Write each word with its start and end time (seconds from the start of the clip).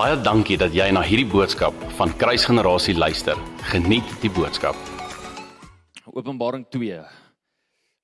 Baie 0.00 0.14
dankie 0.16 0.56
dat 0.56 0.72
jy 0.72 0.86
na 0.96 1.02
hierdie 1.04 1.28
boodskap 1.28 1.76
van 1.98 2.12
Kruisgenerasie 2.16 2.94
luister. 2.96 3.36
Geniet 3.68 4.06
die 4.22 4.30
boodskap. 4.32 4.78
Openbaring 6.08 6.62
2. 6.72 7.02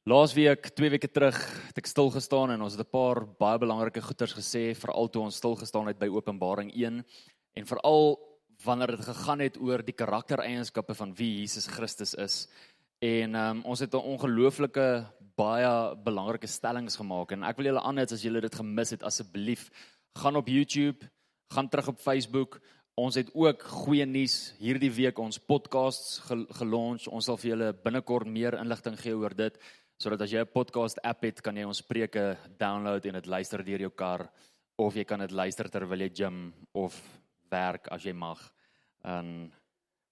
Laasweek, 0.05 0.69
2 0.77 0.91
weke 0.93 1.09
terug, 1.09 1.39
het 1.71 1.81
ek 1.81 1.89
stil 1.89 2.13
gestaan 2.13 2.53
en 2.53 2.67
ons 2.67 2.77
het 2.77 2.85
'n 2.85 2.93
paar 2.93 3.25
baie 3.41 3.57
belangrike 3.57 4.03
goeters 4.05 4.37
gesê, 4.37 4.77
veral 4.77 5.09
toe 5.09 5.23
ons 5.23 5.37
stil 5.37 5.57
gestaan 5.57 5.87
het 5.87 5.99
by 5.99 6.09
Openbaring 6.13 6.71
1 6.77 7.01
en 7.57 7.65
veral 7.65 8.21
wanneer 8.65 8.93
dit 8.93 9.05
gegaan 9.09 9.41
het 9.41 9.57
oor 9.57 9.81
die 9.83 9.97
karaktereienskappe 9.97 10.95
van 10.95 11.15
wie 11.15 11.41
Jesus 11.41 11.67
Christus 11.67 12.15
is. 12.15 12.47
En 13.01 13.35
um, 13.35 13.65
ons 13.65 13.81
het 13.81 13.95
'n 13.95 14.05
ongelooflike 14.05 15.07
baie 15.35 15.97
belangrike 16.05 16.47
stellings 16.47 16.97
gemaak 16.97 17.33
en 17.33 17.43
ek 17.43 17.57
wil 17.57 17.67
julle 17.73 17.81
aanhou 17.81 18.05
as 18.05 18.23
julle 18.23 18.41
dit 18.41 18.55
gemis 18.55 18.91
het 18.91 19.03
asseblief 19.03 19.71
gaan 20.13 20.37
op 20.37 20.47
YouTube 20.47 21.09
gaan 21.53 21.69
terug 21.69 21.89
op 21.89 22.01
Facebook. 22.01 22.61
Ons 22.97 23.15
het 23.15 23.31
ook 23.35 23.63
goeie 23.63 24.07
nuus 24.07 24.55
hierdie 24.59 24.91
week 24.91 25.19
ons 25.19 25.39
podcasts 25.39 26.21
gelons. 26.59 27.09
Ons 27.09 27.29
sal 27.29 27.37
vir 27.37 27.51
julle 27.51 27.73
binnekort 27.85 28.27
meer 28.27 28.57
inligting 28.61 28.97
gee 29.01 29.17
oor 29.17 29.35
dit 29.37 29.59
sodat 29.97 30.21
as 30.21 30.33
jy 30.33 30.41
'n 30.41 30.53
podcast 30.53 30.99
app 31.03 31.23
het, 31.25 31.41
kan 31.41 31.57
jy 31.57 31.65
ons 31.65 31.81
preke 31.81 32.37
download 32.59 33.07
en 33.07 33.15
dit 33.15 33.27
luister 33.27 33.65
deur 33.65 33.81
jou 33.81 33.91
kar 33.91 34.29
of 34.79 34.95
jy 34.95 35.05
kan 35.05 35.21
dit 35.21 35.31
luister 35.31 35.69
terwyl 35.69 36.01
jy 36.01 36.11
gym 36.15 36.53
of 36.75 36.93
werk 37.51 37.89
as 37.89 38.05
jy 38.05 38.13
mag. 38.13 38.39
En 39.05 39.53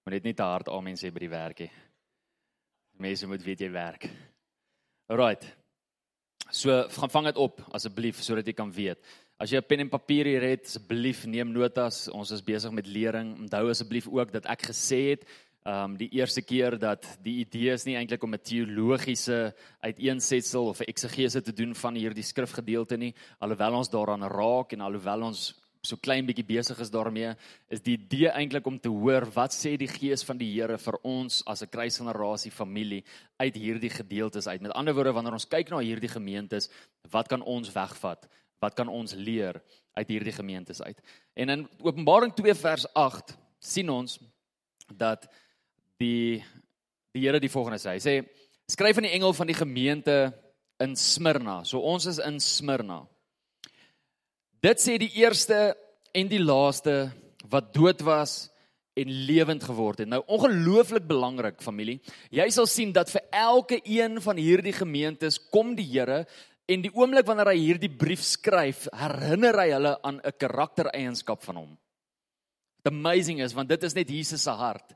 moet 0.05 0.13
net 0.13 0.23
nie 0.23 0.33
te 0.33 0.43
hard 0.43 0.69
amen 0.69 0.95
sê 0.95 1.11
by 1.13 1.19
die 1.19 1.29
werk 1.29 1.59
nie. 1.59 1.71
Mense 2.97 3.27
moet 3.27 3.43
weet 3.43 3.61
jy 3.61 3.69
werk. 3.71 4.09
Alrite. 5.07 5.45
So 6.49 6.87
gaan 6.89 7.09
vang 7.09 7.25
dit 7.25 7.37
op 7.37 7.61
asseblief 7.73 8.21
sodat 8.23 8.47
jy 8.47 8.53
kan 8.53 8.71
weet. 8.71 8.99
As 9.37 9.51
jy 9.51 9.59
'n 9.59 9.67
pen 9.67 9.79
en 9.83 9.89
papier 9.89 10.25
hier 10.25 10.41
het, 10.41 10.63
asseblief 10.63 11.25
neem 11.25 11.51
notas. 11.51 12.07
Ons 12.07 12.31
is 12.31 12.41
besig 12.41 12.71
met 12.71 12.87
lering. 12.87 13.35
Onthou 13.37 13.69
asseblief 13.69 14.07
ook 14.07 14.31
dat 14.31 14.45
ek 14.45 14.61
gesê 14.71 15.11
het, 15.11 15.25
ehm 15.65 15.91
um, 15.91 15.97
die 15.97 16.09
eerste 16.13 16.41
keer 16.41 16.77
dat 16.79 17.03
die 17.21 17.39
idee 17.43 17.73
is 17.73 17.85
nie 17.85 17.97
eintlik 17.97 18.23
om 18.23 18.33
'n 18.33 18.39
teologiese 18.39 19.53
uiteensetsel 19.81 20.67
of 20.67 20.79
'n 20.79 20.87
eksegese 20.87 21.41
te 21.41 21.51
doen 21.51 21.75
van 21.75 21.95
hierdie 21.95 22.23
skrifgedeelte 22.23 22.97
nie, 22.97 23.13
alhoewel 23.39 23.73
ons 23.73 23.89
daaraan 23.89 24.23
raak 24.23 24.73
en 24.73 24.81
alhoewel 24.81 25.23
ons 25.23 25.53
so 25.81 25.97
klein 25.97 26.25
bietjie 26.25 26.45
besig 26.45 26.79
is 26.79 26.89
daarmee, 26.89 27.35
is 27.69 27.81
die 27.81 27.97
idee 27.97 28.29
eintlik 28.29 28.65
om 28.65 28.79
te 28.79 28.89
hoor 28.89 29.25
wat 29.35 29.53
sê 29.53 29.75
die 29.77 29.87
Gees 29.87 30.23
van 30.23 30.37
die 30.37 30.51
Here 30.53 30.77
vir 30.77 30.97
ons 31.03 31.43
as 31.45 31.61
'n 31.61 31.67
kruisgenerasie 31.67 32.51
familie 32.51 33.03
uit 33.37 33.55
hierdie 33.55 33.89
gedeeltes 33.89 34.47
uit. 34.47 34.61
Met 34.61 34.71
ander 34.71 34.93
woorde, 34.93 35.13
wanneer 35.13 35.33
ons 35.33 35.47
kyk 35.47 35.69
na 35.69 35.79
hierdie 35.79 36.09
gemeentes, 36.09 36.69
wat 37.11 37.27
kan 37.27 37.41
ons 37.41 37.73
wegvat? 37.73 38.27
Wat 38.59 38.75
kan 38.77 38.87
ons 38.87 39.13
leer 39.13 39.61
uit 39.93 40.07
hierdie 40.07 40.35
gemeentes 40.35 40.81
uit? 40.81 40.99
En 41.33 41.49
in 41.49 41.67
Openbaring 41.81 42.33
2 42.35 42.55
vers 42.55 42.87
8 42.93 43.35
sien 43.59 43.89
ons 43.89 44.19
dat 44.93 45.27
die 46.01 46.43
die 47.15 47.23
Here 47.23 47.39
die 47.39 47.51
volgende 47.51 47.79
sê. 47.79 47.95
Hy 47.95 48.01
sê 48.03 48.15
skryf 48.67 48.97
aan 48.99 49.07
die 49.07 49.15
engel 49.15 49.31
van 49.33 49.47
die 49.47 49.55
gemeente 49.55 50.15
in 50.83 50.97
Smyrna. 50.99 51.61
So 51.63 51.79
ons 51.79 52.09
is 52.11 52.19
in 52.19 52.41
Smyrna. 52.43 53.05
Dit 54.59 54.81
sê 54.83 54.97
die 54.99 55.13
eerste 55.21 55.77
en 56.15 56.27
die 56.31 56.41
laaste 56.41 57.13
wat 57.51 57.71
dood 57.75 58.03
was 58.03 58.49
en 58.95 59.11
lewend 59.27 59.63
geword 59.63 60.01
het. 60.03 60.09
Nou 60.11 60.21
ongelooflik 60.31 61.07
belangrik 61.07 61.63
familie. 61.63 61.99
Jy 62.33 62.47
sal 62.55 62.67
sien 62.71 62.93
dat 62.95 63.11
vir 63.11 63.23
elke 63.35 63.79
een 63.83 64.21
van 64.23 64.39
hierdie 64.39 64.75
gemeentes 64.75 65.39
kom 65.51 65.75
die 65.77 65.87
Here 65.87 66.23
En 66.65 66.81
die 66.81 66.93
oomblik 66.97 67.27
wanneer 67.27 67.51
hy 67.53 67.59
hierdie 67.61 67.91
brief 67.93 68.23
skryf, 68.25 68.87
herinner 68.95 69.57
hy 69.61 69.69
hulle 69.75 69.93
aan 70.01 70.19
'n 70.23 70.37
karaktereienskap 70.37 71.43
van 71.43 71.55
hom. 71.55 71.77
The 72.83 72.89
amazing 72.89 73.41
is 73.41 73.53
want 73.53 73.69
dit 73.69 73.83
is 73.83 73.93
net 73.93 74.09
Jesus 74.09 74.43
se 74.43 74.49
hart. 74.49 74.93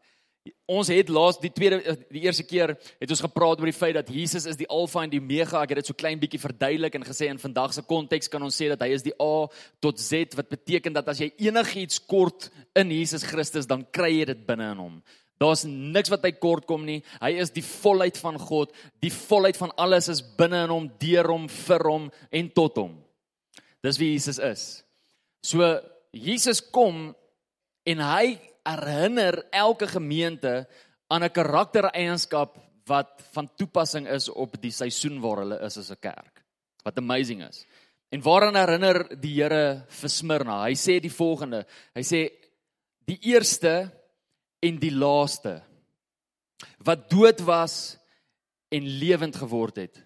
Ons 0.65 0.87
het 0.87 1.09
laas 1.09 1.37
die 1.41 1.51
tweede 1.51 1.97
die 2.09 2.21
eerste 2.21 2.43
keer 2.43 2.77
het 2.99 3.09
ons 3.09 3.21
gepraat 3.21 3.59
oor 3.59 3.69
die 3.69 3.75
feit 3.75 3.93
dat 3.93 4.09
Jesus 4.09 4.45
is 4.45 4.57
die 4.57 4.67
alfa 4.69 5.03
en 5.03 5.09
die 5.09 5.19
omega. 5.19 5.61
Ek 5.61 5.69
het 5.69 5.81
dit 5.81 5.89
so 5.89 5.93
klein 5.93 6.19
bietjie 6.19 6.39
verduidelik 6.39 6.95
en 6.95 7.03
gesê 7.03 7.29
in 7.29 7.41
vandag 7.41 7.73
se 7.73 7.81
konteks 7.81 8.29
kan 8.29 8.41
ons 8.41 8.55
sê 8.55 8.69
dat 8.69 8.81
hy 8.81 8.93
is 8.93 9.05
die 9.05 9.13
A 9.21 9.47
tot 9.81 9.99
Z 9.99 10.37
wat 10.37 10.49
beteken 10.49 10.93
dat 10.93 11.09
as 11.09 11.19
jy 11.19 11.31
enigiets 11.37 11.99
kort 11.99 12.49
in 12.75 12.91
Jesus 12.91 13.23
Christus 13.23 13.67
dan 13.67 13.85
kry 13.91 14.19
jy 14.19 14.25
dit 14.25 14.45
binne 14.47 14.71
in 14.71 14.77
hom. 14.77 15.03
Daar's 15.39 15.63
niks 15.63 16.11
wat 16.11 16.25
hy 16.27 16.33
kort 16.35 16.65
kom 16.67 16.83
nie. 16.85 16.99
Hy 17.21 17.31
is 17.39 17.53
die 17.55 17.63
volheid 17.63 18.17
van 18.19 18.35
God. 18.39 18.73
Die 18.99 19.11
volheid 19.13 19.57
van 19.57 19.71
alles 19.79 20.09
is 20.11 20.21
binne 20.21 20.65
in 20.65 20.73
hom, 20.73 20.89
deur 20.99 21.31
hom, 21.31 21.47
vir 21.47 21.85
hom 21.87 22.09
en 22.35 22.49
tot 22.51 22.81
hom. 22.81 22.97
Dis 23.83 23.99
wie 24.01 24.11
Jesus 24.11 24.41
is. 24.43 24.63
So 25.39 25.63
Jesus 26.11 26.59
kom 26.59 27.13
en 27.87 28.03
hy 28.03 28.35
herinner 28.67 29.39
elke 29.55 29.87
gemeente 29.87 30.67
aan 31.07 31.23
'n 31.23 31.31
karaktereienskap 31.31 32.57
wat 32.85 33.23
van 33.31 33.49
toepassing 33.55 34.07
is 34.07 34.29
op 34.29 34.61
die 34.61 34.71
seisoen 34.71 35.21
waar 35.21 35.43
hulle 35.43 35.59
is 35.65 35.77
as 35.77 35.91
'n 35.91 36.01
kerk. 36.01 36.43
Wat 36.83 36.97
amazing 36.97 37.47
is. 37.47 37.65
En 38.11 38.21
waaraan 38.21 38.55
herinner 38.55 39.21
die 39.21 39.41
Here 39.41 39.85
vir 39.87 40.09
Smyrna? 40.09 40.63
Hy 40.63 40.73
sê 40.73 40.99
die 40.99 41.13
volgende. 41.13 41.65
Hy 41.95 42.01
sê 42.01 42.31
die 43.05 43.19
eerste 43.21 43.91
en 44.59 44.79
die 44.79 44.93
laaste 44.93 45.61
wat 46.83 47.09
dood 47.09 47.39
was 47.47 47.97
en 48.69 48.85
lewend 48.99 49.35
geword 49.35 49.75
het. 49.75 50.01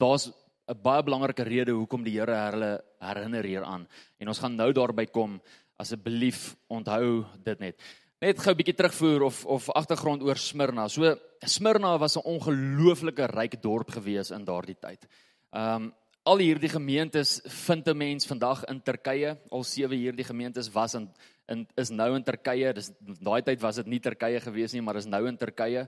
Daar's 0.00 0.30
'n 0.70 0.82
baie 0.82 1.02
belangrike 1.02 1.42
rede 1.42 1.72
hoekom 1.72 2.04
die 2.04 2.18
Here 2.18 2.36
hulle 2.50 2.84
herinner 3.00 3.44
hieraan. 3.44 3.88
En 4.18 4.28
ons 4.28 4.38
gaan 4.38 4.54
nou 4.56 4.72
daarby 4.72 5.06
kom. 5.06 5.40
Asseblief 5.76 6.56
onthou 6.68 7.24
dit 7.44 7.58
net. 7.58 7.80
Net 8.20 8.38
gou 8.38 8.52
'n 8.52 8.56
bietjie 8.56 8.76
terugvoer 8.76 9.22
of 9.22 9.46
of 9.46 9.70
agtergrond 9.70 10.22
oor 10.22 10.36
Smyrna. 10.36 10.88
So 10.88 11.16
Smyrna 11.40 11.98
was 11.98 12.16
'n 12.16 12.24
ongelooflike 12.24 13.26
ryk 13.26 13.62
dorp 13.62 13.90
gewees 13.90 14.30
in 14.30 14.44
daardie 14.44 14.78
tyd. 14.78 15.06
Um 15.52 15.94
al 16.22 16.38
hierdie 16.38 16.68
gemeentes 16.68 17.40
vind 17.44 17.88
'n 17.88 17.96
mens 17.96 18.26
vandag 18.26 18.64
in 18.64 18.82
Turkye. 18.82 19.38
Al 19.50 19.64
sewe 19.64 19.94
hierdie 19.94 20.24
gemeentes 20.24 20.72
was 20.72 20.94
in 20.94 21.10
in 21.50 21.66
is 21.76 21.90
nou 21.90 22.14
in 22.16 22.24
Turkye. 22.24 22.72
Dis 22.76 22.92
daai 23.20 23.42
tyd 23.42 23.60
was 23.62 23.80
dit 23.82 23.86
nie 23.86 24.00
Turkye 24.00 24.40
gewees 24.40 24.74
nie, 24.74 24.82
maar 24.82 24.96
is 25.00 25.08
nou 25.10 25.26
in 25.28 25.38
Turkye. 25.38 25.86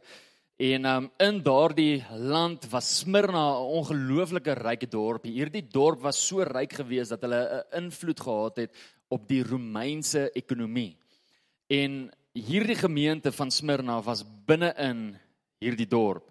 En 0.62 0.86
um 0.86 1.10
in 1.18 1.40
daardie 1.42 2.04
land 2.10 2.66
was 2.70 2.98
Smyrna 3.00 3.44
'n 3.58 3.70
ongelooflike 3.78 4.54
ryk 4.54 4.90
dorp. 4.90 5.24
Hierdie 5.24 5.66
dorp 5.66 6.00
was 6.02 6.20
so 6.26 6.42
ryk 6.42 6.72
geweest 6.72 7.10
dat 7.10 7.22
hulle 7.22 7.64
'n 7.72 7.84
invloed 7.84 8.20
gehad 8.20 8.56
het 8.56 8.70
op 9.08 9.28
die 9.28 9.42
Romeinse 9.42 10.30
ekonomie. 10.32 10.96
En 11.68 12.10
hierdie 12.32 12.76
gemeente 12.76 13.32
van 13.32 13.50
Smyrna 13.50 14.00
was 14.02 14.24
binne-in 14.46 15.18
hierdie 15.58 15.88
dorp 15.88 16.30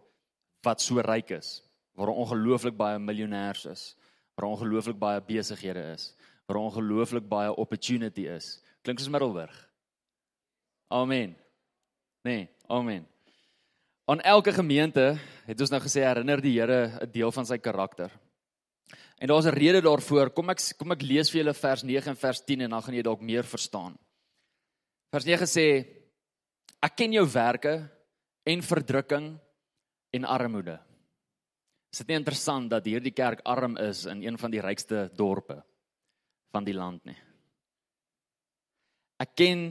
wat 0.61 0.81
so 0.81 1.01
ryk 1.01 1.31
is, 1.31 1.61
waar 1.97 2.07
ongelooflik 2.07 2.77
baie 2.77 2.99
miljonêers 2.99 3.65
is, 3.65 3.95
waar 4.35 4.49
ongelooflik 4.49 4.99
baie 4.99 5.21
besighede 5.21 5.91
is, 5.93 6.13
waar 6.45 6.57
ongelooflik 6.57 7.27
baie 7.27 7.55
opportunity 7.55 8.27
is. 8.27 8.61
Klink 8.81 8.99
soos 8.99 9.11
Middelburg. 9.13 9.53
Amen. 10.91 11.35
Nee, 12.25 12.49
amen. 12.67 13.05
Aan 14.09 14.21
elke 14.21 14.51
gemeente 14.53 15.13
het 15.45 15.61
ons 15.61 15.71
nou 15.71 15.79
gesê 15.83 16.03
herinner 16.03 16.41
die 16.41 16.57
Here 16.57 16.99
'n 17.01 17.11
deel 17.11 17.31
van 17.31 17.45
sy 17.45 17.57
karakter. 17.57 18.11
En 19.17 19.27
daar's 19.27 19.45
'n 19.45 19.53
rede 19.53 19.81
daarvoor. 19.81 20.33
Kom 20.33 20.49
ek 20.49 20.59
kom 20.77 20.91
ek 20.91 21.01
lees 21.01 21.29
vir 21.29 21.43
julle 21.43 21.53
vers 21.53 21.83
9 21.83 22.09
en 22.09 22.15
vers 22.15 22.41
10 22.41 22.61
en 22.61 22.69
dan 22.69 22.81
gaan 22.81 22.93
jy 22.93 23.01
dalk 23.01 23.21
meer 23.21 23.43
verstaan. 23.43 23.97
Vers 25.11 25.25
9 25.25 25.45
sê 25.45 25.85
ek 26.81 26.95
ken 26.95 27.13
jou 27.13 27.25
werke 27.25 27.89
en 28.43 28.61
verdrukking 28.61 29.39
en 30.11 30.25
armoede. 30.25 30.79
Is 31.91 31.99
dit 31.99 32.07
nie 32.07 32.17
interessant 32.17 32.69
dat 32.69 32.85
hierdie 32.85 33.13
kerk 33.13 33.41
arm 33.45 33.77
is 33.77 34.05
in 34.05 34.23
een 34.23 34.37
van 34.37 34.51
die 34.51 34.61
rykste 34.61 35.11
dorpe 35.15 35.63
van 36.51 36.63
die 36.63 36.73
land 36.73 37.05
nie? 37.05 37.30
Ek 39.21 39.35
ken 39.37 39.65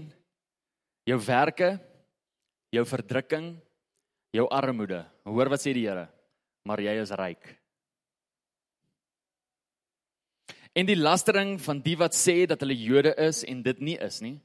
jou 1.08 1.18
werke, 1.26 1.74
jou 2.70 2.84
verdrukking, 2.86 3.54
jou 4.36 4.46
armoede. 4.54 5.02
Hoor 5.26 5.50
wat 5.50 5.62
sê 5.62 5.74
die 5.74 5.88
Here? 5.88 6.06
Maar 6.68 6.82
jy 6.84 6.94
is 7.02 7.14
ryk. 7.18 7.48
En 10.76 10.86
die 10.86 10.98
lastering 10.98 11.56
van 11.58 11.80
die 11.82 11.96
wat 11.98 12.14
sê 12.14 12.44
dat 12.46 12.60
hulle 12.62 12.76
Jode 12.78 13.10
is 13.18 13.42
en 13.48 13.64
dit 13.64 13.80
nie 13.82 13.96
is 13.98 14.20
nie, 14.22 14.38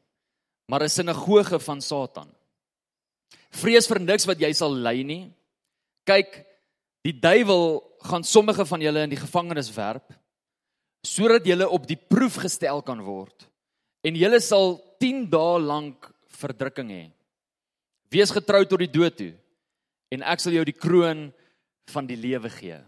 maar 0.65 0.81
'n 0.81 0.89
sinagoge 0.89 1.59
van 1.59 1.81
Satan. 1.81 2.29
Vrees 3.51 3.87
vir 3.87 3.99
niks 3.99 4.25
wat 4.25 4.39
jy 4.39 4.51
sal 4.53 4.73
ly 4.73 5.03
nie. 5.03 5.31
Kyk, 6.05 6.45
die 7.05 7.13
duiwel 7.13 7.83
gaan 8.01 8.23
sommige 8.23 8.65
van 8.65 8.81
julle 8.81 9.03
in 9.03 9.09
die 9.09 9.21
gevangenis 9.21 9.69
werp 9.75 10.13
sodat 11.05 11.45
julle 11.45 11.69
op 11.69 11.85
die 11.85 11.97
proef 11.97 12.39
gestel 12.41 12.81
kan 12.81 13.01
word 13.05 13.45
en 14.01 14.17
julle 14.17 14.39
sal 14.41 14.81
10 14.99 15.29
dae 15.29 15.59
lank 15.59 16.09
verdrukking 16.39 16.91
hê. 16.91 17.03
Wees 18.11 18.31
getrou 18.31 18.63
tot 18.65 18.79
die 18.79 18.91
dood 18.91 19.17
toe 19.17 19.33
en 20.13 20.23
ek 20.23 20.39
sal 20.39 20.55
jou 20.55 20.65
die 20.67 20.75
kroon 20.75 21.29
van 21.91 22.07
die 22.07 22.19
lewe 22.19 22.49
gee. 22.49 22.81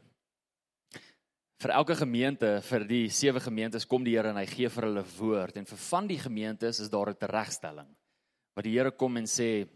vir 1.57 1.74
elke 1.74 1.95
gemeente, 1.98 2.50
vir 2.69 2.83
die 2.86 3.07
sewe 3.09 3.42
gemeentes 3.42 3.86
kom 3.89 4.04
die 4.06 4.13
Here 4.13 4.30
en 4.30 4.38
hy 4.38 4.45
gee 4.45 4.69
vir 4.69 4.86
hulle 4.86 5.01
woord 5.18 5.56
en 5.57 5.65
vir 5.65 5.80
van 5.88 6.07
die 6.09 6.19
gemeentes 6.21 6.80
is 6.80 6.89
daar 6.89 7.09
'n 7.09 7.18
teregstelling. 7.18 7.88
Wat 8.56 8.63
die 8.63 8.77
Here 8.77 8.92
kom 8.92 9.18
en 9.18 9.25
sê 9.25 9.68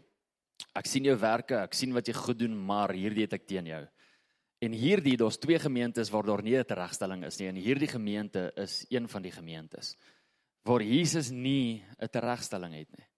ek 0.76 0.86
sien 0.86 1.04
jou 1.04 1.16
werke, 1.16 1.58
ek 1.58 1.74
sien 1.74 1.92
wat 1.92 2.06
jy 2.06 2.14
goed 2.14 2.38
doen, 2.38 2.54
maar 2.54 2.92
hierdie 2.92 3.22
het 3.22 3.32
ek 3.32 3.46
teen 3.46 3.66
jou. 3.66 3.88
En 4.62 4.72
hierdie, 4.72 5.16
daar's 5.16 5.38
twee 5.38 5.58
gemeentes 5.58 6.08
waar 6.10 6.22
daar 6.22 6.42
nie 6.42 6.56
'n 6.56 6.64
teregstelling 6.64 7.24
is 7.24 7.40
nie 7.40 7.48
en 7.48 7.56
hierdie 7.56 7.88
gemeente 7.88 8.52
is 8.56 8.86
een 8.88 9.08
van 9.08 9.22
die 9.22 9.32
gemeentes 9.32 9.96
waar 10.64 10.82
Jesus 10.82 11.30
nie 11.30 11.84
'n 11.98 12.08
teregstelling 12.08 12.74
het 12.74 12.88
nie. 12.96 13.08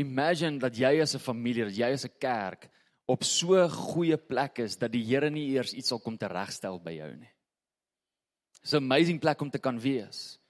Imagine 0.00 0.58
dat 0.58 0.76
jy 0.76 1.00
as 1.00 1.14
'n 1.14 1.18
familie, 1.18 1.64
dat 1.64 1.76
jy 1.76 1.92
as 1.92 2.04
'n 2.04 2.18
kerk 2.18 2.70
op 3.06 3.24
so 3.24 3.68
goeie 3.68 4.16
plek 4.16 4.58
is 4.58 4.76
dat 4.76 4.92
die 4.92 5.04
Here 5.04 5.30
nie 5.30 5.54
eers 5.54 5.72
iets 5.72 5.88
sal 5.88 6.02
kom 6.02 6.18
teregstel 6.18 6.80
by 6.82 6.96
jou 6.98 7.12
nie. 7.16 7.30
It's 8.62 8.74
an 8.74 8.82
amazing 8.82 9.20
plek 9.20 9.40
om 9.40 9.50
te 9.50 9.58
kan 9.58 9.78
wees. 9.78 10.40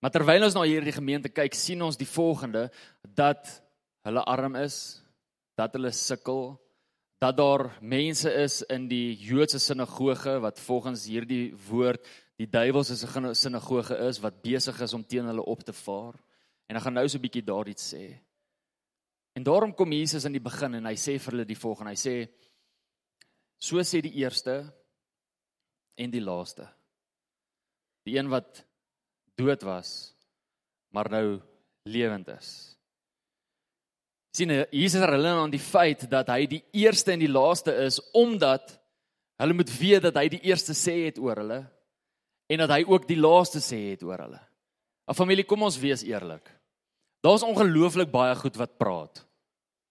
Maar 0.00 0.12
terwyl 0.14 0.44
ons 0.44 0.54
na 0.54 0.62
hierdie 0.62 0.94
gemeente 0.94 1.28
kyk, 1.28 1.54
sien 1.54 1.82
ons 1.82 1.96
die 1.98 2.06
volgende 2.06 2.68
dat 3.02 3.62
hulle 4.06 4.22
arm 4.22 4.54
is, 4.60 5.02
dat 5.58 5.74
hulle 5.74 5.90
sukkel, 5.90 6.60
dat 7.18 7.36
daar 7.36 7.70
mense 7.80 8.30
is 8.30 8.60
in 8.70 8.86
die 8.90 9.16
Joodse 9.16 9.58
sinagoge 9.58 10.36
wat 10.44 10.60
volgens 10.60 11.08
hierdie 11.08 11.54
woord 11.66 12.06
die 12.36 12.48
duiwels 12.48 12.92
se 12.92 13.34
sinagoge 13.34 13.96
is 14.08 14.20
wat 14.20 14.42
besig 14.42 14.80
is 14.80 14.94
om 14.94 15.04
teen 15.04 15.24
hulle 15.24 15.42
op 15.42 15.62
te 15.64 15.72
vaar. 15.72 16.14
En 16.68 16.76
ek 16.76 16.82
gaan 16.82 16.94
nou 16.94 17.08
so 17.08 17.18
'n 17.18 17.22
bietjie 17.22 17.44
daar 17.44 17.68
iets 17.68 17.94
sê. 17.94 18.18
En 19.34 19.42
daarom 19.42 19.74
kom 19.74 19.92
Jesus 19.92 20.24
in 20.24 20.32
die 20.32 20.40
begin 20.40 20.74
en 20.74 20.86
hy 20.86 20.94
sê 20.94 21.18
vir 21.18 21.32
hulle 21.32 21.44
die 21.44 21.58
volgende. 21.58 21.90
Hy 21.90 21.96
sê 21.96 22.28
so 23.58 23.76
sê 23.82 24.00
die 24.00 24.16
eerste 24.20 24.72
en 25.96 26.10
die 26.10 26.20
laaste 26.20 26.68
die 28.06 28.16
een 28.18 28.30
wat 28.30 28.62
dood 29.38 29.64
was 29.66 30.14
maar 30.94 31.10
nou 31.10 31.40
lewend 31.88 32.28
is. 32.28 32.50
sien 34.36 34.52
Jesus 34.70 35.00
herinner 35.00 35.40
aan 35.40 35.52
die 35.52 35.62
feit 35.62 36.04
dat 36.10 36.28
hy 36.28 36.44
die 36.46 36.62
eerste 36.76 37.14
en 37.14 37.22
die 37.22 37.32
laaste 37.32 37.72
is 37.86 37.98
omdat 38.12 38.76
hulle 39.40 39.56
moet 39.56 39.72
weet 39.78 40.04
dat 40.04 40.18
hy 40.20 40.28
die 40.36 40.44
eerste 40.44 40.76
sê 40.76 41.06
het 41.06 41.18
oor 41.18 41.40
hulle 41.40 41.62
en 42.46 42.62
dat 42.62 42.70
hy 42.70 42.82
ook 42.86 43.06
die 43.08 43.18
laaste 43.18 43.60
sê 43.62 43.78
het 43.92 44.02
oor 44.06 44.18
hulle. 44.18 44.40
'n 45.06 45.14
Familie, 45.14 45.44
kom 45.44 45.62
ons 45.62 45.78
wees 45.78 46.02
eerlik. 46.02 46.50
Daar's 47.22 47.42
ongelooflik 47.42 48.10
baie 48.10 48.34
goed 48.34 48.56
wat 48.56 48.78
praat 48.78 49.24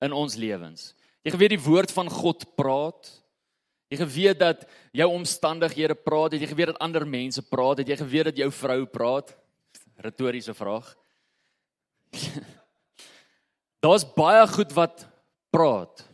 in 0.01 0.11
ons 0.11 0.35
lewens. 0.35 0.93
Jy 1.23 1.31
geweet 1.31 1.55
die 1.55 1.65
woord 1.65 1.91
van 1.91 2.09
God 2.09 2.45
praat. 2.55 3.09
Jy 3.89 3.97
geweet 3.97 4.39
dat 4.39 4.65
jou 4.91 5.07
omstandighede 5.13 5.95
praat, 5.95 6.33
jy 6.33 6.47
geweet 6.47 6.73
dat 6.73 6.81
ander 6.81 7.05
mense 7.07 7.41
praat, 7.41 7.83
jy 7.85 7.97
geweet 7.97 8.31
dat 8.31 8.37
jou 8.37 8.51
vrou 8.51 8.85
praat? 8.85 9.35
Retoriese 10.01 10.53
vraag. 10.53 10.95
Daar's 13.85 14.05
baie 14.15 14.47
goed 14.47 14.73
wat 14.73 15.05
praat. 15.53 16.05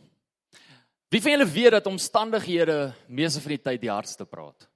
Wie 1.12 1.20
van 1.20 1.34
julle 1.34 1.48
weet 1.48 1.70
dat 1.76 1.86
omstandighede 1.86 2.92
meeste 3.08 3.40
van 3.40 3.56
die 3.56 3.62
tyd 3.62 3.80
die 3.80 3.92
hardste 3.92 4.24
praat? 4.28 4.68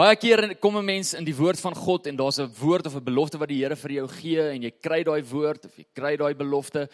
Baie 0.00 0.16
keer 0.16 0.54
kom 0.56 0.78
'n 0.78 0.84
mens 0.84 1.12
in 1.12 1.24
die 1.24 1.36
woord 1.36 1.60
van 1.60 1.74
God 1.76 2.06
en 2.06 2.16
daar's 2.16 2.40
'n 2.40 2.48
woord 2.56 2.86
of 2.86 2.94
'n 2.96 3.04
belofte 3.04 3.38
wat 3.38 3.48
die 3.48 3.60
Here 3.60 3.76
vir 3.76 3.92
jou 3.92 4.08
gee 4.08 4.40
en 4.40 4.62
jy 4.62 4.70
kry 4.70 5.04
daai 5.04 5.22
woord 5.22 5.66
of 5.66 5.76
jy 5.76 5.84
kry 5.92 6.16
daai 6.16 6.34
belofte, 6.34 6.88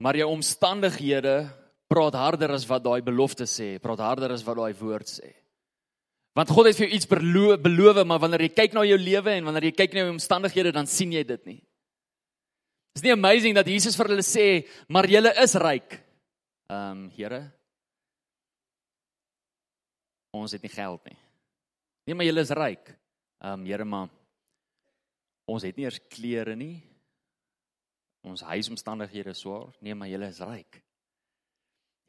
maar 0.00 0.16
jou 0.16 0.26
omstandighede 0.26 1.48
praat 1.86 2.14
harder 2.14 2.50
as 2.50 2.66
wat 2.66 2.82
daai 2.82 3.00
belofte 3.00 3.46
sê, 3.46 3.78
praat 3.78 3.98
harder 3.98 4.32
as 4.32 4.42
wat 4.42 4.56
daai 4.56 4.74
woord 4.74 5.06
sê. 5.06 5.32
Want 6.34 6.48
God 6.48 6.66
het 6.66 6.76
vir 6.76 6.88
jou 6.88 6.96
iets 6.96 7.06
beloof, 7.06 7.60
beloof, 7.62 8.04
maar 8.04 8.18
wanneer 8.18 8.40
jy 8.40 8.48
kyk 8.48 8.72
na 8.72 8.82
jou 8.82 8.98
lewe 8.98 9.30
en 9.30 9.44
wanneer 9.44 9.64
jy 9.64 9.76
kyk 9.76 9.92
na 9.92 10.00
jou 10.00 10.10
omstandighede, 10.10 10.72
dan 10.72 10.86
sien 10.86 11.12
jy 11.12 11.22
dit 11.22 11.46
nie. 11.46 11.62
Is 12.96 13.02
nie 13.02 13.12
amazing 13.12 13.54
dat 13.54 13.66
Jesus 13.66 13.96
vir 13.96 14.08
hulle 14.08 14.22
sê, 14.22 14.66
"Maar 14.88 15.06
julle 15.06 15.32
is 15.42 15.54
ryk." 15.54 16.02
Ehm, 16.68 16.90
um, 16.90 17.10
Here, 17.10 17.52
ons 20.32 20.52
het 20.52 20.62
nie 20.62 20.70
geld 20.70 21.04
nie. 21.04 21.21
Nee, 22.06 22.14
maar 22.14 22.26
julle 22.26 22.42
is 22.42 22.50
ryk. 22.50 22.94
Ehm, 23.42 23.60
um, 23.60 23.66
Here, 23.66 23.84
maar 23.84 24.08
ons 25.44 25.62
het 25.62 25.76
nie 25.76 25.84
eers 25.86 26.00
klere 26.10 26.56
nie. 26.56 26.82
Ons 28.26 28.42
huisomstandighede 28.46 29.34
is 29.34 29.42
swaar. 29.42 29.72
Nee, 29.80 29.94
maar 29.94 30.10
julle 30.10 30.30
is 30.30 30.40
ryk. 30.40 30.82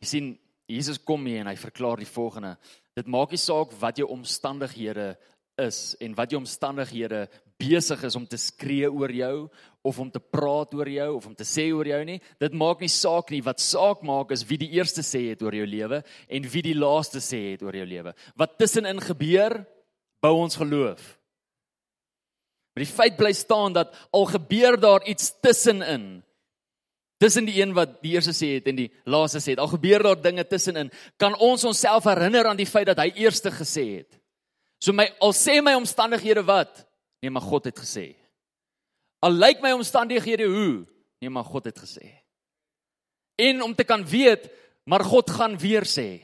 Jy 0.01 0.07
sien 0.07 0.33
Jesus 0.69 0.99
kom 1.01 1.25
hier 1.27 1.41
en 1.41 1.49
hy 1.51 1.57
verklaar 1.59 1.99
die 1.99 2.09
volgende: 2.09 2.55
Dit 2.95 3.09
maak 3.11 3.33
nie 3.33 3.41
saak 3.41 3.73
wat 3.81 3.99
jou 3.99 4.07
omstandighede 4.13 5.13
is 5.61 5.93
en 6.01 6.15
wat 6.17 6.31
jou 6.33 6.39
omstandighede 6.41 7.27
besig 7.61 8.01
is 8.07 8.15
om 8.17 8.25
te 8.27 8.39
skree 8.41 8.89
oor 8.89 9.11
jou 9.13 9.35
of 9.85 9.99
om 9.99 10.09
te 10.11 10.19
praat 10.19 10.73
oor 10.73 10.89
jou 10.89 11.09
of 11.17 11.27
om 11.29 11.35
te 11.37 11.45
sê 11.47 11.67
oor 11.75 11.87
jou 11.87 11.99
nie. 12.07 12.19
Dit 12.41 12.55
maak 12.57 12.81
nie 12.81 12.91
saak 12.91 13.29
nie. 13.31 13.43
Wat 13.45 13.61
saak 13.61 14.01
maak 14.05 14.33
is 14.33 14.45
wie 14.49 14.57
die 14.61 14.71
eerste 14.77 15.03
sê 15.05 15.27
het 15.29 15.43
oor 15.45 15.55
jou 15.55 15.67
lewe 15.67 16.01
en 16.27 16.49
wie 16.55 16.65
die 16.65 16.77
laaste 16.77 17.21
sê 17.23 17.43
het 17.51 17.63
oor 17.65 17.75
jou 17.77 17.85
lewe. 17.87 18.15
Wat 18.39 18.57
tussenin 18.57 19.01
gebeur, 19.03 19.61
bou 20.23 20.37
ons 20.39 20.55
geloof. 20.55 21.01
Maar 22.73 22.85
die 22.85 22.93
feit 22.93 23.17
bly 23.19 23.33
staan 23.37 23.75
dat 23.75 23.93
al 24.15 24.25
gebeur 24.31 24.79
daar 24.79 25.03
iets 25.05 25.33
tussenin, 25.43 26.23
tussen 27.21 27.45
die 27.45 27.61
een 27.61 27.75
wat 27.75 27.99
die 28.03 28.15
eerste 28.17 28.33
sê 28.35 28.55
het 28.57 28.65
en 28.67 28.79
die 28.81 28.89
laaste 29.07 29.39
sê 29.39 29.53
het. 29.53 29.61
Al 29.61 29.71
gebeur 29.71 30.03
daar 30.03 30.19
dinge 30.19 30.43
tussenin, 30.47 30.89
kan 31.21 31.37
ons 31.39 31.63
onsself 31.63 32.07
herinner 32.09 32.49
aan 32.49 32.59
die 32.59 32.67
feit 32.67 32.89
dat 32.89 32.99
hy 32.99 33.13
eerste 33.23 33.51
gesê 33.53 33.85
het. 34.01 34.17
So 34.83 34.91
my 34.95 35.05
al 35.23 35.31
sê 35.37 35.61
my 35.63 35.75
omstandighede 35.79 36.43
wat? 36.43 36.83
Nee, 37.23 37.31
maar 37.31 37.45
God 37.45 37.69
het 37.69 37.79
gesê. 37.79 38.09
Al 39.23 39.31
lyk 39.39 39.61
my 39.63 39.71
omstandighede 39.71 40.49
hoe? 40.51 40.83
Nee, 41.23 41.31
maar 41.31 41.47
God 41.47 41.69
het 41.69 41.79
gesê. 41.79 42.09
En 43.39 43.63
om 43.63 43.75
te 43.75 43.87
kan 43.87 44.03
weet, 44.03 44.49
maar 44.83 45.05
God 45.07 45.31
gaan 45.31 45.55
weer 45.57 45.87
sê. 45.87 46.19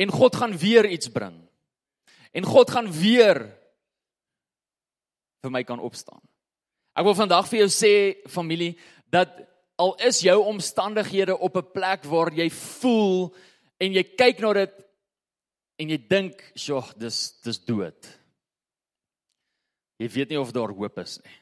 En 0.00 0.08
God 0.08 0.36
gaan 0.36 0.56
weer 0.58 0.88
iets 0.88 1.12
bring. 1.12 1.43
En 2.34 2.44
God 2.44 2.70
gaan 2.70 2.90
weer 2.90 3.44
vir 5.44 5.52
my 5.52 5.62
kan 5.66 5.82
opstaan. 5.82 6.22
Ek 6.94 7.06
wil 7.06 7.16
vandag 7.18 7.46
vir 7.50 7.64
jou 7.64 7.70
sê 7.70 7.94
familie 8.30 8.74
dat 9.12 9.30
al 9.78 9.94
is 10.06 10.22
jou 10.24 10.36
omstandighede 10.46 11.36
op 11.38 11.56
'n 11.56 11.70
plek 11.74 12.04
waar 12.04 12.32
jy 12.32 12.48
voel 12.50 13.34
en 13.78 13.92
jy 13.92 14.02
kyk 14.02 14.40
na 14.40 14.52
dit 14.52 14.74
en 15.78 15.88
jy 15.88 15.98
dink, 16.08 16.52
"Sjoe, 16.54 16.94
dis 16.96 17.40
dis 17.42 17.58
dood." 17.58 18.18
Jy 19.98 20.08
weet 20.08 20.28
nie 20.28 20.40
of 20.40 20.52
daar 20.52 20.72
hoop 20.74 20.98
is 20.98 21.20
nie. 21.24 21.38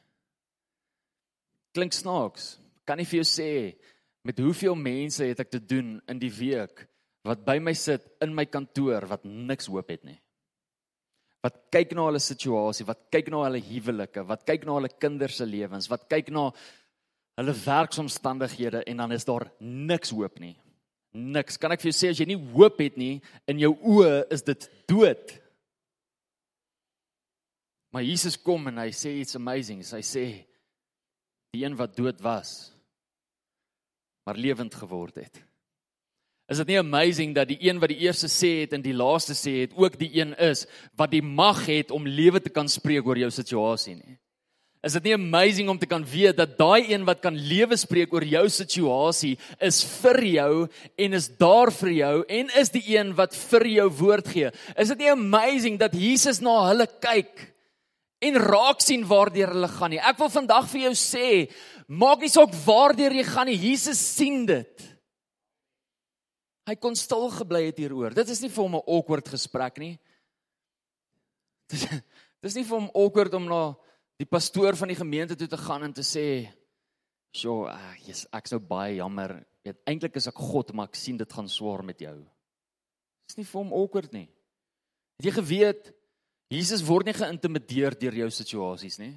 Klink 1.73 1.93
snaaks. 1.93 2.59
Kan 2.85 2.99
nie 2.99 3.07
vir 3.07 3.23
jou 3.23 3.29
sê 3.29 3.77
met 4.25 4.39
hoeveel 4.39 4.75
mense 4.75 5.25
het 5.25 5.41
ek 5.41 5.51
te 5.51 5.61
doen 5.61 6.01
in 6.09 6.19
die 6.19 6.31
week 6.31 6.87
wat 7.25 7.45
by 7.45 7.59
my 7.59 7.73
sit 7.73 8.05
in 8.21 8.35
my 8.35 8.45
kantoor 8.45 9.07
wat 9.07 9.25
niks 9.25 9.67
hoop 9.67 9.89
het 9.89 10.05
nie. 10.05 10.21
Wat 11.43 11.59
kyk 11.75 11.95
na 11.99 12.07
hulle 12.07 12.21
situasie, 12.23 12.87
wat 12.87 13.09
kyk 13.11 13.33
na 13.33 13.43
hulle 13.47 13.61
huwelike, 13.67 14.23
wat 14.29 14.45
kyk 14.47 14.67
na 14.67 14.77
hulle 14.79 14.91
kinders 15.03 15.41
se 15.41 15.47
lewens, 15.49 15.89
wat 15.91 16.07
kyk 16.11 16.31
na 16.35 16.51
hulle 17.41 17.55
werksomstandighede 17.65 18.85
en 18.87 19.03
dan 19.03 19.15
is 19.17 19.27
daar 19.27 19.49
niks 19.59 20.13
hoop 20.15 20.39
nie. 20.43 20.55
Niks. 21.13 21.59
Kan 21.61 21.75
ek 21.75 21.83
vir 21.83 21.91
jou 21.91 21.99
sê 21.99 22.13
as 22.13 22.21
jy 22.23 22.29
nie 22.31 22.41
hoop 22.55 22.79
het 22.81 22.95
nie 23.01 23.17
in 23.51 23.61
jou 23.61 23.75
oë 23.99 24.23
is 24.33 24.45
dit 24.47 24.69
dood. 24.89 25.35
Maar 27.93 28.07
Jesus 28.07 28.39
kom 28.41 28.71
en 28.71 28.81
hy 28.81 28.89
sê 28.97 29.19
iets 29.21 29.37
amazing. 29.37 29.83
Hy 29.85 30.05
sê 30.07 30.25
die 31.53 31.67
een 31.67 31.77
wat 31.77 31.99
dood 31.99 32.23
was 32.25 32.73
maar 34.23 34.39
lewend 34.39 34.75
geword 34.75 35.15
het. 35.15 35.43
Is 36.53 36.61
dit 36.61 36.75
nie 36.75 36.81
amazing 36.83 37.31
dat 37.33 37.49
die 37.49 37.57
een 37.65 37.79
wat 37.81 37.89
die 37.89 38.03
eerste 38.05 38.29
sê 38.29 38.51
het 38.63 38.75
en 38.77 38.83
die 38.85 38.97
laaste 38.97 39.33
sê 39.33 39.63
het 39.63 39.77
ook 39.79 39.97
die 39.97 40.11
een 40.19 40.35
is 40.37 40.67
wat 41.01 41.15
die 41.15 41.23
mag 41.25 41.63
het 41.65 41.95
om 41.95 42.05
lewe 42.05 42.43
te 42.45 42.53
kan 42.53 42.69
spreek 42.69 43.07
oor 43.09 43.17
jou 43.17 43.31
situasie 43.33 43.97
nie? 43.97 44.19
Is 44.83 44.97
dit 44.99 45.07
nie 45.07 45.15
amazing 45.15 45.69
om 45.71 45.79
te 45.79 45.87
kan 45.87 46.03
weet 46.03 46.37
dat 46.41 46.57
daai 46.59 46.91
een 46.91 47.07
wat 47.07 47.23
kan 47.23 47.37
lewe 47.39 47.77
spreek 47.79 48.13
oor 48.13 48.25
jou 48.27 48.43
situasie 48.51 49.37
is 49.63 49.79
vir 50.03 50.19
jou 50.27 50.53
en 51.07 51.15
is 51.15 51.29
daar 51.39 51.71
vir 51.79 51.93
jou 52.01 52.15
en 52.41 52.51
is 52.59 52.75
die 52.75 52.83
een 52.97 53.15
wat 53.17 53.37
vir 53.53 53.69
jou 53.77 53.89
woord 54.03 54.33
gee. 54.35 54.51
Is 54.75 54.91
dit 54.91 55.07
nie 55.07 55.13
amazing 55.15 55.79
dat 55.81 55.95
Jesus 55.95 56.43
na 56.43 56.59
hulle 56.67 56.89
kyk 56.99 57.47
en 58.27 58.41
raak 58.43 58.83
sien 58.83 59.07
waardeur 59.07 59.55
hulle 59.55 59.71
gaan 59.71 59.95
nie. 59.95 60.03
Ek 60.03 60.19
wil 60.19 60.35
vandag 60.35 60.67
vir 60.75 60.89
jou 60.89 60.97
sê, 60.99 61.29
maak 61.87 62.23
nie 62.23 62.31
saak 62.35 62.53
waardeur 62.67 63.15
jy 63.15 63.25
gaan 63.31 63.49
nie, 63.51 63.61
Jesus 63.71 64.03
sien 64.03 64.43
dit. 64.51 64.92
Hy 66.69 66.77
kon 66.79 66.95
stil 66.99 67.27
gebly 67.35 67.65
het 67.67 67.81
hieroor. 67.83 68.15
Dit 68.15 68.29
is 68.31 68.41
nie 68.43 68.51
vir 68.51 68.63
hom 68.63 68.77
'n 68.79 68.87
awkward 68.87 69.29
gesprek 69.29 69.79
nie. 69.79 69.99
Dis 71.71 71.87
dis 72.43 72.55
nie 72.55 72.65
vir 72.65 72.79
hom 72.79 72.91
awkward 72.95 73.35
om 73.35 73.47
na 73.47 73.75
die 74.19 74.27
pastoor 74.27 74.77
van 74.77 74.89
die 74.89 74.99
gemeente 74.99 75.37
toe 75.37 75.49
te 75.49 75.57
gaan 75.57 75.83
en 75.83 75.93
te 75.93 76.03
sê, 76.03 76.51
"Sjoe, 77.35 77.71
ah, 77.71 77.95
yes, 78.07 78.27
ek's 78.33 78.53
nou 78.53 78.61
baie 78.61 78.97
jammer. 78.97 79.47
Weet 79.65 79.79
eintlik 79.87 80.17
is 80.17 80.27
ek 80.27 80.35
God, 80.35 80.73
maar 80.75 80.89
ek 80.89 80.95
sien 80.95 81.17
dit 81.17 81.33
gaan 81.33 81.49
swaar 81.49 81.83
met 81.83 81.99
jou." 81.99 82.25
Dis 83.27 83.37
nie 83.37 83.45
vir 83.45 83.63
hom 83.63 83.73
awkward 83.73 84.13
nie. 84.13 84.29
Het 85.19 85.27
jy 85.27 85.33
geweet 85.33 85.93
Jesus 86.53 86.83
word 86.85 87.07
nie 87.07 87.17
geïntimideer 87.17 87.95
deur 87.97 88.15
jou 88.15 88.31
situasies 88.31 88.99
nie. 88.99 89.15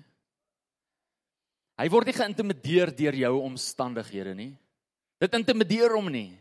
Hy 1.75 1.87
word 1.91 2.07
nie 2.07 2.15
geïntimideer 2.15 2.93
deur 2.95 3.17
jou 3.19 3.33
omstandighede 3.43 4.35
nie. 4.37 4.53
Dit 5.19 5.35
intimideer 5.35 5.91
hom 5.97 6.07
nie. 6.11 6.39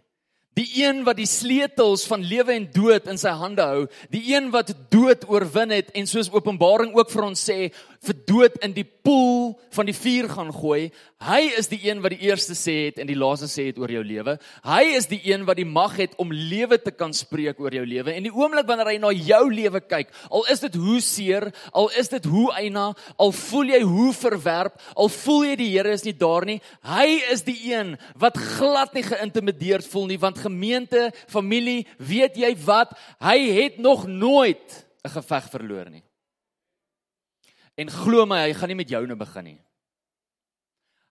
Die 0.54 0.68
een 0.84 1.02
wat 1.02 1.18
die 1.18 1.26
sleutels 1.26 2.04
van 2.06 2.22
lewe 2.22 2.54
en 2.54 2.68
dood 2.70 3.08
in 3.10 3.18
sy 3.18 3.32
hande 3.34 3.64
hou, 3.66 3.86
die 4.12 4.22
een 4.30 4.52
wat 4.54 4.70
dood 4.92 5.26
oorwin 5.26 5.74
het 5.74 5.90
en 5.98 6.06
soos 6.06 6.30
Openbaring 6.30 6.94
ook 6.94 7.10
vir 7.10 7.26
ons 7.26 7.42
sê, 7.50 7.56
vir 8.04 8.16
dood 8.28 8.56
in 8.64 8.74
die 8.76 8.84
poel 8.84 9.54
van 9.74 9.88
die 9.88 9.96
vuur 9.96 10.28
gaan 10.32 10.52
gooi. 10.54 10.90
Hy 11.24 11.40
is 11.58 11.68
die 11.70 11.80
een 11.86 12.02
wat 12.04 12.14
die 12.14 12.28
eerste 12.28 12.56
sê 12.58 12.74
het 12.86 13.00
en 13.02 13.08
die 13.08 13.18
laaste 13.18 13.48
sê 13.50 13.66
het 13.70 13.78
oor 13.80 13.90
jou 13.92 14.02
lewe. 14.04 14.36
Hy 14.66 14.82
is 14.96 15.08
die 15.10 15.20
een 15.24 15.46
wat 15.48 15.58
die 15.60 15.68
mag 15.68 15.96
het 16.00 16.14
om 16.20 16.32
lewe 16.32 16.78
te 16.80 16.92
kan 16.94 17.14
spreek 17.16 17.60
oor 17.60 17.74
jou 17.74 17.84
lewe. 17.88 18.12
En 18.12 18.26
die 18.26 18.32
oomblik 18.32 18.68
wanneer 18.68 18.92
hy 18.92 18.96
na 19.02 19.12
jou 19.14 19.42
lewe 19.52 19.82
kyk, 19.84 20.12
al 20.30 20.46
is 20.52 20.64
dit 20.64 20.78
hoe 20.80 21.00
seer, 21.04 21.48
al 21.72 21.90
is 22.00 22.12
dit 22.12 22.28
hoe 22.30 22.46
eina, 22.56 22.90
al 23.20 23.34
voel 23.34 23.74
jy 23.74 23.82
hoe 23.88 24.12
verwerp, 24.16 24.80
al 24.96 25.12
voel 25.12 25.50
jy 25.50 25.58
die 25.60 25.72
Here 25.74 25.90
is 25.96 26.04
nie 26.06 26.14
daar 26.14 26.44
nie, 26.46 26.60
hy 26.86 27.18
is 27.32 27.42
die 27.46 27.56
een 27.72 27.96
wat 28.20 28.38
glad 28.38 28.94
nie 28.94 29.02
geïntimideerd 29.06 29.88
voel 29.90 30.06
nie 30.12 30.20
want 30.22 30.38
gemeente, 30.44 31.08
familie, 31.28 31.84
weet 31.98 32.38
jy 32.38 32.54
wat? 32.64 32.94
Hy 33.24 33.38
het 33.58 33.78
nog 33.82 34.06
nooit 34.06 34.84
'n 35.04 35.10
geveg 35.18 35.50
verloor 35.50 35.90
nie. 35.90 36.04
En 37.76 37.90
glo 37.90 38.26
my, 38.26 38.44
hy 38.46 38.54
gaan 38.54 38.70
nie 38.70 38.78
met 38.78 38.90
jou 38.90 39.02
nou 39.06 39.16
begin 39.18 39.44
nie. 39.44 39.60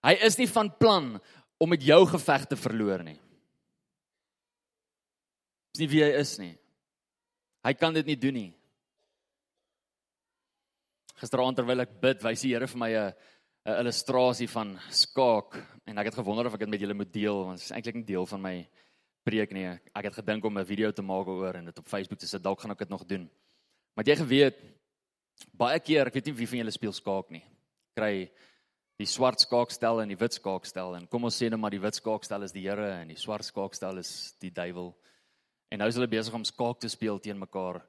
Hy 0.04 0.14
is 0.24 0.36
nie 0.40 0.48
van 0.48 0.70
plan 0.80 1.14
om 1.60 1.70
met 1.72 1.84
jou 1.84 2.00
geveg 2.08 2.46
te 2.48 2.56
verloor 2.56 3.04
nie. 3.04 3.18
Dis 5.74 5.84
nie 5.84 5.90
wie 5.90 6.02
hy 6.04 6.12
is 6.20 6.36
nie. 6.38 6.54
Hy 7.64 7.72
kan 7.74 7.96
dit 7.96 8.06
nie 8.06 8.18
doen 8.20 8.36
nie. 8.36 8.50
Gisteraand 11.20 11.56
terwyl 11.56 11.84
ek 11.84 11.96
bid, 12.02 12.20
wys 12.24 12.42
die 12.44 12.52
Here 12.52 12.68
vir 12.68 12.78
my 12.78 12.90
'n 12.90 13.14
'n 13.64 13.80
illustrasie 13.80 14.48
van 14.48 14.78
skaak 14.90 15.56
en 15.88 15.98
ek 15.98 16.10
het 16.10 16.20
gewonder 16.20 16.46
of 16.46 16.54
ek 16.54 16.60
dit 16.60 16.68
met 16.68 16.80
julle 16.80 16.94
moet 16.94 17.12
deel 17.12 17.44
want 17.46 17.58
dit 17.58 17.64
is 17.64 17.72
eintlik 17.72 17.94
nie 17.94 18.04
deel 18.04 18.26
van 18.26 18.42
my 18.42 18.68
preek 19.24 19.52
nie. 19.52 19.64
Ek 19.96 20.04
het 20.04 20.14
gedink 20.20 20.44
om 20.44 20.58
'n 20.58 20.66
video 20.66 20.92
te 20.92 21.02
maak 21.02 21.26
oor 21.26 21.54
en 21.54 21.64
dit 21.64 21.78
op 21.78 21.88
Facebook 21.88 22.18
te 22.18 22.26
sit. 22.26 22.42
Dalk 22.42 22.60
gaan 22.60 22.72
ek 22.72 22.78
dit 22.78 22.88
nog 22.88 23.06
doen. 23.06 23.30
Maar 23.96 24.04
jy 24.04 24.16
geweet 24.16 24.56
baie 25.52 25.80
keer, 25.80 26.08
ek 26.08 26.18
weet 26.18 26.30
nie 26.30 26.36
wie 26.38 26.48
van 26.50 26.60
julle 26.62 26.74
speel 26.74 26.94
skaak 26.96 27.30
nie. 27.34 27.44
Kry 27.98 28.28
die 29.00 29.08
swart 29.10 29.42
skaakstel 29.42 30.02
en 30.02 30.12
die 30.12 30.18
wit 30.18 30.36
skaakstel 30.36 30.94
en 30.94 31.06
kom 31.10 31.26
ons 31.26 31.36
sê 31.40 31.48
net 31.50 31.58
maar 31.58 31.74
die 31.74 31.82
wit 31.82 31.98
skaakstel 31.98 32.46
is 32.46 32.54
die 32.54 32.62
Here 32.62 32.92
en 33.00 33.10
die 33.10 33.18
swart 33.18 33.46
skaakstel 33.46 33.98
is 33.98 34.34
die 34.42 34.52
duiwel. 34.54 34.92
En 35.72 35.82
nou 35.82 35.88
is 35.90 35.98
hulle 35.98 36.10
besig 36.10 36.34
om 36.34 36.46
skaak 36.46 36.80
te 36.80 36.88
speel 36.88 37.18
teen 37.18 37.38
mekaar. 37.38 37.82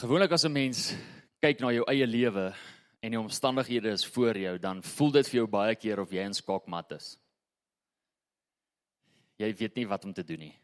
Gewoonlik 0.00 0.32
as 0.32 0.44
'n 0.44 0.52
mens 0.52 0.94
kyk 1.42 1.60
na 1.60 1.72
jou 1.72 1.84
eie 1.88 2.06
lewe 2.06 2.54
en 3.02 3.10
die 3.10 3.20
omstandighede 3.20 3.92
is 3.92 4.04
voor 4.04 4.36
jou, 4.36 4.58
dan 4.58 4.82
voel 4.82 5.10
dit 5.10 5.28
vir 5.28 5.36
jou 5.40 5.46
baie 5.46 5.74
keer 5.74 6.00
of 6.00 6.10
jy 6.10 6.24
in 6.24 6.34
skaakmat 6.34 6.92
is 6.92 7.18
jy 9.40 9.50
weet 9.56 9.78
nie 9.78 9.88
wat 9.88 10.04
om 10.04 10.12
te 10.14 10.24
doen 10.26 10.44
nie. 10.44 10.54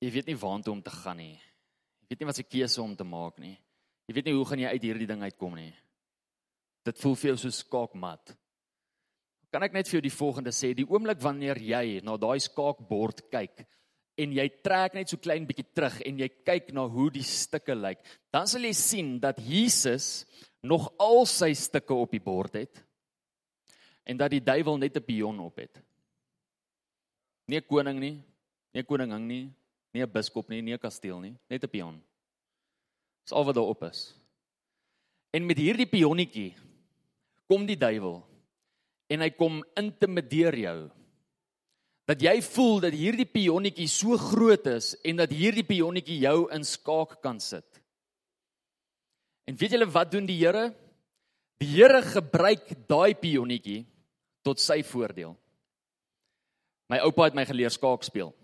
Jy 0.00 0.12
weet 0.14 0.30
nie 0.30 0.38
waartoe 0.40 0.74
om 0.74 0.82
te 0.84 0.92
gaan 0.92 1.20
nie. 1.20 1.36
Jy 1.36 2.12
weet 2.12 2.22
nie 2.22 2.28
wat 2.28 2.38
se 2.40 2.46
keuse 2.46 2.80
om 2.82 2.94
te 2.96 3.06
maak 3.06 3.40
nie. 3.40 3.56
Jy 4.10 4.16
weet 4.16 4.26
nie 4.26 4.34
hoe 4.34 4.46
gaan 4.48 4.58
jy 4.58 4.70
uit 4.74 4.84
hierdie 4.88 5.06
ding 5.06 5.20
uitkom 5.22 5.52
nie. 5.54 5.70
Dit 6.82 6.98
voel 6.98 7.12
vir 7.14 7.28
jou 7.28 7.36
so 7.44 7.54
skaakmat. 7.54 8.32
Kan 9.54 9.62
ek 9.62 9.76
net 9.76 9.86
vir 9.86 10.00
jou 10.00 10.02
die 10.02 10.10
volgende 10.10 10.50
sê, 10.50 10.72
die 10.74 10.86
oomblik 10.88 11.20
wanneer 11.22 11.60
jy 11.62 12.00
na 12.02 12.16
daai 12.18 12.42
skaakbord 12.42 13.22
kyk 13.30 13.62
en 14.18 14.34
jy 14.34 14.48
trek 14.66 14.98
net 14.98 15.14
so 15.14 15.22
klein 15.22 15.46
bietjie 15.46 15.68
terug 15.70 16.00
en 16.02 16.18
jy 16.24 16.26
kyk 16.42 16.74
na 16.74 16.88
hoe 16.90 17.06
die 17.14 17.22
stukke 17.22 17.78
lyk, 17.78 18.02
dan 18.34 18.50
sal 18.50 18.66
jy 18.66 18.74
sien 18.74 19.14
dat 19.22 19.38
Jesus 19.46 20.26
nog 20.66 20.90
al 20.98 21.22
sy 21.30 21.52
stukke 21.54 21.94
op 21.94 22.10
die 22.10 22.24
bord 22.24 22.58
het 22.58 22.82
en 24.10 24.18
dat 24.18 24.34
die 24.34 24.42
duiwel 24.42 24.82
net 24.82 24.98
'n 24.98 25.06
pion 25.06 25.38
op 25.38 25.62
het. 25.62 25.78
Nie 27.46 27.62
'n 27.62 27.68
koning 27.70 28.00
nie, 28.00 28.18
nie 28.74 28.82
'n 28.82 28.86
koningin 28.86 29.26
nie, 29.26 29.54
nie 29.94 30.02
'n 30.02 30.12
biskop 30.12 30.48
nie, 30.48 30.62
nie 30.62 30.74
'n 30.74 30.82
kasteel 30.82 31.20
nie, 31.20 31.38
net 31.48 31.62
'n 31.62 31.70
pion. 31.70 32.09
Dis 33.30 33.38
al 33.38 33.46
wat 33.46 33.54
daar 33.54 33.70
op 33.70 33.82
is. 33.86 34.10
En 35.30 35.46
met 35.46 35.58
hierdie 35.62 35.86
pionnetjie 35.86 36.48
kom 37.46 37.62
die 37.68 37.78
duiwel 37.78 38.16
en 39.10 39.22
hy 39.22 39.28
kom 39.38 39.60
intimideer 39.78 40.56
jou. 40.58 40.78
Dat 42.10 42.24
jy 42.26 42.40
voel 42.42 42.82
dat 42.82 42.96
hierdie 42.98 43.28
pionnetjie 43.30 43.86
so 43.86 44.18
groot 44.18 44.66
is 44.66 44.96
en 45.06 45.22
dat 45.22 45.30
hierdie 45.30 45.62
pionnetjie 45.62 46.18
jou 46.24 46.48
in 46.50 46.66
skaak 46.66 47.20
kan 47.22 47.38
sit. 47.38 47.78
En 49.46 49.54
weet 49.54 49.78
julle 49.78 49.86
wat 49.94 50.10
doen 50.10 50.26
die 50.26 50.40
Here? 50.40 50.72
Die 51.62 51.70
Here 51.70 52.02
gebruik 52.02 52.66
daai 52.90 53.14
pionnetjie 53.14 53.84
tot 54.42 54.58
sy 54.58 54.80
voordeel. 54.82 55.36
My 56.90 56.98
oupa 57.06 57.30
het 57.30 57.38
my 57.38 57.46
geleer 57.46 57.70
skaak 57.70 58.02
speel 58.02 58.34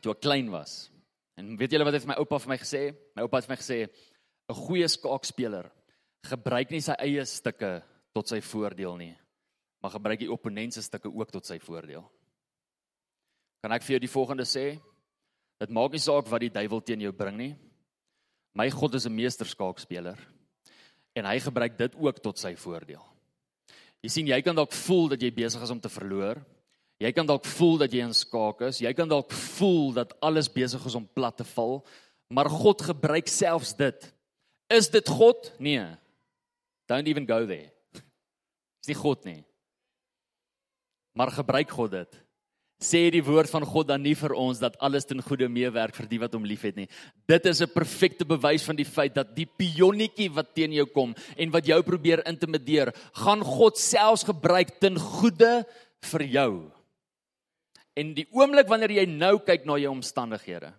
toe 0.00 0.16
ek 0.16 0.24
klein 0.24 0.50
was. 0.50 0.89
En 1.40 1.56
weet 1.56 1.72
julle 1.72 1.86
wat 1.88 1.96
het 1.96 2.08
my 2.08 2.18
oupa 2.20 2.38
vir 2.42 2.52
my 2.52 2.58
gesê? 2.60 2.82
My 3.16 3.24
oupa 3.24 3.40
het 3.40 3.46
vir 3.48 3.54
my 3.54 3.60
gesê 3.60 3.78
'n 4.50 4.54
goeie 4.66 4.88
skaakspeler 4.88 5.70
gebruik 6.28 6.70
nie 6.70 6.80
sy 6.80 6.92
eie 6.98 7.24
stukke 7.24 7.82
tot 8.12 8.28
sy 8.28 8.40
voordeel 8.40 8.96
nie, 8.96 9.16
maar 9.80 9.92
gebruik 9.92 10.18
die 10.20 10.32
opponent 10.32 10.74
se 10.74 10.82
stukke 10.82 11.08
ook 11.08 11.30
tot 11.30 11.46
sy 11.46 11.58
voordeel. 11.58 12.04
Kan 13.62 13.72
ek 13.72 13.82
vir 13.82 13.94
jou 13.94 14.00
die 14.00 14.14
volgende 14.16 14.44
sê? 14.44 14.80
Dit 15.60 15.70
maak 15.70 15.92
nie 15.92 15.98
saak 15.98 16.28
wat 16.28 16.40
die 16.40 16.52
duiwel 16.52 16.80
teen 16.80 17.00
jou 17.00 17.12
bring 17.12 17.36
nie. 17.36 17.56
My 18.54 18.68
God 18.70 18.94
is 18.94 19.06
'n 19.06 19.14
meester 19.14 19.46
skaakspeler 19.46 20.18
en 21.14 21.24
hy 21.24 21.38
gebruik 21.40 21.78
dit 21.78 21.94
ook 21.94 22.22
tot 22.22 22.38
sy 22.38 22.54
voordeel. 22.54 23.04
Jy 24.02 24.08
sien, 24.10 24.26
jy 24.26 24.42
kan 24.42 24.56
dalk 24.56 24.72
voel 24.72 25.08
dat 25.08 25.22
jy 25.22 25.30
besig 25.30 25.62
is 25.62 25.70
om 25.70 25.80
te 25.80 25.88
verloor, 25.88 26.44
Jy 27.00 27.10
kan 27.16 27.28
dalk 27.28 27.46
voel 27.48 27.78
dat 27.80 27.94
jy 27.96 28.04
in 28.04 28.14
skaak 28.16 28.60
is. 28.68 28.82
Jy 28.84 28.92
kan 28.96 29.08
dalk 29.08 29.32
voel 29.56 29.94
dat 29.96 30.12
alles 30.20 30.50
besig 30.52 30.82
is 30.84 30.96
om 30.98 31.08
plat 31.08 31.36
te 31.36 31.46
val. 31.54 31.80
Maar 32.28 32.50
God 32.52 32.82
gebruik 32.90 33.28
selfs 33.28 33.72
dit. 33.78 34.04
Is 34.70 34.90
dit 34.92 35.08
God? 35.08 35.48
Nee. 35.58 35.86
Don't 36.90 37.08
even 37.08 37.24
go 37.26 37.46
there. 37.46 37.72
Dis 38.82 38.92
nie 38.92 38.98
God 39.00 39.24
nie. 39.24 39.40
Maar 41.16 41.32
gebruik 41.32 41.72
God 41.72 41.96
dit. 41.96 42.18
Sê 42.80 43.02
die 43.12 43.24
woord 43.24 43.50
van 43.52 43.64
God 43.68 43.90
dan 43.90 44.00
nie 44.00 44.14
vir 44.16 44.32
ons 44.40 44.60
dat 44.60 44.76
alles 44.80 45.04
ten 45.08 45.20
goeie 45.24 45.48
meewerk 45.52 45.96
vir 45.96 46.06
die 46.08 46.20
wat 46.22 46.32
hom 46.36 46.46
liefhet 46.48 46.78
nie. 46.78 46.88
Dit 47.28 47.44
is 47.48 47.60
'n 47.60 47.68
perfekte 47.68 48.24
bewys 48.24 48.64
van 48.64 48.76
die 48.76 48.88
feit 48.88 49.14
dat 49.14 49.34
die 49.36 49.44
pionnetjie 49.44 50.30
wat 50.32 50.54
teen 50.54 50.72
jou 50.72 50.86
kom 50.86 51.14
en 51.36 51.50
wat 51.50 51.66
jou 51.66 51.82
probeer 51.82 52.24
intimideer, 52.26 52.92
gaan 53.12 53.44
God 53.44 53.76
selfs 53.76 54.24
gebruik 54.24 54.80
ten 54.80 54.96
goeie 54.96 55.64
vir 56.00 56.24
jou. 56.24 56.72
En 57.98 58.14
die 58.14 58.26
oomblik 58.36 58.68
wanneer 58.70 58.92
jy 59.00 59.06
nou 59.10 59.38
kyk 59.42 59.66
na 59.66 59.76
jou 59.80 59.90
omstandighede. 59.92 60.70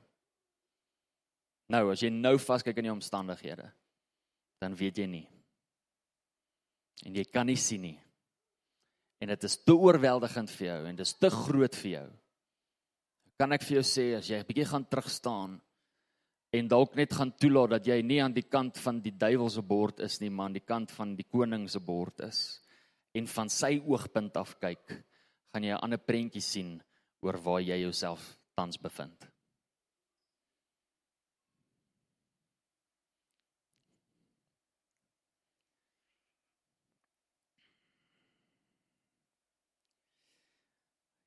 Nou, 1.71 1.85
as 1.91 2.03
jy 2.03 2.11
nou 2.11 2.35
vaskyk 2.41 2.79
in 2.81 2.89
jou 2.89 2.95
omstandighede, 2.97 3.67
dan 4.59 4.75
weet 4.75 4.99
jy 4.99 5.07
nie. 5.07 5.27
En 7.07 7.15
jy 7.15 7.23
kan 7.31 7.47
nie 7.47 7.59
sien 7.59 7.83
nie. 7.83 7.97
En 9.21 9.31
dit 9.31 9.47
is 9.47 9.57
te 9.63 9.73
oorweldigend 9.73 10.51
vir 10.57 10.67
jou 10.67 10.79
en 10.89 10.97
dit 10.97 11.05
is 11.05 11.17
te 11.17 11.29
groot 11.31 11.77
vir 11.83 11.91
jou. 11.91 12.07
Kan 13.39 13.55
ek 13.55 13.65
vir 13.65 13.79
jou 13.79 13.85
sê 13.85 14.05
as 14.17 14.29
jy 14.29 14.39
'n 14.39 14.47
bietjie 14.47 14.65
gaan 14.65 14.85
terug 14.85 15.09
staan 15.09 15.61
en 16.53 16.67
dalk 16.67 16.95
net 16.95 17.13
gaan 17.13 17.31
toelaat 17.31 17.69
dat 17.69 17.87
jy 17.87 18.01
nie 18.01 18.21
aan 18.21 18.33
die 18.33 18.49
kant 18.49 18.77
van 18.77 18.99
die 18.99 19.11
duiwel 19.11 19.49
se 19.49 19.61
bord 19.61 19.99
is 19.99 20.19
nie, 20.21 20.29
maar 20.29 20.45
aan 20.45 20.59
die 20.59 20.67
kant 20.67 20.91
van 20.91 21.15
die 21.15 21.23
koning 21.23 21.69
se 21.69 21.79
bord 21.79 22.19
is 22.21 22.61
en 23.13 23.27
van 23.27 23.49
sy 23.49 23.81
oogpunt 23.85 24.35
af 24.37 24.59
kyk, 24.59 25.03
gaan 25.53 25.63
jy 25.63 25.71
'n 25.71 25.83
ander 25.83 25.99
prentjie 25.99 26.41
sien 26.41 26.81
oor 27.21 27.37
waar 27.41 27.61
jy 27.61 27.77
jouself 27.83 28.37
tans 28.57 28.77
bevind. 28.81 29.31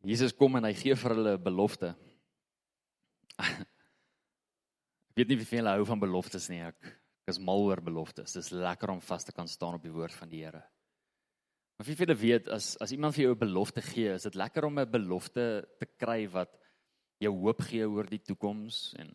Jesus 0.04 0.34
kom 0.36 0.58
en 0.58 0.66
hy 0.68 0.74
gee 0.76 0.94
vir 1.00 1.14
hulle 1.16 1.32
'n 1.38 1.44
belofte. 1.44 1.94
Ek 5.14 5.16
weet 5.16 5.30
nie 5.30 5.38
wie 5.40 5.48
veel 5.48 5.70
hou 5.70 5.84
van 5.88 6.00
beloftes 6.02 6.50
nie. 6.50 6.60
Ek, 6.60 6.76
ek 7.24 7.32
is 7.32 7.38
mal 7.40 7.62
oor 7.64 7.80
beloftes. 7.80 8.34
Dit 8.34 8.44
is 8.44 8.50
lekker 8.52 8.90
om 8.90 9.00
vas 9.00 9.24
te 9.24 9.32
kan 9.32 9.48
staan 9.48 9.78
op 9.78 9.82
die 9.82 9.94
woord 9.94 10.12
van 10.12 10.28
die 10.28 10.42
Here. 10.44 10.60
Maar 11.76 11.86
wie 11.88 11.96
julle 11.98 12.14
weet 12.14 12.48
as 12.54 12.74
as 12.82 12.92
iemand 12.94 13.14
vir 13.14 13.24
jou 13.24 13.34
'n 13.34 13.38
belofte 13.38 13.82
gee, 13.82 14.14
is 14.14 14.22
dit 14.22 14.34
lekker 14.34 14.64
om 14.64 14.78
'n 14.78 14.90
belofte 14.90 15.66
te 15.78 15.86
kry 15.86 16.26
wat 16.30 16.50
jou 17.18 17.32
hoop 17.32 17.60
gee 17.62 17.88
oor 17.88 18.06
die 18.06 18.22
toekoms 18.22 18.94
en 18.98 19.10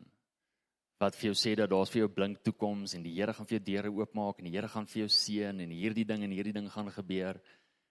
wat 1.00 1.16
vir 1.16 1.30
jou 1.30 1.36
sê 1.38 1.56
dat 1.56 1.70
daar's 1.70 1.89
vir 1.89 2.01
jou 2.01 2.10
blink 2.12 2.42
toekoms 2.44 2.94
en 2.94 3.04
die 3.04 3.13
Here 3.16 3.34
gaan 3.34 3.48
vir 3.48 3.60
jou 3.60 3.66
deure 3.66 3.92
oopmaak 3.92 4.39
en 4.39 4.46
die 4.46 4.51
Here 4.51 4.68
gaan 4.68 4.86
vir 4.86 5.06
jou 5.06 5.08
seën 5.08 5.62
en 5.63 5.72
hierdie 5.72 6.06
ding 6.06 6.24
en 6.24 6.32
hierdie 6.32 6.54
ding 6.54 6.68
gaan 6.70 6.92
gebeur. 6.92 7.39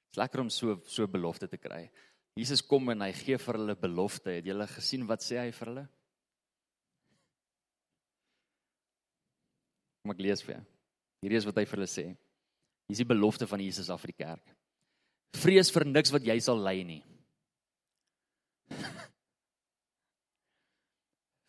Dit's 0.08 0.20
lekker 0.20 0.40
om 0.40 0.50
so 0.50 0.82
so 0.84 1.06
belofte 1.06 1.48
te 1.48 1.56
kry. 1.56 1.90
Jesus 2.36 2.60
kom 2.62 2.88
en 2.90 3.00
hy 3.00 3.12
gee 3.12 3.38
vir 3.38 3.54
hulle 3.54 3.74
belofte. 3.74 4.30
Het 4.30 4.44
julle 4.52 4.66
gesien 4.66 5.06
wat 5.06 5.24
sê 5.24 5.40
hy 5.40 5.50
vir 5.50 5.66
hulle? 5.72 5.88
Kom 10.02 10.12
ek 10.12 10.22
lees 10.22 10.42
vir 10.42 10.54
jou. 10.54 10.64
Hierdie 11.22 11.38
is 11.38 11.48
wat 11.48 11.56
hy 11.56 11.64
vir 11.64 11.78
hulle 11.78 11.90
sê. 11.90 12.06
Hier 12.88 12.94
is 12.94 13.02
die 13.02 13.08
belofte 13.08 13.48
van 13.48 13.60
Jesus 13.60 13.90
af 13.90 14.04
vir 14.04 14.12
die 14.12 14.24
kerk. 14.24 14.57
Vrees 15.36 15.70
vir 15.70 15.84
niks 15.84 16.12
wat 16.14 16.24
jy 16.24 16.40
sal 16.40 16.58
ly 16.62 16.82
nie. 16.86 17.02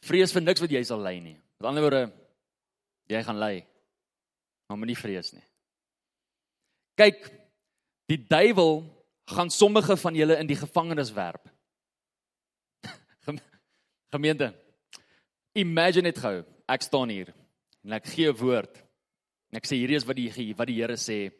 Vrees 0.09 0.33
vir 0.35 0.43
niks 0.43 0.61
wat 0.61 0.71
jy 0.71 0.83
sal 0.83 1.01
ly 1.03 1.19
nie. 1.23 1.37
Met 1.59 1.67
ander 1.69 1.83
woorde, 1.85 2.11
jy 3.11 3.23
gaan 3.23 3.39
ly. 3.39 3.65
Maar 4.69 4.77
moenie 4.77 4.97
vrees 4.97 5.31
nie. 5.33 5.43
Kyk, 6.99 7.23
die 8.11 8.19
duiwel 8.29 8.83
gaan 9.33 9.49
sommige 9.49 9.97
van 9.97 10.15
julle 10.17 10.37
in 10.41 10.49
die 10.49 10.57
gevangenis 10.57 11.11
werp. 11.15 11.49
Gemeente. 14.13 14.53
Imagine 15.57 16.11
dit 16.11 16.21
gou. 16.21 16.43
Ek 16.69 16.85
staan 16.85 17.09
hier 17.09 17.33
en 17.85 17.97
ek 17.97 18.05
gee 18.13 18.29
'n 18.29 18.37
woord. 18.37 18.75
En 19.49 19.57
ek 19.57 19.65
sê 19.65 19.79
hierdie 19.79 19.97
is 19.97 20.05
wat 20.05 20.17
die 20.17 20.53
wat 20.53 20.67
die 20.69 20.77
Here 20.77 20.97
sê. 20.97 21.31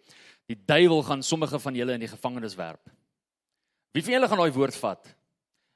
Die 0.50 0.58
duiwel 0.58 1.04
gaan 1.06 1.24
sommige 1.24 1.60
van 1.62 1.78
julle 1.78 1.94
in 1.94 2.04
die 2.04 2.10
gevangenis 2.10 2.58
werp. 2.58 2.90
Wie 3.94 4.04
van 4.06 4.16
julle 4.16 4.30
gaan 4.30 4.42
daai 4.42 4.54
woord 4.56 4.78
vat? 4.82 5.10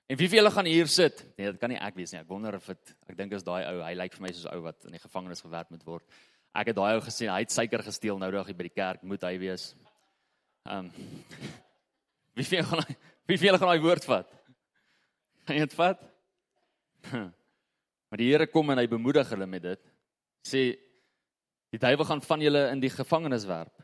En 0.10 0.18
wie 0.20 0.28
van 0.30 0.40
julle 0.40 0.52
gaan 0.54 0.70
hier 0.70 0.90
sit? 0.92 1.24
Nee, 1.38 1.52
dit 1.52 1.60
kan 1.62 1.72
nie 1.72 1.80
ek 1.80 1.96
wees 1.98 2.14
nie. 2.14 2.22
Ek 2.22 2.30
wonder 2.30 2.58
of 2.58 2.66
dit 2.70 2.94
ek 3.10 3.18
dink 3.18 3.36
is 3.38 3.46
daai 3.46 3.64
ou. 3.70 3.80
Hy 3.86 3.94
lyk 3.98 4.18
vir 4.18 4.26
my 4.26 4.32
soos 4.34 4.50
ou 4.52 4.64
wat 4.66 4.90
in 4.90 4.98
die 4.98 5.02
gevangenis 5.02 5.46
gewerp 5.46 5.70
moet 5.74 5.86
word. 5.88 6.18
Ek 6.58 6.72
het 6.72 6.78
daai 6.78 6.96
ou 6.98 7.04
gesien. 7.06 7.32
Hy 7.34 7.46
het 7.46 7.54
suiker 7.54 7.86
gesteel 7.86 8.20
nou 8.22 8.32
dag 8.34 8.50
hier 8.50 8.58
by 8.58 8.68
die 8.68 8.74
kerk. 8.74 9.06
Moet 9.06 9.26
hy 9.30 9.36
wees? 9.42 9.70
Ehm 10.70 10.90
um, 10.90 10.92
Wie 12.38 12.46
van 12.50 12.58
julle 12.58 12.70
gaan 12.72 12.96
wie 13.30 13.38
van 13.38 13.46
julle 13.46 13.62
gaan 13.62 13.70
daai 13.70 13.86
woord 13.86 14.06
vat? 14.10 14.30
Gaan 15.46 15.58
jy 15.60 15.66
dit 15.68 15.78
vat? 15.78 16.04
Maar 18.14 18.22
die 18.22 18.28
Here 18.30 18.46
kom 18.46 18.70
en 18.70 18.78
hy 18.78 18.86
bemoedig 18.86 19.30
hulle 19.34 19.48
met 19.50 19.64
dit. 19.64 19.80
Sê 20.46 20.60
die 21.74 21.80
duiwel 21.82 22.06
gaan 22.06 22.20
van 22.22 22.44
julle 22.46 22.68
in 22.70 22.82
die 22.84 22.92
gevangenis 22.94 23.48
werp. 23.50 23.83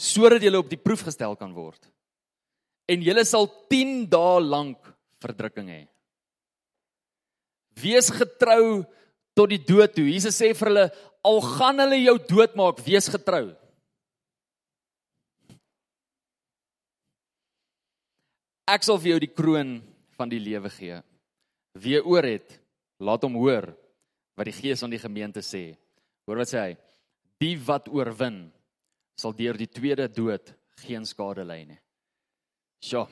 Sodat 0.00 0.42
julle 0.42 0.58
op 0.58 0.70
die 0.70 0.80
proef 0.80 1.04
gestel 1.06 1.36
kan 1.38 1.52
word. 1.54 1.80
En 2.90 3.02
julle 3.04 3.24
sal 3.24 3.48
10 3.72 4.06
dae 4.12 4.40
lank 4.44 4.90
verdrukking 5.22 5.70
hê. 5.70 5.82
Wees 7.80 8.10
getrou 8.12 8.84
tot 9.34 9.50
die 9.50 9.60
dood 9.60 9.94
toe. 9.96 10.06
Jesus 10.06 10.36
sê 10.38 10.52
vir 10.54 10.70
hulle 10.70 10.86
al 11.24 11.40
gaan 11.56 11.80
hulle 11.80 11.98
jou 12.02 12.16
doodmaak, 12.28 12.82
wees 12.84 13.08
getrou. 13.10 13.48
Ek 18.68 18.84
sal 18.84 19.00
vir 19.00 19.14
jou 19.14 19.22
die 19.24 19.32
kroon 19.32 19.78
van 20.16 20.30
die 20.30 20.40
lewe 20.40 20.70
gee. 20.72 21.00
Wie 21.76 21.98
oor 22.00 22.24
het, 22.24 22.54
laat 23.02 23.24
hom 23.26 23.36
hoor 23.40 23.72
wat 24.34 24.48
die 24.48 24.56
Gees 24.56 24.82
aan 24.82 24.94
die 24.94 25.02
gemeente 25.02 25.42
sê. 25.44 25.74
Hoor 26.24 26.40
wat 26.42 26.50
sê 26.50 26.60
hy? 26.60 26.76
Die 27.42 27.56
wat 27.66 27.90
oorwin 27.92 28.46
sal 29.16 29.34
deur 29.36 29.58
die 29.58 29.70
tweede 29.70 30.08
dood 30.08 30.54
geen 30.82 31.06
skade 31.06 31.44
ly 31.44 31.64
nie. 31.68 31.78
Sjoe. 32.84 33.06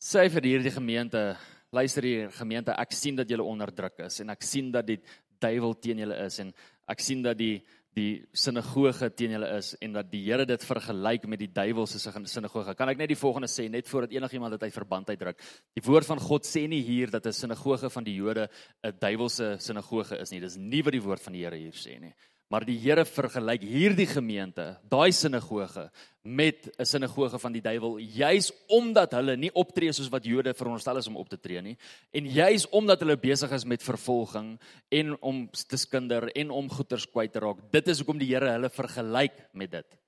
Sê 0.00 0.24
vir 0.32 0.46
hierdie 0.48 0.72
gemeente, 0.72 1.36
luister 1.72 2.06
hier 2.08 2.30
gemeente, 2.32 2.72
ek 2.72 2.94
sien 2.96 3.18
dat 3.18 3.28
julle 3.28 3.44
onderdruk 3.44 4.00
is 4.06 4.22
en 4.24 4.32
ek 4.32 4.42
sien 4.42 4.70
dat 4.72 4.86
die 4.88 4.98
duiwel 5.40 5.76
teen 5.80 6.00
julle 6.00 6.16
is 6.24 6.40
en 6.40 6.54
ek 6.88 7.04
sien 7.04 7.22
dat 7.24 7.38
die 7.38 7.60
die 7.98 8.20
sinagoge 8.38 9.08
teen 9.18 9.32
julle 9.34 9.48
is 9.56 9.72
en 9.82 9.96
dat 9.96 10.10
die 10.12 10.20
Here 10.22 10.44
dit 10.46 10.62
vergelyk 10.62 11.24
met 11.26 11.40
die 11.42 11.48
duiwelse 11.50 11.98
sinagoge. 11.98 12.76
Kan 12.78 12.92
ek 12.92 13.00
net 13.00 13.10
die 13.10 13.18
volgende 13.18 13.48
sê 13.50 13.66
net 13.68 13.88
voordat 13.90 14.14
enigiemand 14.14 14.54
dit 14.54 14.68
uit 14.68 14.76
verband 14.76 15.10
uitdruk. 15.10 15.42
Die 15.74 15.82
woord 15.82 16.06
van 16.06 16.22
God 16.22 16.46
sê 16.46 16.68
nie 16.70 16.82
hier 16.86 17.10
dat 17.10 17.26
'n 17.26 17.32
sinagoge 17.32 17.90
van 17.90 18.04
die 18.04 18.14
Jode 18.14 18.48
'n 18.84 18.94
duiwelse 19.00 19.56
sinagoge 19.58 20.20
is 20.20 20.30
nie. 20.30 20.40
Dis 20.40 20.56
nie 20.56 20.82
wat 20.82 20.92
die 20.92 21.02
woord 21.02 21.20
van 21.20 21.32
die 21.32 21.42
Here 21.42 21.56
hier 21.56 21.72
sê 21.72 21.98
nie. 22.00 22.14
Maar 22.50 22.64
die 22.66 22.78
Here 22.82 23.04
vergelyk 23.06 23.62
hierdie 23.62 24.08
gemeente, 24.10 24.64
daai 24.90 25.12
sinagoge 25.14 25.84
met 26.22 26.66
'n 26.78 26.84
sinagoge 26.84 27.38
van 27.38 27.52
die 27.52 27.62
duiwel, 27.62 27.98
juis 27.98 28.50
omdat 28.66 29.12
hulle 29.12 29.36
nie 29.36 29.52
optree 29.54 29.92
soos 29.92 30.10
wat 30.10 30.24
Jode 30.24 30.54
veronderstel 30.54 30.96
is 30.98 31.06
om 31.06 31.16
op 31.16 31.28
te 31.28 31.38
tree 31.38 31.62
nie, 31.62 31.76
en 32.12 32.26
juis 32.26 32.68
omdat 32.68 33.00
hulle 33.00 33.16
besig 33.16 33.52
is 33.52 33.64
met 33.64 33.82
vervolging 33.82 34.58
en 34.90 35.22
om 35.22 35.48
te 35.50 35.76
skinder 35.76 36.28
en 36.34 36.50
om 36.50 36.68
goeders 36.68 37.06
kwyt 37.06 37.32
te 37.32 37.38
raak. 37.38 37.70
Dit 37.70 37.88
is 37.88 37.98
hoekom 37.98 38.18
die 38.18 38.34
Here 38.34 38.50
hulle 38.50 38.68
vergelyk 38.68 39.48
met 39.52 39.70
dit. 39.70 39.98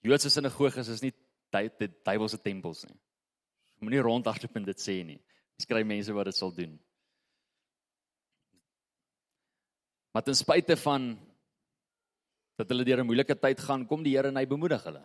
Joodse 0.00 0.30
sinagoges 0.30 0.88
is 0.88 1.02
nie 1.02 1.12
die 1.52 1.90
duiwelse 2.04 2.38
tempels 2.42 2.84
nie. 2.84 2.96
Moenie 3.80 4.00
rondhardloop 4.00 4.56
en 4.56 4.64
dit 4.64 4.80
sê 4.80 5.04
nie. 5.04 5.20
Skry 5.60 5.82
mense 5.82 6.12
wat 6.12 6.24
dit 6.24 6.34
sal 6.34 6.52
doen. 6.54 6.78
Maar 10.12 10.22
ten 10.22 10.34
spyte 10.34 10.76
van 10.76 11.18
dat 12.58 12.68
hulle 12.68 12.84
deur 12.84 13.00
'n 13.00 13.06
moeilike 13.06 13.38
tyd 13.38 13.60
gaan, 13.60 13.86
kom 13.86 14.02
die 14.02 14.16
Here 14.16 14.28
en 14.28 14.36
hy 14.36 14.46
bemoedig 14.46 14.84
hulle. 14.84 15.04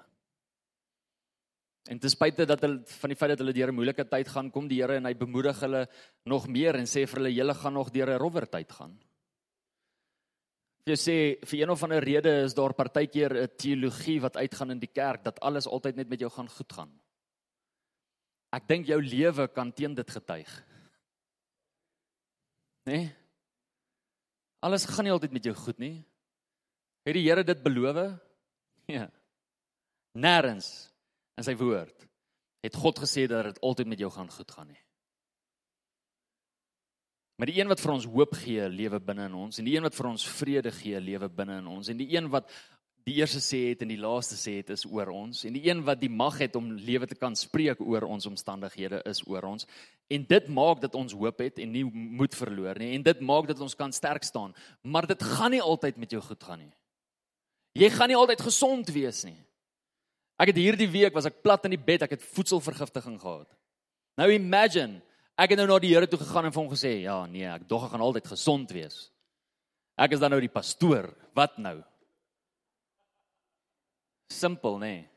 En 1.83 1.99
ten 1.99 2.09
spyte 2.09 2.45
dat 2.45 2.61
hulle 2.61 2.81
van 2.85 3.09
die 3.09 3.15
feit 3.15 3.29
dat 3.29 3.39
hulle 3.39 3.53
deur 3.53 3.69
'n 3.69 3.75
moeilike 3.75 4.05
tyd 4.09 4.27
gaan, 4.27 4.51
kom 4.51 4.67
die 4.67 4.81
Here 4.81 4.95
en 4.95 5.05
hy 5.05 5.13
bemoedig 5.13 5.59
hulle 5.59 5.87
nog 6.25 6.47
meer 6.47 6.75
en 6.75 6.85
sê 6.85 7.05
vir 7.05 7.19
hulle 7.19 7.33
julle 7.33 7.53
gaan 7.53 7.73
nog 7.73 7.91
deur 7.91 8.09
'n 8.09 8.19
rowwer 8.19 8.49
tyd 8.49 8.71
gaan. 8.71 8.99
Jy 10.85 10.95
sê 10.95 11.45
vir 11.45 11.59
een 11.61 11.69
of 11.69 11.83
ander 11.83 12.03
rede 12.03 12.43
is 12.43 12.53
daar 12.53 12.73
partykeer 12.73 13.43
'n 13.43 13.55
teologie 13.57 14.19
wat 14.21 14.37
uitgaan 14.37 14.71
in 14.71 14.79
die 14.79 14.91
kerk 14.91 15.23
dat 15.23 15.39
alles 15.39 15.67
altyd 15.67 15.95
net 15.95 16.09
met 16.09 16.19
jou 16.19 16.29
gaan 16.29 16.49
goed 16.49 16.73
gaan. 16.73 16.99
Ek 18.51 18.67
dink 18.67 18.85
jou 18.85 19.01
lewe 19.01 19.47
kan 19.47 19.71
teen 19.71 19.95
dit 19.95 20.09
getuig. 20.09 20.63
Né? 22.85 22.91
Nee? 22.91 23.22
Alles 24.63 24.87
gaan 24.87 25.07
nie 25.07 25.11
altyd 25.11 25.35
met 25.35 25.43
jou 25.47 25.55
goed 25.57 25.79
nie. 25.81 25.97
Het 27.03 27.17
die 27.17 27.25
Here 27.27 27.43
dit 27.43 27.63
beloof? 27.63 28.05
Ja. 28.91 29.05
Nêrens 30.19 30.65
in 31.39 31.45
sy 31.47 31.53
woord 31.55 32.03
het 32.63 32.75
God 32.75 32.97
gesê 32.99 33.23
dat 33.31 33.47
dit 33.47 33.61
altyd 33.63 33.87
met 33.87 34.01
jou 34.03 34.09
gaan 34.11 34.27
goed 34.31 34.51
gaan 34.51 34.67
nie. 34.67 34.81
Maar 37.39 37.49
die 37.49 37.55
een 37.61 37.71
wat 37.71 37.79
vir 37.79 37.93
ons 37.93 38.07
hoop 38.11 38.35
gee, 38.39 38.67
lewe 38.69 38.99
binne 39.03 39.29
in 39.29 39.37
ons 39.39 39.59
en 39.59 39.67
die 39.67 39.77
een 39.77 39.87
wat 39.87 39.95
vir 39.95 40.09
ons 40.11 40.25
vrede 40.35 40.71
gee, 40.75 40.99
lewe 40.99 41.31
binne 41.31 41.61
in 41.63 41.69
ons 41.71 41.89
en 41.91 41.99
die 41.99 42.09
een 42.11 42.27
wat 42.31 42.51
die 43.03 43.17
eerste 43.19 43.41
sê 43.43 43.59
het 43.69 43.81
en 43.83 43.91
die 43.91 43.99
laaste 43.99 44.37
sê 44.39 44.57
het 44.61 44.69
is 44.71 44.85
oor 44.87 45.09
ons 45.11 45.43
en 45.47 45.55
die 45.55 45.65
een 45.65 45.81
wat 45.83 45.99
die 45.99 46.11
mag 46.11 46.37
het 46.39 46.55
om 46.55 46.69
lewe 46.71 47.07
te 47.09 47.17
kan 47.19 47.35
spreek 47.35 47.81
oor 47.83 48.05
ons 48.07 48.29
omstandighede 48.29 49.01
is 49.09 49.19
oor 49.27 49.43
ons. 49.49 49.67
En 50.07 50.23
dit 50.29 50.47
maak 50.47 50.79
dat 50.83 50.95
ons 50.95 51.15
hoop 51.19 51.43
het 51.43 51.59
en 51.59 51.73
nie 51.75 51.83
moed 51.83 52.35
verloor 52.35 52.79
nie 52.79 52.93
en 52.95 53.03
dit 53.03 53.25
maak 53.25 53.49
dat 53.51 53.59
ons 53.63 53.75
kan 53.75 53.91
sterk 53.91 54.23
staan. 54.23 54.55
Maar 54.81 55.09
dit 55.11 55.27
gaan 55.33 55.51
nie 55.51 55.61
altyd 55.61 55.99
met 55.99 56.15
jou 56.15 56.21
goed 56.23 56.47
gaan 56.47 56.63
nie. 56.63 56.71
Jy 57.83 57.89
gaan 57.91 58.13
nie 58.13 58.19
altyd 58.19 58.47
gesond 58.47 58.91
wees 58.95 59.23
nie. 59.27 59.39
Ek 60.39 60.53
het 60.53 60.63
hierdie 60.63 60.89
week 60.89 61.15
was 61.15 61.27
ek 61.27 61.41
plat 61.43 61.65
in 61.67 61.75
die 61.75 61.85
bed 61.91 62.07
ek 62.07 62.15
het 62.15 62.27
voedselvergiftiging 62.37 63.19
gehad. 63.19 63.49
Nou 64.15 64.31
imagine 64.31 65.01
ek 65.35 65.51
het 65.51 65.59
nou 65.59 65.67
na 65.67 65.79
die 65.81 65.91
Here 65.91 66.07
toe 66.07 66.21
gegaan 66.21 66.47
en 66.47 66.55
vir 66.55 66.63
hom 66.63 66.71
gesê 66.71 67.01
ja 67.03 67.25
nee 67.27 67.49
ek 67.51 67.67
dog 67.67 67.89
ek 67.89 67.97
gaan 67.97 68.05
altyd 68.05 68.31
gesond 68.31 68.71
wees. 68.71 69.09
Ek 69.99 70.15
is 70.15 70.23
dan 70.23 70.31
nou 70.31 70.39
die 70.41 70.51
pastoor. 70.51 71.11
Wat 71.35 71.59
nou 71.59 71.81
Simpel, 74.29 74.79
nê? 74.79 74.93
Nee. 74.93 75.09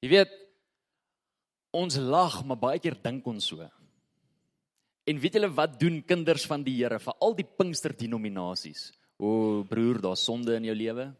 Jy 0.00 0.08
weet 0.14 0.30
ons 1.76 1.96
lag, 2.00 2.40
maar 2.48 2.58
baie 2.58 2.80
keer 2.80 2.96
dink 3.02 3.26
ons 3.28 3.50
so. 3.52 3.66
En 5.08 5.20
weet 5.20 5.36
julle 5.36 5.50
wat 5.52 5.76
doen 5.80 6.00
kinders 6.06 6.46
van 6.48 6.64
die 6.64 6.76
Here 6.78 6.98
vir 7.02 7.16
al 7.20 7.36
die 7.36 7.44
Pinkster 7.44 7.92
denominasies? 7.96 8.90
O 9.20 9.62
broer, 9.68 10.00
daar's 10.00 10.24
sonde 10.24 10.56
in 10.56 10.70
jou 10.70 10.76
lewe. 10.76 11.10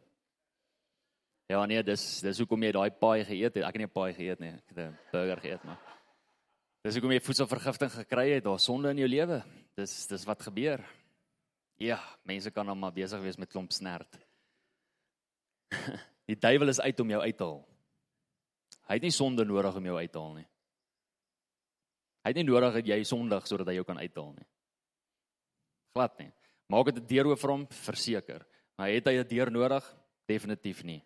Ja 1.50 1.64
nee, 1.66 1.82
dis 1.82 2.04
dis 2.22 2.40
hoekom 2.40 2.62
jy 2.62 2.70
daai 2.76 2.90
paai 2.94 3.24
geëet 3.26 3.58
het. 3.58 3.64
Ek 3.66 3.74
het 3.74 3.82
nie 3.82 3.90
'n 3.90 3.98
paai 3.98 4.14
geëet 4.14 4.40
nie. 4.40 4.54
Ek 4.54 4.68
het 4.68 4.78
'n 4.78 4.98
burger 5.12 5.40
geëet 5.42 5.64
maar. 5.64 5.78
Dis 6.84 6.94
hoekom 6.94 7.12
jy 7.12 7.20
voedselvergiftiging 7.20 8.06
gekry 8.06 8.30
het. 8.30 8.44
Daar's 8.44 8.64
sonde 8.64 8.90
in 8.90 8.98
jou 8.98 9.08
lewe. 9.08 9.42
Dis 9.76 10.06
dis 10.06 10.24
wat 10.24 10.42
gebeur. 10.42 10.80
Ja, 11.80 11.98
mense 12.28 12.52
kan 12.52 12.68
hom 12.68 12.78
maar 12.78 12.92
besig 12.92 13.22
wees 13.24 13.38
met 13.40 13.48
klomp 13.48 13.72
snert. 13.72 14.18
Die 16.28 16.36
duiwel 16.36 16.68
is 16.68 16.80
uit 16.80 17.00
om 17.00 17.10
jou 17.10 17.20
uit 17.22 17.36
te 17.36 17.46
haal. 17.46 17.62
Hy 18.90 18.98
het 18.98 19.06
nie 19.06 19.14
sonde 19.14 19.46
nodig 19.46 19.76
om 19.78 19.86
jou 19.88 19.96
uit 19.96 20.12
te 20.12 20.18
haal 20.20 20.34
nie. 20.36 20.48
Hy 22.20 22.32
het 22.32 22.36
nie 22.36 22.48
nodig 22.50 22.74
dat 22.76 22.88
jy 22.90 22.98
sondig 23.08 23.46
sodat 23.48 23.70
hy 23.70 23.78
jou 23.78 23.86
kan 23.88 24.00
uithaal 24.00 24.32
nie. 24.34 24.46
Glad 25.96 26.18
nie. 26.20 26.28
Maak 26.70 26.90
dit 26.90 27.00
'n 27.00 27.06
deur 27.06 27.30
oop 27.30 27.40
vir 27.40 27.50
hom, 27.50 27.66
verseker. 27.66 28.46
Maar 28.76 28.88
het 28.88 29.06
hy 29.06 29.14
'n 29.18 29.28
deur 29.28 29.50
nodig? 29.50 29.84
Definitief 30.28 30.84
nie. 30.84 31.02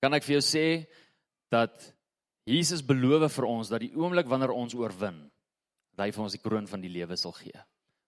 Kan 0.00 0.14
ek 0.14 0.22
vir 0.22 0.38
jou 0.38 0.42
sê 0.42 0.86
dat 1.50 1.94
Jesus 2.46 2.82
beloof 2.82 3.32
vir 3.32 3.44
ons 3.44 3.68
dat 3.68 3.80
die 3.80 3.94
oomblik 3.94 4.26
wanneer 4.26 4.50
ons 4.50 4.74
oorwin, 4.74 5.30
hy 5.98 6.10
vir 6.10 6.22
ons 6.22 6.32
die 6.32 6.42
kroon 6.42 6.66
van 6.66 6.80
die 6.80 6.88
lewe 6.90 7.16
sal 7.16 7.32
gee. 7.32 7.60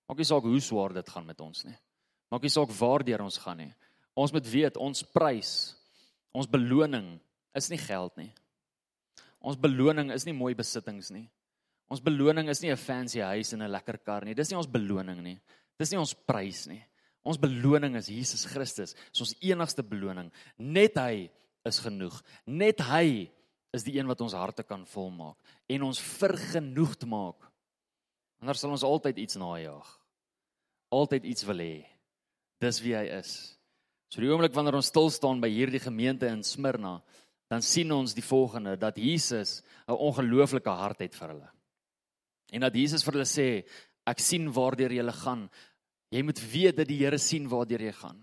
Maak 0.08 0.20
nie 0.20 0.28
saak 0.28 0.46
hoe 0.46 0.60
swaar 0.60 0.92
dit 0.92 1.08
gaan 1.08 1.26
met 1.26 1.40
ons 1.40 1.64
nie. 1.64 1.76
Maak 2.30 2.42
nie 2.44 2.52
saak 2.52 2.72
waardeur 2.78 3.24
ons 3.24 3.38
gaan 3.38 3.60
nie. 3.62 3.72
Ons 4.14 4.32
moet 4.32 4.46
weet 4.46 4.76
ons 4.76 5.02
prys, 5.14 5.52
ons 6.34 6.50
beloning 6.50 7.14
is 7.56 7.70
nie 7.70 7.80
geld 7.80 8.16
nie. 8.20 8.30
Ons 9.44 9.58
beloning 9.60 10.12
is 10.14 10.24
nie 10.26 10.36
mooi 10.36 10.54
besittings 10.56 11.10
nie. 11.12 11.26
Ons 11.92 12.00
beloning 12.00 12.48
is 12.48 12.62
nie 12.62 12.70
'n 12.70 12.76
fancy 12.76 13.20
huis 13.20 13.52
en 13.52 13.62
'n 13.62 13.70
lekker 13.70 13.98
kar 13.98 14.24
nie. 14.24 14.34
Dis 14.34 14.50
nie 14.50 14.56
ons 14.56 14.66
beloning 14.66 15.22
nie. 15.22 15.40
Dis 15.78 15.90
nie 15.90 15.98
ons 15.98 16.14
prys 16.14 16.66
nie. 16.66 16.82
Ons 17.24 17.36
beloning 17.38 17.96
is 17.96 18.08
Jesus 18.08 18.44
Christus. 18.46 18.94
Dis 19.12 19.20
ons 19.20 19.36
enigste 19.42 19.82
beloning. 19.82 20.30
Net 20.58 20.94
hy 20.96 21.30
is 21.64 21.78
genoeg. 21.78 22.22
Net 22.46 22.80
hy 22.80 23.30
is 23.72 23.82
die 23.82 23.98
een 23.98 24.06
wat 24.06 24.20
ons 24.20 24.36
harte 24.36 24.62
kan 24.62 24.84
volmaak 24.86 25.36
en 25.68 25.82
ons 25.82 26.00
vergenoegd 26.00 27.06
maak. 27.10 27.50
Anders 28.44 28.60
sal 28.60 28.74
ons 28.76 28.84
altyd 28.84 29.22
iets 29.22 29.38
najag. 29.40 29.90
Altyd 30.92 31.24
iets 31.32 31.46
wil 31.48 31.62
hê. 31.64 31.76
Dis 32.60 32.82
wie 32.84 32.92
hy 32.92 33.06
is. 33.16 33.30
So 34.12 34.20
die 34.20 34.28
oomblik 34.28 34.52
wanneer 34.52 34.76
ons 34.76 34.90
stil 34.92 35.08
staan 35.08 35.40
by 35.40 35.48
hierdie 35.48 35.80
gemeente 35.80 36.28
in 36.28 36.42
Smyrna, 36.44 36.98
dan 37.48 37.64
sien 37.64 37.88
ons 37.96 38.12
die 38.12 38.24
volgende 38.24 38.76
dat 38.76 39.00
Jesus 39.00 39.62
'n 39.88 39.96
ongelooflike 39.96 40.70
hart 40.70 41.00
het 41.00 41.14
vir 41.14 41.28
hulle. 41.28 41.50
En 42.52 42.60
dat 42.60 42.76
Jesus 42.76 43.02
vir 43.02 43.12
hulle 43.14 43.24
sê, 43.24 43.64
ek 44.06 44.20
sien 44.20 44.52
waardeur 44.52 44.92
jy 44.92 45.12
gaan. 45.12 45.48
Jy 46.10 46.22
moet 46.22 46.40
weet 46.52 46.76
dat 46.76 46.88
die 46.88 46.98
Here 46.98 47.18
sien 47.18 47.48
waardeur 47.48 47.80
jy 47.80 47.92
gaan. 47.92 48.20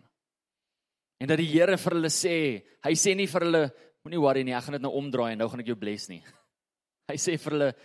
En 1.20 1.28
dat 1.28 1.38
die 1.38 1.50
Here 1.50 1.78
vir 1.78 1.94
hulle 1.94 2.10
sê, 2.10 2.64
hy 2.84 2.94
sê 2.94 3.16
nie 3.16 3.28
vir 3.28 3.42
hulle 3.42 3.72
moenie 4.04 4.22
worry 4.22 4.44
nie, 4.44 4.54
ek 4.54 4.64
gaan 4.64 4.74
dit 4.74 4.82
nou 4.82 4.94
omdraai 4.94 5.34
en 5.34 5.38
nou 5.40 5.50
gaan 5.50 5.60
ek 5.60 5.68
jou 5.74 5.76
bless 5.76 6.10
nie. 6.10 6.22
Hy 7.12 7.18
sê 7.18 7.38
vir 7.38 7.52
hulle 7.52 7.76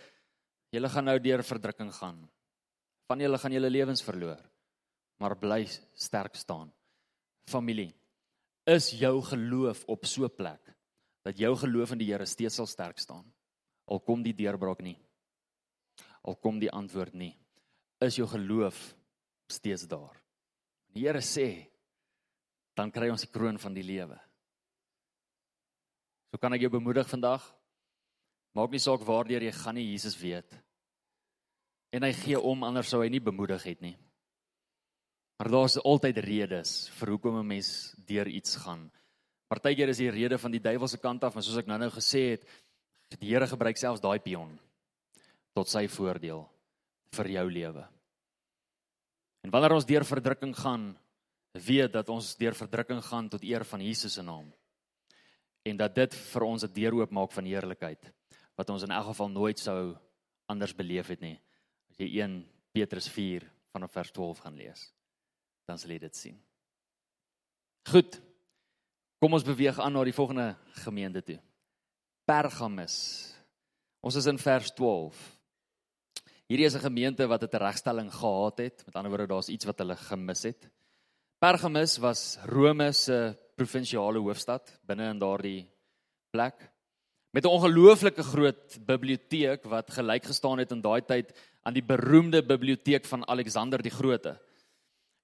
julle 0.71 0.89
gaan 0.89 1.05
nou 1.05 1.19
deur 1.19 1.43
verdrukking 1.43 1.91
gaan. 1.93 2.19
Van 3.07 3.19
julle 3.19 3.37
gaan 3.37 3.55
julle 3.55 3.69
lewens 3.69 4.03
verloor. 4.03 4.41
Maar 5.19 5.37
bly 5.39 5.63
sterk 5.95 6.35
staan. 6.35 6.71
Familie, 7.47 7.93
is 8.67 8.91
jou 8.99 9.21
geloof 9.23 9.85
op 9.87 10.05
so 10.05 10.25
'n 10.25 10.35
plek 10.35 10.75
dat 11.23 11.37
jou 11.37 11.55
geloof 11.55 11.91
in 11.91 11.97
die 11.97 12.11
Here 12.11 12.25
steeds 12.25 12.55
sal 12.55 12.67
sterk 12.67 12.99
staan. 12.99 13.33
Al 13.85 13.99
kom 13.99 14.23
die 14.23 14.33
deurbraak 14.33 14.81
nie. 14.81 14.99
Al 16.23 16.35
kom 16.35 16.59
die 16.59 16.71
antwoord 16.71 17.13
nie. 17.13 17.37
Is 17.99 18.15
jou 18.15 18.27
geloof 18.27 18.95
steeds 19.47 19.87
daar? 19.87 20.21
Die 20.93 21.05
Here 21.05 21.21
sê 21.21 21.67
dan 22.75 22.91
kry 22.91 23.09
ons 23.09 23.21
die 23.21 23.31
kroon 23.31 23.57
van 23.57 23.73
die 23.73 23.83
lewe. 23.83 24.19
So 26.31 26.37
kan 26.37 26.53
ek 26.53 26.61
jou 26.61 26.69
bemoedig 26.69 27.07
vandag. 27.09 27.41
Maak 28.57 28.73
nie 28.73 28.81
saak 28.81 29.03
waardeur 29.05 29.43
jy 29.45 29.53
gaan 29.53 29.77
nie, 29.77 29.91
Jesus 29.91 30.15
weet. 30.17 30.55
En 31.93 32.01
hy 32.07 32.09
gee 32.17 32.39
om 32.41 32.63
anders 32.65 32.89
sou 32.89 33.03
hy 33.03 33.09
nie 33.13 33.21
bemoedig 33.21 33.61
het 33.69 33.83
nie. 33.85 33.93
Maar 35.37 35.51
daar's 35.53 35.77
altyd 35.77 36.17
redes 36.25 36.71
vir 36.97 37.11
hoekom 37.13 37.37
'n 37.37 37.47
mens 37.47 37.93
deur 38.07 38.27
iets 38.27 38.55
gaan. 38.57 38.89
Partykeer 39.47 39.89
is 39.89 40.01
die 40.01 40.09
rede 40.09 40.37
van 40.37 40.51
die 40.51 40.59
duiwelse 40.59 40.97
kant 40.97 41.23
af, 41.23 41.35
maar 41.35 41.43
soos 41.43 41.57
ek 41.57 41.67
nou-nou 41.67 41.89
gesê 41.91 42.31
het, 42.31 42.47
die 43.19 43.29
Here 43.29 43.47
gebruik 43.47 43.77
selfs 43.77 44.01
daai 44.01 44.19
pion 44.19 44.59
tot 45.53 45.69
sy 45.69 45.87
voordeel 45.87 46.49
vir 47.11 47.27
jou 47.27 47.49
lewe. 47.51 47.87
En 49.43 49.51
wanneer 49.51 49.73
ons 49.73 49.85
deur 49.85 50.03
verdrukking 50.03 50.55
gaan, 50.55 50.97
weet 51.53 51.93
dat 51.93 52.09
ons 52.09 52.35
deur 52.35 52.53
verdrukking 52.53 53.03
gaan 53.03 53.29
tot 53.29 53.43
eer 53.43 53.63
van 53.63 53.81
Jesus 53.81 54.13
se 54.13 54.21
naam. 54.21 54.51
En 55.63 55.77
dat 55.77 55.95
dit 55.95 56.13
vir 56.13 56.43
ons 56.43 56.63
'n 56.63 56.73
deur 56.73 56.93
oopmaak 56.93 57.31
van 57.31 57.45
heerlikheid 57.45 58.16
wat 58.57 58.69
ons 58.73 58.83
in 58.83 58.93
elk 58.93 59.11
geval 59.11 59.29
nooit 59.29 59.59
sou 59.61 59.95
anders 60.49 60.73
beleef 60.75 61.11
het 61.13 61.21
nie. 61.21 61.37
As 61.91 61.99
jy 62.01 62.09
1 62.23 62.39
Petrus 62.73 63.09
4 63.13 63.45
vanaf 63.75 63.93
vers 63.93 64.11
12 64.15 64.43
gaan 64.45 64.57
lees, 64.57 64.87
dan 65.69 65.79
sal 65.79 65.93
jy 65.93 65.99
dit 66.01 66.17
sien. 66.17 66.37
Goed. 67.87 68.19
Kom 69.17 69.33
ons 69.33 69.45
beweeg 69.45 69.79
aan 69.81 69.95
na 69.95 70.03
die 70.05 70.13
volgende 70.13 70.51
gemeente 70.83 71.23
toe. 71.25 71.39
Pergamus. 72.27 72.97
Ons 74.05 74.19
is 74.19 74.27
in 74.29 74.37
vers 74.37 74.69
12. 74.77 75.17
Hierdie 76.47 76.67
is 76.67 76.75
'n 76.75 76.85
gemeente 76.85 77.27
wat 77.27 77.43
'n 77.43 77.57
regstelling 77.57 78.11
gehad 78.11 78.57
het. 78.57 78.85
Met 78.85 78.95
ander 78.95 79.09
woorde, 79.11 79.27
daar's 79.27 79.49
iets 79.49 79.65
wat 79.65 79.79
hulle 79.79 79.95
gemis 79.95 80.43
het. 80.43 80.69
Pergamus 81.39 81.97
was 81.97 82.37
Rome 82.45 82.91
se 82.91 83.37
provinsiale 83.55 84.19
hoofstad 84.19 84.79
binne 84.85 85.09
in 85.09 85.19
daardie 85.19 85.67
plek 86.31 86.76
met 87.31 87.43
'n 87.43 87.53
ongelooflike 87.53 88.23
groot 88.23 88.77
biblioteek 88.85 89.63
wat 89.63 89.91
gelyk 89.91 90.25
gestaan 90.25 90.59
het 90.59 90.71
in 90.71 90.81
daai 90.81 91.01
tyd 91.01 91.33
aan 91.63 91.73
die 91.73 91.83
beroemde 91.83 92.43
biblioteek 92.43 93.05
van 93.05 93.27
Alexander 93.27 93.81
die 93.81 93.91
Grote. 93.91 94.39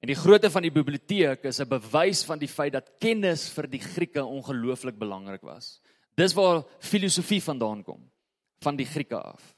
En 0.03 0.07
die 0.07 0.19
grootte 0.19 0.49
van 0.51 0.61
die 0.61 0.71
biblioteek 0.71 1.43
is 1.43 1.59
'n 1.59 1.67
bewys 1.67 2.23
van 2.23 2.39
die 2.39 2.47
feit 2.47 2.73
dat 2.73 2.91
kennis 2.99 3.49
vir 3.49 3.67
die 3.67 3.79
Grieke 3.79 4.25
ongelooflik 4.25 4.97
belangrik 4.97 5.41
was. 5.41 5.79
Dis 6.15 6.33
waar 6.33 6.65
filosofie 6.79 7.41
vandaan 7.41 7.83
kom, 7.83 8.11
van 8.59 8.75
die 8.75 8.85
Grieke 8.85 9.17
af. 9.17 9.55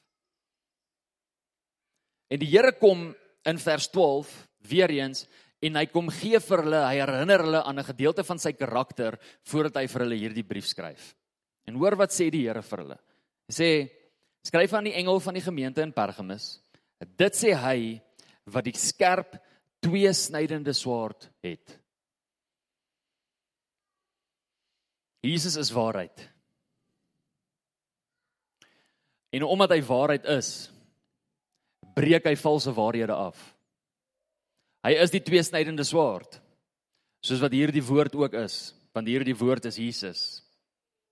En 2.28 2.40
die 2.40 2.50
Here 2.50 2.72
kom 2.72 3.16
in 3.44 3.58
vers 3.58 3.88
12 3.88 4.48
weer 4.68 4.90
eens 4.90 5.28
en 5.60 5.76
hy 5.76 5.86
kom 5.86 6.10
gee 6.10 6.40
vir 6.40 6.62
hulle, 6.62 6.82
hy 6.86 6.96
herinner 6.96 7.40
hulle 7.40 7.64
aan 7.64 7.80
'n 7.80 7.92
gedeelte 7.92 8.24
van 8.24 8.40
sy 8.40 8.54
karakter 8.54 9.20
voordat 9.44 9.76
hy 9.76 9.88
vir 9.88 10.02
hulle 10.02 10.16
hierdie 10.16 10.44
brief 10.44 10.66
skryf. 10.66 11.16
En 11.66 11.76
hoor 11.76 11.98
wat 11.98 12.14
sê 12.14 12.30
die 12.30 12.46
Here 12.46 12.62
vir 12.62 12.84
hulle. 12.84 12.98
Hy 13.50 13.54
sê: 13.54 13.70
"Skryf 14.46 14.74
aan 14.74 14.90
die 14.90 14.98
engel 14.98 15.20
van 15.20 15.34
die 15.34 15.46
gemeente 15.46 15.82
in 15.82 15.94
Pergamus: 15.94 16.60
Dit 17.00 17.36
sê 17.36 17.54
hy 17.54 18.02
wat 18.46 18.66
die 18.68 18.78
skerp 18.78 19.38
twee 19.86 20.14
snydende 20.14 20.74
swaard 20.74 21.30
het. 21.46 21.80
Jesus 25.26 25.56
is 25.58 25.72
waarheid. 25.74 26.30
En 29.34 29.44
omdat 29.44 29.74
hy 29.74 29.82
waarheid 29.84 30.26
is, 30.38 30.70
breek 31.98 32.28
hy 32.30 32.36
valse 32.40 32.72
waarhede 32.74 33.14
af. 33.14 33.40
Hy 34.86 34.94
is 35.02 35.14
die 35.14 35.24
twee 35.26 35.42
snydende 35.44 35.84
swaard. 35.84 36.38
Soos 37.26 37.42
wat 37.42 37.56
hierdie 37.58 37.84
woord 37.84 38.14
ook 38.16 38.38
is, 38.38 38.76
want 38.94 39.10
hierdie 39.10 39.36
woord 39.36 39.66
is 39.66 39.82
Jesus. 39.82 40.45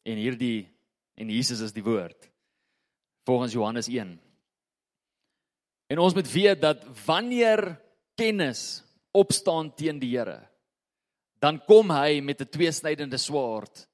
En 0.04 0.20
hierdie 0.20 0.68
en 1.16 1.30
Jesus 1.30 1.62
is 1.64 1.74
die 1.76 1.84
woord. 1.84 2.30
Volgens 3.28 3.54
Johannes 3.56 3.88
1. 3.88 4.18
En 5.88 6.00
ons 6.00 6.16
moet 6.16 6.32
weet 6.32 6.62
dat 6.62 6.84
wanneer 7.06 7.80
kennis 8.16 8.84
opstaan 9.14 9.72
teen 9.76 10.00
die 10.02 10.16
Here, 10.18 10.42
dan 11.40 11.60
kom 11.68 11.92
hy 11.92 12.20
met 12.22 12.42
'n 12.42 12.50
tweesnydende 12.50 13.18
swaard 13.18 13.88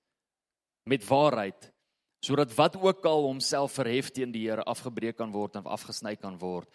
met 0.86 1.06
waarheid 1.06 1.74
sodat 2.20 2.56
wat 2.56 2.76
ook 2.76 3.06
al 3.06 3.22
homself 3.24 3.72
verhef 3.80 4.12
teen 4.12 4.32
die 4.32 4.48
Here 4.50 4.64
afgebreek 4.64 5.18
kan 5.18 5.32
word 5.32 5.56
en 5.56 5.64
afgesny 5.64 6.16
kan 6.16 6.38
word 6.38 6.68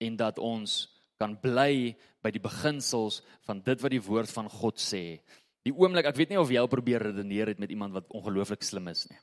en 0.00 0.16
dat 0.16 0.38
ons 0.38 0.88
kan 1.20 1.36
bly 1.40 1.96
by 2.24 2.30
die 2.32 2.40
beginsels 2.40 3.20
van 3.44 3.60
dit 3.60 3.80
wat 3.80 3.92
die 3.92 4.02
woord 4.02 4.30
van 4.32 4.48
God 4.48 4.80
sê. 4.80 5.20
Die 5.66 5.74
oomblik, 5.76 6.06
ek 6.08 6.16
weet 6.16 6.30
nie 6.32 6.38
of 6.40 6.50
jy 6.52 6.60
al 6.60 6.70
probeer 6.72 7.02
redeneer 7.10 7.52
het 7.52 7.58
met 7.60 7.70
iemand 7.70 7.92
wat 7.92 8.08
ongelooflik 8.08 8.62
slim 8.64 8.88
is 8.88 9.04
nie. 9.10 9.18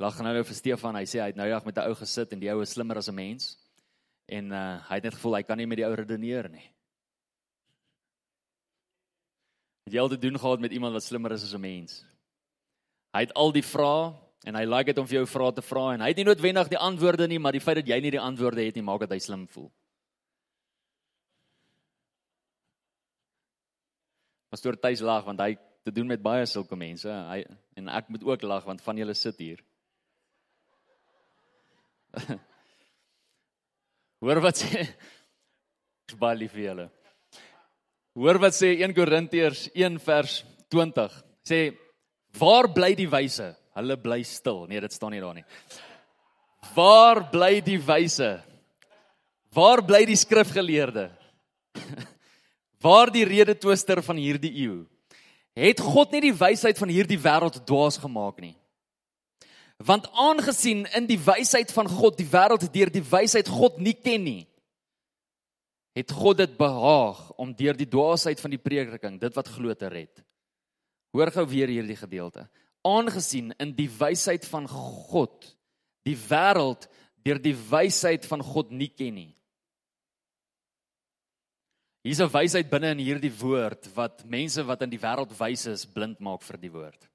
Lag 0.00 0.16
nou 0.24 0.32
nou 0.32 0.44
vir 0.48 0.56
Stefan, 0.56 0.96
hy 0.96 1.04
sê 1.06 1.20
hy 1.20 1.28
het 1.30 1.36
nou 1.38 1.46
eendag 1.46 1.66
met 1.68 1.76
'n 1.76 1.88
ou 1.90 1.94
gesit 1.94 2.32
en 2.32 2.40
die 2.40 2.50
ou 2.50 2.62
is 2.62 2.72
slimmer 2.72 2.96
as 2.96 3.08
'n 3.08 3.14
mens. 3.14 3.58
En 4.28 4.52
uh, 4.52 4.80
hy 4.88 4.94
het 4.94 5.04
net 5.04 5.14
gevoel 5.14 5.36
hy 5.36 5.42
kan 5.42 5.58
nie 5.58 5.66
met 5.66 5.76
die 5.76 5.86
ou 5.86 5.94
redeneer 5.94 6.48
nie. 6.48 6.64
Het 9.84 9.94
jy 9.94 10.00
al 10.00 10.08
te 10.08 10.18
doen 10.18 10.38
gehad 10.38 10.60
met 10.60 10.72
iemand 10.72 10.92
wat 10.94 11.02
slimmer 11.02 11.32
is 11.32 11.44
as 11.44 11.54
'n 11.54 11.60
mens? 11.60 12.04
Hy 13.12 13.20
het 13.20 13.34
al 13.34 13.52
die 13.52 13.62
vrae 13.62 14.14
en 14.46 14.54
hy 14.54 14.64
like 14.64 14.86
dit 14.86 14.98
om 14.98 15.06
vir 15.06 15.20
jou 15.20 15.26
vrae 15.26 15.52
te 15.52 15.62
vra 15.62 15.92
en 15.94 16.00
hy 16.00 16.08
het 16.08 16.16
nie 16.16 16.24
noodwendig 16.24 16.68
die 16.68 16.78
antwoorde 16.78 17.28
nie, 17.28 17.38
maar 17.38 17.52
die 17.52 17.60
feit 17.60 17.76
dat 17.76 17.86
jy 17.86 18.00
nie 18.00 18.10
die 18.10 18.20
antwoorde 18.20 18.64
het 18.64 18.74
nie, 18.74 18.82
maak 18.82 19.00
dat 19.00 19.10
hy 19.10 19.18
slim 19.18 19.46
voel. 19.48 19.70
Pastoor 24.52 24.76
Tuis 24.76 25.00
lag 25.00 25.24
want 25.24 25.40
hy 25.40 25.54
te 25.82 25.90
doen 25.94 26.10
met 26.12 26.20
baie 26.22 26.44
sulke 26.46 26.76
mense. 26.76 27.08
Hy 27.08 27.40
en 27.80 27.88
ek 27.88 28.10
moet 28.12 28.24
ook 28.28 28.42
lag 28.44 28.66
want 28.68 28.84
van 28.84 28.98
julle 29.00 29.14
sit 29.16 29.38
hier. 29.40 29.62
Hoor 34.22 34.42
wat 34.44 34.60
sê? 34.60 34.84
Ek 34.84 36.18
baie 36.22 36.36
lief 36.42 36.52
vir 36.52 36.66
julle. 36.68 36.86
Hoor 38.20 38.38
wat 38.44 38.52
sê 38.52 38.74
1 38.76 38.92
Korintiërs 38.92 39.70
1 39.72 39.96
vers 40.04 40.36
20. 40.68 41.16
Sê 41.48 41.62
waar 42.36 42.68
bly 42.76 42.92
die 42.98 43.08
wyse? 43.08 43.48
Hulle 43.72 43.96
bly 43.96 44.20
stil. 44.28 44.66
Nee, 44.68 44.84
dit 44.84 44.92
staan 44.92 45.16
nie 45.16 45.24
daar 45.24 45.38
nie. 45.40 45.48
Waar 46.76 47.24
bly 47.32 47.54
die 47.64 47.80
wyse? 47.80 48.34
Waar 49.56 49.80
bly 49.84 50.04
die 50.08 50.20
skrifgeleerde? 50.20 51.08
Waar 52.82 53.12
die 53.14 53.24
redetwister 53.24 54.02
van 54.02 54.18
hierdie 54.18 54.52
eeu? 54.64 54.82
Het 55.54 55.80
God 55.80 56.14
nie 56.14 56.22
die 56.24 56.36
wysheid 56.36 56.78
van 56.80 56.90
hierdie 56.90 57.20
wêreld 57.20 57.60
dwaas 57.68 57.98
gemaak 58.00 58.40
nie? 58.40 58.54
Want 59.82 60.08
aangesien 60.14 60.86
in 60.96 61.06
die 61.08 61.18
wysheid 61.20 61.72
van 61.74 61.88
God 61.90 62.16
die 62.18 62.28
wêreld 62.30 62.64
deur 62.72 62.90
die 62.92 63.04
wysheid 63.04 63.48
God 63.50 63.78
nie 63.82 63.94
ken 63.98 64.24
nie, 64.24 64.42
het 65.92 66.12
God 66.14 66.38
dit 66.40 66.54
behaag 66.56 67.20
om 67.40 67.52
deur 67.56 67.76
die 67.76 67.88
dwaasheid 67.90 68.40
van 68.40 68.54
die 68.54 68.60
prediking 68.62 69.18
dit 69.20 69.34
wat 69.36 69.50
glo 69.52 69.74
te 69.76 69.90
red. 69.92 70.22
Hoor 71.12 71.32
gou 71.34 71.44
weer 71.50 71.68
hierdie 71.68 71.98
gedeelte. 71.98 72.46
Aangesien 72.82 73.52
in 73.60 73.74
die 73.76 73.90
wysheid 73.90 74.46
van 74.48 74.64
God 74.70 75.52
die 76.06 76.16
wêreld 76.16 76.88
deur 77.22 77.38
die 77.38 77.54
wysheid 77.54 78.24
van 78.26 78.40
God 78.42 78.72
nie 78.72 78.88
ken 78.88 79.14
nie. 79.20 79.30
Hier's 82.02 82.20
'n 82.20 82.32
wysheid 82.32 82.70
binne 82.70 82.90
in 82.90 82.98
hierdie 82.98 83.30
woord 83.30 83.86
wat 83.94 84.24
mense 84.26 84.62
wat 84.66 84.82
in 84.82 84.90
die 84.90 84.98
wêreld 84.98 85.30
wys 85.38 85.66
is 85.66 85.86
blind 85.86 86.18
maak 86.18 86.42
vir 86.42 86.58
die 86.58 86.70
woord. 86.70 87.08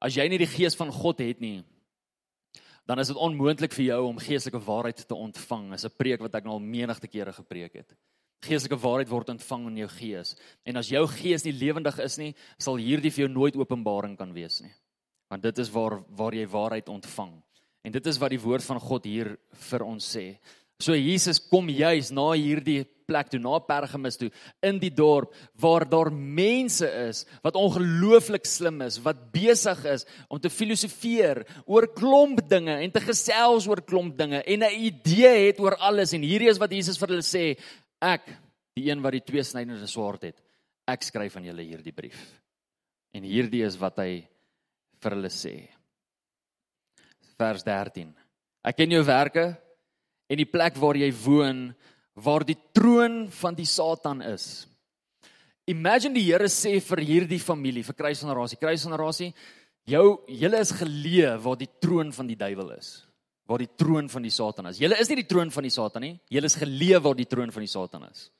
As 0.00 0.14
jy 0.14 0.28
nie 0.28 0.38
die 0.38 0.46
gees 0.46 0.76
van 0.76 0.92
God 0.92 1.18
het 1.18 1.40
nie, 1.40 1.64
dan 2.86 2.98
is 2.98 3.08
dit 3.08 3.16
onmoontlik 3.16 3.72
vir 3.72 3.84
jou 3.86 4.02
om 4.06 4.20
geestelike 4.20 4.60
waarheid 4.62 5.00
te 5.08 5.14
ontvang. 5.14 5.70
Dis 5.72 5.84
'n 5.84 5.96
preek 5.96 6.20
wat 6.20 6.34
ek 6.34 6.44
nou 6.44 6.52
al 6.52 6.60
menigte 6.60 7.08
kere 7.08 7.32
gepreek 7.32 7.74
het. 7.74 7.96
Geestelike 8.42 8.76
waarheid 8.76 9.08
word 9.08 9.28
ontvang 9.28 9.66
in 9.68 9.76
jou 9.76 9.88
gees. 9.88 10.36
En 10.64 10.76
as 10.76 10.88
jou 10.88 11.06
gees 11.06 11.44
nie 11.44 11.52
lewendig 11.52 11.98
is 11.98 12.18
nie, 12.18 12.34
sal 12.58 12.76
hierdie 12.76 13.10
vir 13.10 13.26
jou 13.26 13.28
nooit 13.28 13.56
openbaring 13.56 14.16
kan 14.16 14.32
wees 14.32 14.60
nie. 14.60 14.72
Want 15.30 15.42
dit 15.42 15.58
is 15.58 15.70
waar 15.70 16.04
waar 16.10 16.32
jy 16.32 16.46
waarheid 16.46 16.88
ontvang. 16.88 17.42
En 17.82 17.92
dit 17.92 18.06
is 18.06 18.18
wat 18.18 18.30
die 18.30 18.40
woord 18.40 18.62
van 18.62 18.80
God 18.80 19.04
hier 19.04 19.38
vir 19.52 19.82
ons 19.82 20.16
sê. 20.16 20.38
So 20.82 20.92
Jesus 20.92 21.40
kom 21.40 21.70
juis 21.72 22.10
na 22.12 22.26
hierdie 22.36 22.84
plek 23.06 23.30
toe, 23.30 23.38
na 23.40 23.56
Pergamus 23.64 24.18
toe, 24.20 24.28
in 24.66 24.80
die 24.82 24.90
dorp 24.92 25.32
waar 25.62 25.86
daar 25.88 26.10
mense 26.12 26.88
is 27.06 27.22
wat 27.44 27.56
ongelooflik 27.56 28.44
slim 28.48 28.82
is, 28.84 28.98
wat 29.00 29.22
besig 29.32 29.84
is 29.88 30.04
om 30.28 30.40
te 30.42 30.50
filosofeer 30.52 31.44
oor 31.64 31.88
klomp 31.96 32.42
dinge 32.50 32.76
en 32.82 32.92
te 32.92 33.00
gesels 33.04 33.68
oor 33.70 33.80
klomp 33.86 34.18
dinge 34.18 34.42
en 34.42 34.62
'n 34.62 34.80
idee 34.90 35.46
het 35.46 35.60
oor 35.60 35.78
alles 35.80 36.12
en 36.12 36.22
hierdie 36.22 36.50
is 36.50 36.60
wat 36.60 36.72
Jesus 36.72 36.98
vir 36.98 37.08
hulle 37.08 37.24
sê, 37.24 37.56
ek, 38.02 38.26
die 38.76 38.90
een 38.90 39.00
wat 39.02 39.12
die 39.12 39.24
twee 39.24 39.42
snydende 39.42 39.86
swaard 39.86 40.22
het, 40.22 40.42
ek 40.86 41.02
skryf 41.02 41.36
aan 41.36 41.44
julle 41.44 41.62
hierdie 41.62 41.92
brief. 41.92 42.20
En 43.14 43.22
hierdie 43.22 43.64
is 43.64 43.78
wat 43.80 43.96
hy 43.98 44.28
vir 45.00 45.10
hulle 45.10 45.30
sê. 45.30 45.68
Vers 47.38 47.64
13. 47.64 48.14
Ek 48.64 48.76
ken 48.76 48.90
jou 48.90 49.02
werke, 49.04 49.56
en 50.28 50.40
die 50.40 50.48
plek 50.48 50.78
waar 50.80 50.98
jy 50.98 51.10
woon 51.24 51.68
waar 52.16 52.46
die 52.48 52.56
troon 52.72 53.26
van 53.28 53.56
die 53.56 53.68
Satan 53.68 54.22
is. 54.24 54.66
Imagine 55.68 56.16
die 56.16 56.24
Here 56.24 56.48
sê 56.48 56.78
vir 56.80 57.02
hierdie 57.04 57.40
familie, 57.42 57.84
vir 57.84 57.96
kruisgenerasie, 57.98 58.58
kruisgenerasie, 58.60 59.32
jou 59.90 60.04
julle 60.30 60.62
is 60.62 60.72
geleë 60.78 61.34
waar 61.42 61.58
die 61.60 61.68
troon 61.82 62.12
van 62.16 62.30
die 62.30 62.38
duiwel 62.38 62.72
is, 62.78 63.02
waar 63.46 63.60
die 63.60 63.72
troon 63.78 64.08
van 64.08 64.24
die 64.24 64.32
Satan 64.32 64.70
is. 64.70 64.80
Julle 64.80 64.98
is 65.02 65.10
nie 65.10 65.20
die 65.20 65.28
troon 65.28 65.52
van 65.52 65.66
die 65.66 65.74
Satan 65.74 66.06
nie, 66.06 66.14
julle 66.32 66.48
is 66.48 66.58
geleë 66.58 67.02
waar 67.04 67.18
die 67.18 67.28
troon 67.28 67.52
van 67.52 67.66
die 67.66 67.72
Satan 67.72 68.08
is. 68.08 68.30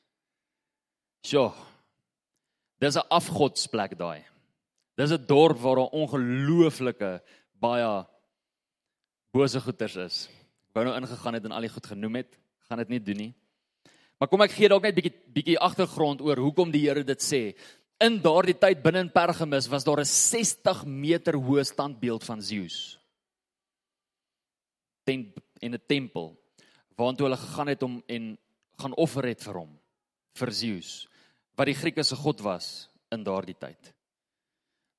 Sjoe. 1.26 1.50
Dis 2.80 2.96
'n 2.96 3.08
afgodsplek 3.10 3.98
daai. 3.98 4.24
Dis 4.96 5.12
'n 5.12 5.26
dorp 5.26 5.58
waar 5.58 5.76
daar 5.76 5.92
ongelooflike 5.92 7.20
baie 7.60 8.06
bose 9.32 9.60
goeters 9.60 9.96
is 9.96 10.28
wou 10.76 10.84
nou 10.84 10.94
ingegaan 10.98 11.38
het 11.38 11.48
en 11.48 11.56
al 11.56 11.64
die 11.64 11.72
goed 11.72 11.88
genoem 11.88 12.20
het, 12.20 12.36
gaan 12.68 12.82
dit 12.84 12.92
nie 12.92 13.02
doen 13.02 13.20
nie. 13.24 13.32
Maar 14.20 14.30
kom 14.32 14.44
ek 14.44 14.54
gee 14.56 14.68
dalk 14.72 14.84
net 14.86 14.96
bietjie 14.96 15.14
bietjie 15.36 15.58
agtergrond 15.60 16.22
oor 16.24 16.40
hoekom 16.40 16.72
die 16.72 16.84
Here 16.86 17.04
dit 17.04 17.22
sê. 17.24 17.42
In 18.00 18.18
daardie 18.24 18.56
tyd 18.60 18.82
binne 18.84 19.00
in 19.04 19.12
Pergamus 19.12 19.68
was 19.72 19.84
daar 19.84 20.00
'n 20.00 20.08
60 20.08 20.84
meter 20.84 21.34
hoë 21.34 21.64
standbeeld 21.64 22.24
van 22.24 22.42
Zeus. 22.42 22.98
Ten 25.04 25.32
in 25.60 25.74
'n 25.74 25.82
tempel 25.86 26.36
waartoe 26.96 27.26
hulle 27.28 27.36
gegaan 27.36 27.68
het 27.68 27.82
om 27.82 28.02
en 28.06 28.38
gaan 28.76 28.94
offer 28.94 29.26
het 29.26 29.42
vir 29.42 29.54
hom, 29.54 29.78
vir 30.34 30.52
Zeus, 30.52 31.08
wat 31.56 31.66
die 31.66 31.74
Grieke 31.74 32.02
se 32.02 32.16
god 32.16 32.40
was 32.40 32.88
in 33.10 33.22
daardie 33.22 33.56
tyd. 33.58 33.95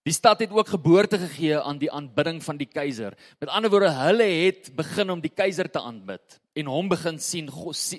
Die 0.07 0.15
stad 0.15 0.39
het 0.39 0.53
ook 0.55 0.69
geboorte 0.71 1.17
gegee 1.19 1.57
aan 1.59 1.81
die 1.81 1.91
aanbidding 1.91 2.37
van 2.43 2.55
die 2.57 2.69
keiser. 2.71 3.17
Met 3.39 3.49
ander 3.51 3.69
woorde, 3.69 3.89
hulle 3.91 4.23
het 4.23 4.69
begin 4.75 5.09
om 5.11 5.19
die 5.19 5.33
keiser 5.33 5.67
te 5.67 5.81
aanbid 5.83 6.37
en 6.55 6.69
hom 6.71 6.87
begin 6.87 7.19
sien, 7.19 7.49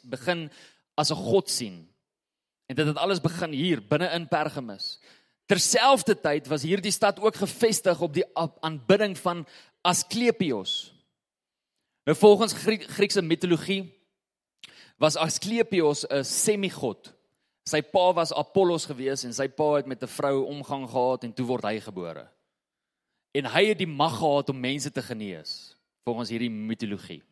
begin 0.08 0.46
as 0.96 1.10
'n 1.12 1.20
god 1.20 1.50
sien. 1.50 1.84
En 2.66 2.76
dit 2.76 2.86
het 2.86 2.96
alles 2.96 3.20
begin 3.20 3.52
hier 3.52 3.82
binne 3.88 4.08
in 4.08 4.28
Pergamus. 4.28 5.00
Terselfdertyd 5.46 6.48
was 6.48 6.62
hierdie 6.62 6.92
stad 6.92 7.20
ook 7.20 7.36
gefestig 7.36 8.00
op 8.00 8.14
die 8.14 8.24
aanbidding 8.60 9.18
van 9.18 9.46
Asklepios. 9.82 10.94
Nou 12.04 12.16
volgens 12.16 12.52
Griekse 12.86 13.22
mitologie 13.22 13.92
was 14.96 15.16
Asklepios 15.16 16.06
'n 16.08 16.24
semigod. 16.24 17.17
Sy 17.68 17.82
pa 17.84 18.10
was 18.16 18.32
Apollos 18.32 18.86
gewees 18.88 19.26
en 19.28 19.34
sy 19.36 19.48
pa 19.52 19.76
het 19.76 19.88
met 19.90 20.02
'n 20.02 20.08
vrou 20.08 20.46
omgang 20.48 20.88
gehad 20.88 21.24
en 21.24 21.32
toe 21.32 21.46
word 21.46 21.64
hy 21.64 21.80
gebore. 21.80 22.24
En 23.34 23.44
hy 23.44 23.64
het 23.68 23.78
die 23.78 23.94
mag 24.02 24.18
gehad 24.18 24.48
om 24.48 24.60
mense 24.60 24.90
te 24.90 25.02
genees 25.02 25.76
volgens 26.04 26.30
hierdie 26.30 26.50
mitologie. 26.50 27.22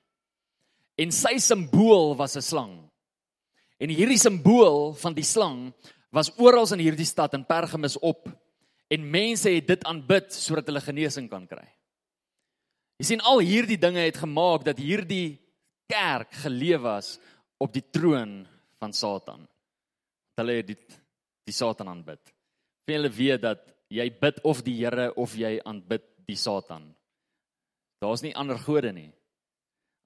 En 0.98 1.10
sy 1.10 1.38
simbool 1.38 2.16
was 2.16 2.36
'n 2.36 2.42
slang. 2.42 2.90
En 3.80 3.88
hierdie 3.88 4.18
simbool 4.18 4.92
van 4.94 5.14
die 5.14 5.24
slang 5.24 5.72
was 6.12 6.32
oral 6.38 6.72
in 6.72 6.80
hierdie 6.80 7.06
stad 7.06 7.34
in 7.34 7.46
Pergamus 7.46 7.98
op 7.98 8.28
en 8.88 9.10
mense 9.10 9.50
het 9.50 9.66
dit 9.66 9.84
aanbid 9.84 10.32
sodat 10.32 10.66
hulle 10.66 10.80
genesing 10.80 11.30
kan 11.30 11.46
kry. 11.46 11.68
Jy 12.98 13.04
sien 13.04 13.20
al 13.20 13.38
hierdie 13.38 13.78
dinge 13.78 14.00
het 14.00 14.16
gemaak 14.16 14.64
dat 14.64 14.78
hierdie 14.78 15.40
kerk 15.86 16.32
geleef 16.32 16.80
was 16.80 17.18
op 17.58 17.72
die 17.72 17.84
troon 17.90 18.46
van 18.78 18.92
Satan 18.92 19.48
hulle 20.40 20.62
die 20.62 20.76
die 21.46 21.54
Satan 21.54 21.88
aanbid. 21.88 22.20
Vir 22.86 22.98
hulle 22.98 23.10
weet 23.12 23.42
dat 23.44 23.68
jy 23.92 24.08
bid 24.20 24.40
of 24.42 24.64
die 24.66 24.74
Here 24.80 25.12
of 25.14 25.36
jy 25.38 25.60
aanbid 25.62 26.02
die 26.26 26.36
Satan. 26.38 26.88
Daar's 28.02 28.24
nie 28.24 28.34
ander 28.34 28.58
gode 28.58 28.92
nie. 28.92 29.12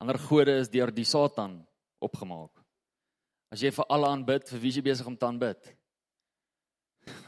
Ander 0.00 0.18
gode 0.20 0.58
is 0.60 0.68
deur 0.68 0.92
die 0.92 1.04
Satan 1.08 1.62
opgemaak. 2.00 2.52
As 3.50 3.62
jy 3.64 3.72
vir 3.74 3.88
Allah 3.88 4.12
aanbid, 4.14 4.48
vir 4.52 4.60
wie 4.62 4.72
jy 4.76 4.82
besig 4.84 5.08
om 5.08 5.16
te 5.16 5.26
aanbid? 5.26 5.72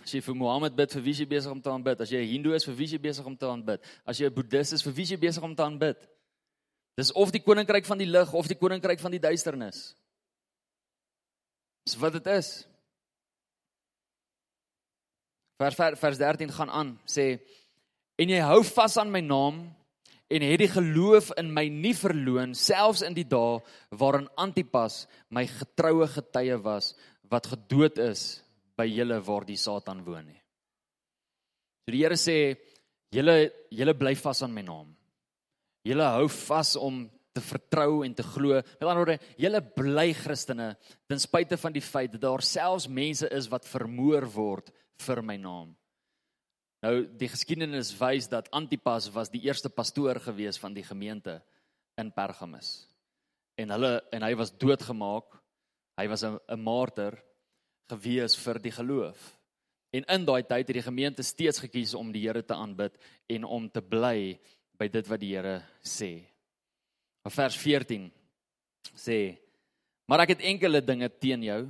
As 0.04 0.12
jy 0.12 0.20
vir 0.22 0.36
Mohammed 0.36 0.76
bid, 0.76 0.92
vir 0.92 1.02
wie 1.02 1.14
jy 1.16 1.26
besig 1.26 1.52
om 1.52 1.60
te 1.62 1.70
aanbid? 1.72 2.00
As 2.00 2.10
jy 2.12 2.20
'n 2.20 2.28
Hindoe 2.28 2.54
is, 2.54 2.64
vir 2.64 2.76
wie 2.76 2.86
jy 2.86 2.98
besig 2.98 3.26
om 3.26 3.36
te 3.36 3.46
aanbid? 3.46 3.80
As 4.06 4.18
jy 4.20 4.26
'n 4.26 4.34
Boeddhis 4.34 4.72
is, 4.72 4.82
vir 4.82 4.92
wie 4.92 5.04
jy 5.04 5.16
besig 5.16 5.42
om 5.42 5.54
te 5.54 5.62
aanbid? 5.62 5.98
Dis 6.96 7.12
of 7.12 7.32
die 7.32 7.40
koninkryk 7.40 7.86
van 7.86 7.98
die 7.98 8.06
lig 8.06 8.32
of 8.32 8.46
die 8.46 8.58
koninkryk 8.58 9.00
van 9.00 9.10
die 9.10 9.20
duisternis. 9.20 9.96
Dis 11.86 11.96
wat 11.96 12.12
dit 12.12 12.26
is. 12.26 12.68
Vers 15.62 15.98
vers 16.00 16.18
13 16.18 16.50
gaan 16.50 16.70
aan 16.70 16.96
sê 17.06 17.36
en 18.18 18.30
jy 18.34 18.40
hou 18.42 18.62
vas 18.66 18.96
aan 18.98 19.12
my 19.14 19.20
naam 19.22 19.62
en 20.32 20.44
het 20.46 20.62
die 20.62 20.70
geloof 20.72 21.30
in 21.38 21.52
my 21.54 21.68
nie 21.70 21.94
verloon 21.94 22.56
selfs 22.58 23.04
in 23.06 23.14
die 23.14 23.26
dae 23.28 23.60
waarin 24.00 24.26
Antipas 24.40 25.04
my 25.30 25.44
getroue 25.46 26.08
getuie 26.10 26.58
was 26.64 26.94
wat 27.30 27.46
gedood 27.52 28.00
is 28.02 28.42
by 28.76 28.88
julle 28.88 29.20
waar 29.22 29.46
die 29.46 29.60
Satan 29.60 30.02
woon 30.04 30.26
nie. 30.26 30.40
So 31.86 31.94
die 31.94 32.02
Here 32.02 32.18
sê 32.18 32.36
julle 33.14 33.36
julle 33.70 33.94
bly 33.98 34.16
vas 34.18 34.42
aan 34.42 34.54
my 34.54 34.64
naam. 34.66 34.90
Julle 35.86 36.10
hou 36.16 36.28
vas 36.32 36.74
om 36.76 37.04
te 37.32 37.40
vertrou 37.40 38.02
en 38.04 38.14
te 38.14 38.24
glo. 38.26 38.58
Met 38.60 38.84
ander 38.84 39.00
woorde, 39.00 39.18
julle 39.40 39.62
bly 39.76 40.10
Christene 40.16 40.72
ten 41.08 41.22
spyte 41.22 41.56
van 41.60 41.74
die 41.74 41.84
feit 41.84 42.12
dat 42.16 42.24
daar 42.26 42.44
selfs 42.44 42.88
mense 42.88 43.30
is 43.30 43.48
wat 43.52 43.68
vermoor 43.68 44.26
word 44.34 44.72
vir 45.06 45.22
my 45.22 45.36
naam. 45.40 45.72
Nou 46.82 46.94
die 47.18 47.30
geskiedenis 47.30 47.92
wys 47.98 48.26
dat 48.30 48.50
Antipas 48.50 49.06
was 49.14 49.30
die 49.30 49.44
eerste 49.46 49.70
pastoor 49.70 50.18
gewees 50.20 50.58
van 50.58 50.74
die 50.74 50.86
gemeente 50.86 51.38
in 52.00 52.10
Pergamus. 52.14 52.88
En 53.54 53.70
hulle 53.70 54.00
en 54.12 54.24
hy 54.26 54.32
was 54.38 54.54
doodgemaak. 54.58 55.38
Hy 56.00 56.08
was 56.08 56.24
'n 56.24 56.40
martyr 56.58 57.18
gewees 57.92 58.34
vir 58.36 58.58
die 58.58 58.72
geloof. 58.72 59.38
En 59.92 60.04
in 60.08 60.24
daai 60.24 60.42
tyd 60.42 60.68
het 60.68 60.74
die 60.74 60.82
gemeente 60.82 61.22
steeds 61.22 61.60
gekies 61.60 61.94
om 61.94 62.12
die 62.12 62.22
Here 62.26 62.42
te 62.42 62.54
aanbid 62.54 62.96
en 63.28 63.44
om 63.44 63.68
te 63.68 63.82
bly 63.82 64.40
by 64.78 64.88
dit 64.88 65.08
wat 65.08 65.20
die 65.20 65.34
Here 65.36 65.62
sê. 65.84 66.24
Vers 67.28 67.56
14 67.56 68.10
sê: 68.96 69.38
"Maar 70.08 70.20
ek 70.20 70.28
het 70.28 70.40
enkele 70.40 70.80
dinge 70.80 71.08
teen 71.08 71.42
jou." 71.42 71.68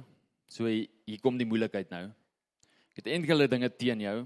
So 0.48 0.66
hier 0.66 1.20
kom 1.20 1.36
die 1.38 1.46
moeilikheid 1.46 1.90
nou. 1.90 2.12
Ek 2.92 3.04
het 3.04 3.14
enkele 3.14 3.48
dinge 3.48 3.70
teen 3.72 4.04
jou 4.04 4.18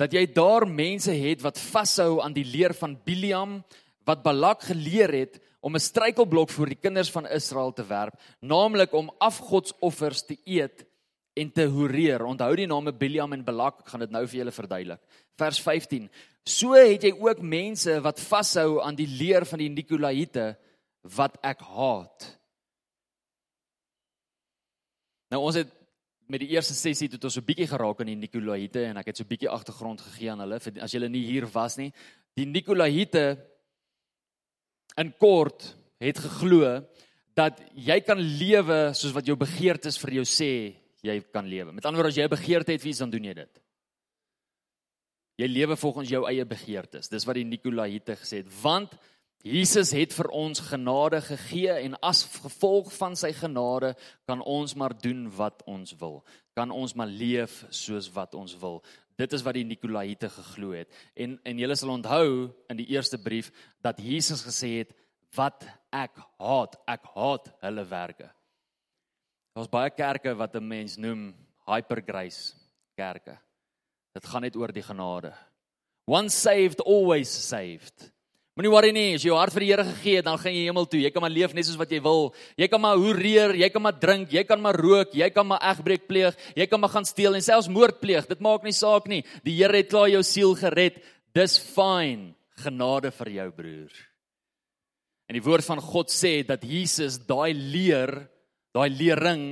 dat 0.00 0.14
jy 0.16 0.24
daar 0.34 0.64
mense 0.66 1.12
het 1.14 1.42
wat 1.44 1.60
vashou 1.62 2.18
aan 2.24 2.34
die 2.34 2.46
leer 2.48 2.74
van 2.74 2.96
Biliam 3.06 3.60
wat 4.08 4.24
Balak 4.24 4.64
geleer 4.66 5.12
het 5.14 5.38
om 5.62 5.76
'n 5.76 5.80
struikelblok 5.80 6.50
vir 6.50 6.66
die 6.74 6.80
kinders 6.82 7.10
van 7.10 7.26
Israel 7.26 7.72
te 7.72 7.84
werp, 7.86 8.18
naamlik 8.40 8.92
om 8.92 9.12
afgodsoffers 9.20 10.26
te 10.26 10.36
eet 10.44 10.84
en 11.34 11.52
te 11.52 11.66
horeer. 11.66 12.24
Onthou 12.24 12.56
die 12.56 12.66
name 12.66 12.92
Biliam 12.92 13.32
en 13.32 13.44
Balak, 13.44 13.80
ek 13.80 13.88
gaan 13.88 14.00
dit 14.00 14.10
nou 14.10 14.26
vir 14.26 14.38
julle 14.38 14.52
verduidelik. 14.52 15.00
Vers 15.38 15.60
15. 15.60 16.10
So 16.44 16.74
het 16.74 17.02
jy 17.02 17.12
ook 17.12 17.40
mense 17.40 18.00
wat 18.00 18.20
vashou 18.20 18.80
aan 18.82 18.94
die 18.94 19.06
leer 19.06 19.46
van 19.46 19.58
die 19.58 19.70
Nikolaïte 19.70 20.56
wat 21.02 21.38
ek 21.42 21.60
haat. 21.60 22.38
Nou 25.30 25.42
ons 25.42 25.54
het 25.54 25.70
met 26.32 26.40
die 26.40 26.54
eerste 26.54 26.74
sessie 26.76 27.10
het 27.12 27.24
ons 27.26 27.36
so 27.36 27.44
bietjie 27.44 27.68
geraak 27.68 28.00
aan 28.00 28.08
die 28.14 28.16
Nikolaïte 28.16 28.86
en 28.88 29.00
ek 29.02 29.10
het 29.10 29.20
so 29.20 29.28
bietjie 29.28 29.50
agtergrond 29.52 30.00
gegee 30.00 30.30
aan 30.32 30.40
hulle 30.40 30.58
vir 30.64 30.80
as 30.84 30.94
julle 30.96 31.10
nie 31.12 31.24
hier 31.26 31.44
was 31.52 31.76
nie. 31.80 31.90
Die 32.38 32.46
Nikolaïte 32.48 33.24
in 35.00 35.12
kort 35.20 35.74
het 36.02 36.20
geglo 36.24 36.78
dat 37.36 37.60
jy 37.76 37.98
kan 38.04 38.20
lewe 38.20 38.80
soos 38.96 39.12
wat 39.16 39.28
jou 39.28 39.36
begeertes 39.40 40.00
vir 40.00 40.18
jou 40.20 40.24
sê 40.28 40.52
jy 41.02 41.18
kan 41.34 41.48
lewe. 41.48 41.72
Met 41.74 41.84
ander 41.84 42.00
woorde 42.00 42.14
as 42.14 42.20
jy 42.20 42.24
'n 42.24 42.36
begeerte 42.36 42.72
het, 42.72 42.82
wie 42.82 42.94
dan 42.94 43.10
doen 43.10 43.24
jy 43.24 43.34
dit? 43.34 43.60
Jy 45.38 45.48
lewe 45.48 45.76
volgens 45.76 46.08
jou 46.08 46.24
eie 46.28 46.44
begeertes. 46.44 47.08
Dis 47.08 47.24
wat 47.24 47.34
die 47.34 47.44
Nikolaïte 47.44 48.16
gesê 48.16 48.44
het, 48.44 48.62
want 48.62 48.92
Jesus 49.42 49.90
het 49.90 50.12
vir 50.14 50.28
ons 50.30 50.60
genade 50.62 51.18
gegee 51.26 51.74
en 51.82 51.96
as 52.06 52.22
gevolg 52.44 52.92
van 52.94 53.16
sy 53.18 53.32
genade 53.34 53.96
kan 54.30 54.42
ons 54.46 54.76
maar 54.78 54.94
doen 54.94 55.24
wat 55.34 55.64
ons 55.66 55.96
wil. 55.98 56.20
Kan 56.54 56.70
ons 56.70 56.94
maar 56.94 57.10
leef 57.10 57.64
soos 57.74 58.06
wat 58.14 58.36
ons 58.38 58.54
wil. 58.62 58.78
Dit 59.18 59.34
is 59.34 59.42
wat 59.42 59.58
die 59.58 59.66
Nikolaïte 59.66 60.30
geglo 60.30 60.76
het. 60.78 60.90
En 61.18 61.40
en 61.42 61.58
julle 61.58 61.76
sal 61.76 61.90
onthou 61.96 62.52
in 62.70 62.78
die 62.78 62.88
eerste 62.94 63.18
brief 63.18 63.50
dat 63.82 63.98
Jesus 63.98 64.46
gesê 64.46 64.78
het 64.78 64.94
wat 65.34 65.66
ek 65.90 66.22
haat, 66.38 66.78
ek 66.86 67.10
haat 67.16 67.50
hulle 67.66 67.84
werke. 67.90 68.30
Daar's 69.52 69.68
baie 69.68 69.90
kerke 69.90 70.36
wat 70.38 70.54
'n 70.56 70.68
mens 70.68 70.96
noem 70.96 71.34
hypergrace 71.66 72.54
kerke. 72.96 73.38
Dit 74.14 74.26
gaan 74.26 74.42
net 74.42 74.56
oor 74.56 74.72
die 74.72 74.82
genade. 74.82 75.34
Once 76.06 76.34
saved, 76.34 76.80
always 76.80 77.28
saved. 77.28 78.12
Moenie 78.52 78.68
worry 78.68 78.90
nie, 78.92 79.14
as 79.16 79.22
jy 79.24 79.30
jou 79.30 79.36
hart 79.38 79.54
vir 79.54 79.64
die 79.64 79.68
Here 79.70 79.84
gegee 79.86 80.18
het, 80.18 80.26
dan 80.26 80.36
gaan 80.36 80.52
jy 80.52 80.66
hemel 80.66 80.84
toe. 80.84 80.98
Jy 81.00 81.10
kan 81.14 81.24
maar 81.24 81.32
leef 81.32 81.54
net 81.56 81.64
soos 81.64 81.78
wat 81.80 81.92
jy 81.94 82.02
wil. 82.04 82.26
Jy 82.60 82.66
kan 82.68 82.82
maar 82.84 82.98
hoereer, 83.00 83.54
jy 83.56 83.68
kan 83.72 83.80
maar 83.80 83.96
drink, 83.96 84.32
jy 84.34 84.42
kan 84.44 84.60
maar 84.60 84.76
rook, 84.76 85.14
jy 85.16 85.28
kan 85.32 85.46
maar 85.48 85.62
egbreek 85.70 86.04
pleeg, 86.04 86.36
jy 86.58 86.66
kan 86.68 86.82
maar 86.82 86.92
gaan 86.92 87.08
steel 87.08 87.38
en 87.38 87.44
selfs 87.44 87.70
moord 87.72 88.02
pleeg. 88.02 88.26
Dit 88.28 88.42
maak 88.44 88.66
nie 88.68 88.74
saak 88.76 89.08
nie. 89.08 89.22
Die 89.46 89.54
Here 89.56 89.80
het 89.80 89.88
klaar 89.88 90.10
jou 90.12 90.20
siel 90.26 90.52
gered. 90.60 90.98
Dis 91.32 91.56
fyn. 91.56 92.34
Genade 92.60 93.08
vir 93.16 93.30
jou 93.38 93.46
broer. 93.56 93.94
En 95.32 95.38
die 95.38 95.44
woord 95.46 95.64
van 95.64 95.80
God 95.80 96.12
sê 96.12 96.42
dat 96.44 96.60
Jesus 96.68 97.16
daai 97.24 97.56
leer, 97.56 98.12
daai 98.76 98.90
lering 98.92 99.46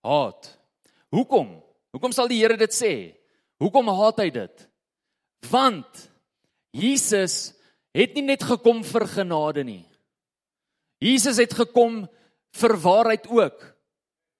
haat. 0.00 0.48
Hoekom? 1.12 1.58
Hoekom 1.92 2.16
sal 2.16 2.32
die 2.32 2.40
Here 2.40 2.56
dit 2.56 2.72
sê? 2.72 2.94
Hoekom 3.60 3.92
haat 3.92 4.24
hy 4.24 4.30
dit? 4.32 4.64
Want 5.52 6.08
Jesus 6.72 7.52
het 7.96 8.16
nie 8.16 8.26
net 8.28 8.44
gekom 8.44 8.82
vir 8.84 9.06
genade 9.08 9.64
nie. 9.64 9.84
Jesus 11.00 11.40
het 11.40 11.54
gekom 11.56 12.04
vir 12.56 12.76
waarheid 12.80 13.26
ook. 13.32 13.58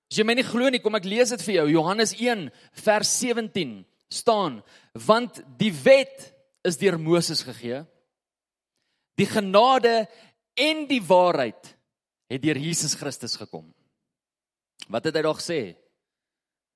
As 0.07 0.19
jy 0.21 0.25
my 0.27 0.37
nie 0.39 0.47
glo 0.47 0.71
nie, 0.71 0.81
kom 0.81 0.97
ek 0.99 1.09
lees 1.09 1.33
dit 1.35 1.43
vir 1.49 1.59
jou. 1.61 1.67
Johannes 1.75 2.15
1 2.15 2.47
vers 2.85 3.13
17 3.21 3.79
staan: 4.13 4.61
Want 5.07 5.41
die 5.59 5.73
wet 5.83 6.31
is 6.67 6.79
deur 6.79 6.99
Moses 7.01 7.43
gegee. 7.47 7.83
Die 9.17 9.29
genade 9.29 10.05
en 10.57 10.85
die 10.89 11.01
waarheid 11.03 11.73
het 12.31 12.43
deur 12.43 12.59
Jesus 12.61 12.95
Christus 12.99 13.37
gekom. 13.39 13.69
Wat 14.93 15.07
het 15.09 15.17
hy 15.17 15.23
daar 15.25 15.39
gesê? 15.39 15.61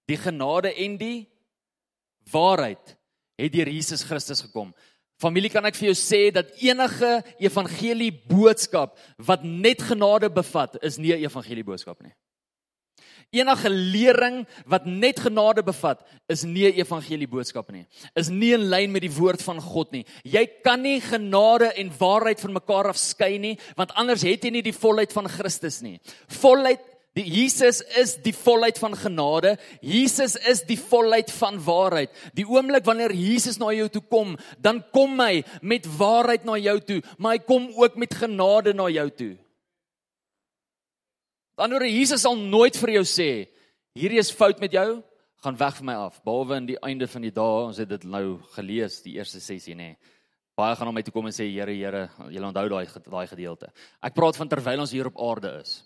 Die 0.09 0.19
genade 0.19 0.73
en 0.73 0.97
die 0.99 1.29
waarheid 2.33 2.97
het 3.40 3.53
deur 3.53 3.69
Jesus 3.71 4.03
Christus 4.09 4.43
gekom. 4.47 4.73
Familie 5.21 5.51
kan 5.53 5.67
ek 5.69 5.77
vir 5.77 5.91
jou 5.91 5.99
sê 5.99 6.31
dat 6.33 6.49
enige 6.65 7.21
evangelie 7.43 8.11
boodskap 8.31 8.97
wat 9.21 9.45
net 9.45 9.83
genade 9.85 10.31
bevat, 10.33 10.79
is 10.83 10.97
nie 10.99 11.13
'n 11.13 11.25
evangelie 11.29 11.65
boodskap 11.65 12.01
nie. 12.01 12.13
Enige 13.31 13.69
lering 13.71 14.47
wat 14.67 14.87
net 14.87 15.21
genade 15.21 15.63
bevat, 15.63 16.01
is 16.29 16.43
nie 16.43 16.67
'n 16.67 16.81
evangelie 16.81 17.29
boodskap 17.29 17.71
nie. 17.71 17.87
Is 18.17 18.29
nie 18.29 18.55
in 18.55 18.71
lyn 18.71 18.93
met 18.93 19.03
die 19.03 19.13
woord 19.13 19.43
van 19.43 19.61
God 19.61 19.93
nie. 19.93 20.05
Jy 20.25 20.47
kan 20.65 20.83
nie 20.83 21.01
genade 21.01 21.73
en 21.77 21.93
waarheid 21.99 22.41
van 22.41 22.53
mekaar 22.53 22.89
afskei 22.89 23.39
nie, 23.39 23.59
want 23.77 23.93
anders 23.95 24.23
het 24.23 24.43
jy 24.43 24.51
nie 24.51 24.63
die 24.63 24.73
volheid 24.73 25.13
van 25.13 25.29
Christus 25.29 25.81
nie. 25.83 26.01
Volheid 26.29 26.81
Die 27.21 27.27
Jesus 27.29 27.83
is 28.01 28.15
die 28.25 28.33
volheid 28.33 28.79
van 28.81 28.95
genade. 28.97 29.57
Jesus 29.85 30.39
is 30.49 30.63
die 30.65 30.79
volheid 30.81 31.29
van 31.37 31.59
waarheid. 31.61 32.13
Die 32.37 32.47
oomblik 32.49 32.87
wanneer 32.87 33.13
Jesus 33.13 33.59
na 33.61 33.69
jou 33.77 33.91
toe 33.93 34.03
kom, 34.09 34.37
dan 34.57 34.81
kom 34.95 35.21
hy 35.21 35.43
met 35.61 35.89
waarheid 36.01 36.47
na 36.49 36.57
jou 36.61 36.79
toe, 36.81 37.01
maar 37.19 37.37
hy 37.37 37.43
kom 37.45 37.69
ook 37.77 37.99
met 38.01 38.17
genade 38.17 38.73
na 38.77 38.89
jou 38.89 39.07
toe. 39.19 39.35
Oor 41.61 41.85
Jesus 41.85 42.25
sal 42.25 42.41
nooit 42.41 42.79
vir 42.81 42.95
jou 42.95 43.05
sê, 43.05 43.31
hierdie 43.93 44.23
is 44.23 44.33
fout 44.33 44.63
met 44.65 44.73
jou, 44.73 45.03
gaan 45.45 45.61
weg 45.61 45.77
van 45.77 45.89
my 45.91 45.99
af. 46.07 46.23
Behalwe 46.25 46.57
in 46.57 46.71
die 46.73 46.81
einde 46.89 47.09
van 47.11 47.27
die 47.27 47.35
dae, 47.37 47.67
ons 47.67 47.83
het 47.83 47.91
dit 47.91 48.09
nou 48.09 48.39
gelees, 48.57 49.03
die 49.05 49.19
eerste 49.19 49.43
sessie 49.45 49.77
nê. 49.77 49.93
Nee. 49.93 50.17
Baie 50.57 50.77
gaan 50.77 50.89
na 50.89 50.97
my 50.97 51.05
toe 51.05 51.13
kom 51.15 51.29
en 51.29 51.33
sê 51.33 51.47
Here, 51.49 51.73
Here, 51.73 52.09
jy 52.33 52.41
onthou 52.45 52.67
daai 52.69 52.89
daai 52.89 53.29
gedeelte. 53.29 53.71
Ek 54.05 54.17
praat 54.17 54.37
van 54.41 54.49
terwyl 54.49 54.83
ons 54.83 54.93
hier 54.93 55.09
op 55.09 55.21
aarde 55.21 55.53
is. 55.61 55.79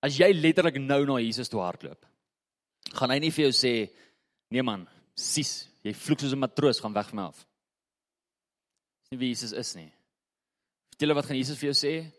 As 0.00 0.16
jy 0.16 0.30
letterlik 0.32 0.78
nou 0.80 1.04
na 1.06 1.18
Jesus 1.20 1.50
toe 1.52 1.60
hardloop, 1.60 2.06
gaan 2.96 3.12
hy 3.12 3.18
nie 3.20 3.32
vir 3.34 3.48
jou 3.48 3.52
sê 3.56 3.72
nee 4.50 4.64
man, 4.64 4.86
sis, 5.14 5.68
jy 5.84 5.92
vloek 5.94 6.20
soos 6.20 6.32
'n 6.32 6.40
matroos, 6.40 6.80
gaan 6.80 6.94
weg 6.94 7.10
van 7.10 7.16
my 7.16 7.26
af. 7.28 7.46
Dis 9.02 9.10
nie 9.12 9.18
wie 9.18 9.28
Jesus 9.28 9.52
is 9.52 9.74
nie. 9.76 9.92
Vertel 10.90 11.14
wat 11.14 11.26
gaan 11.26 11.36
Jesus 11.36 11.58
vir 11.58 11.72
jou 11.72 11.76
sê? 11.76 12.12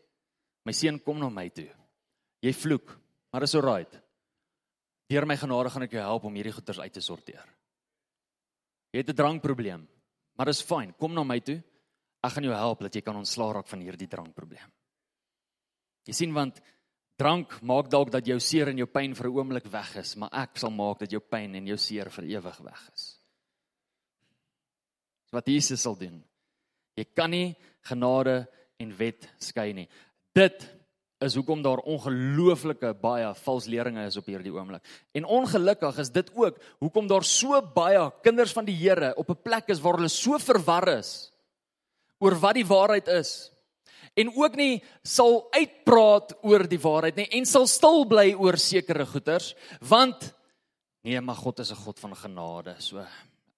My 0.65 0.71
seun, 0.71 0.99
kom 0.99 1.19
na 1.19 1.29
my 1.29 1.49
toe. 1.49 1.69
Jy 2.41 2.53
vloek, 2.53 2.97
maar 3.31 3.43
is 3.43 3.55
alright. 3.55 3.99
Deur 5.09 5.25
my 5.25 5.35
genade 5.35 5.69
gaan 5.69 5.83
ek 5.83 5.91
jou 5.91 6.01
help 6.01 6.23
om 6.23 6.35
hierdie 6.35 6.53
goeters 6.53 6.79
uit 6.79 6.93
te 6.93 7.01
sorteer. 7.01 7.45
Jy 8.93 8.99
het 8.99 9.09
'n 9.09 9.15
drankprobleem, 9.15 9.87
maar 10.37 10.45
dis 10.45 10.61
fyn. 10.61 10.93
Kom 10.93 11.13
na 11.13 11.23
my 11.23 11.39
toe. 11.39 11.63
Ek 12.23 12.33
gaan 12.33 12.43
jou 12.43 12.53
help 12.53 12.79
dat 12.79 12.93
jy 12.93 13.01
kan 13.01 13.15
ontslaa 13.15 13.53
raak 13.53 13.67
van 13.67 13.79
hierdie 13.79 14.07
drankprobleem. 14.07 14.71
Jy 16.05 16.13
sien 16.13 16.33
want 16.33 16.61
Drank 17.21 17.59
maak 17.61 17.89
dalk 17.93 18.09
dat 18.09 18.25
jou 18.25 18.39
seer 18.41 18.71
en 18.71 18.79
jou 18.81 18.87
pyn 18.89 19.13
vir 19.13 19.27
'n 19.27 19.37
oomblik 19.37 19.67
weg 19.69 19.95
is, 19.97 20.15
maar 20.15 20.29
ek 20.33 20.57
sal 20.57 20.71
maak 20.71 20.99
dat 20.99 21.11
jou 21.11 21.21
pyn 21.21 21.55
en 21.55 21.67
jou 21.67 21.77
seer 21.77 22.09
vir 22.09 22.25
ewig 22.25 22.57
weg 22.57 22.89
is. 22.93 23.19
Dis 25.25 25.31
wat 25.31 25.47
Jesus 25.47 25.81
sal 25.81 25.95
doen. 25.95 26.23
Jy 26.97 27.05
kan 27.15 27.29
nie 27.29 27.55
genade 27.83 28.47
en 28.79 28.97
wet 28.97 29.29
skei 29.39 29.73
nie. 29.73 29.87
Dit 30.33 30.65
is 31.21 31.35
hoekom 31.35 31.61
daar 31.61 31.77
ongelooflike 31.77 32.93
baie 33.01 33.29
valsleringe 33.43 34.05
is 34.07 34.17
op 34.17 34.25
hierdie 34.25 34.53
oomblik. 34.53 34.81
En 35.13 35.25
ongelukkig 35.25 35.97
is 35.97 36.09
dit 36.09 36.31
ook 36.35 36.57
hoekom 36.79 37.07
daar 37.07 37.23
so 37.23 37.61
baie 37.61 38.11
kinders 38.23 38.53
van 38.53 38.65
die 38.65 38.75
Here 38.75 39.13
op 39.15 39.29
'n 39.29 39.41
plek 39.43 39.69
is 39.69 39.79
waar 39.79 39.93
hulle 39.93 40.09
so 40.09 40.37
verwar 40.39 40.87
is 40.97 41.31
oor 42.19 42.35
wat 42.39 42.55
die 42.55 42.65
waarheid 42.65 43.07
is 43.07 43.50
en 44.13 44.31
ook 44.35 44.55
nie 44.55 44.83
sal 45.03 45.47
uitpraat 45.51 46.37
oor 46.43 46.67
die 46.67 46.81
waarheid 46.81 47.15
nie 47.15 47.29
en 47.31 47.45
sal 47.45 47.67
stil 47.67 48.05
bly 48.05 48.33
oor 48.33 48.57
sekere 48.57 49.05
goeters 49.05 49.55
want 49.79 50.33
nee 51.03 51.21
maar 51.21 51.35
God 51.35 51.59
is 51.59 51.71
'n 51.71 51.83
God 51.83 51.99
van 51.99 52.15
genade 52.15 52.75
so 52.79 53.05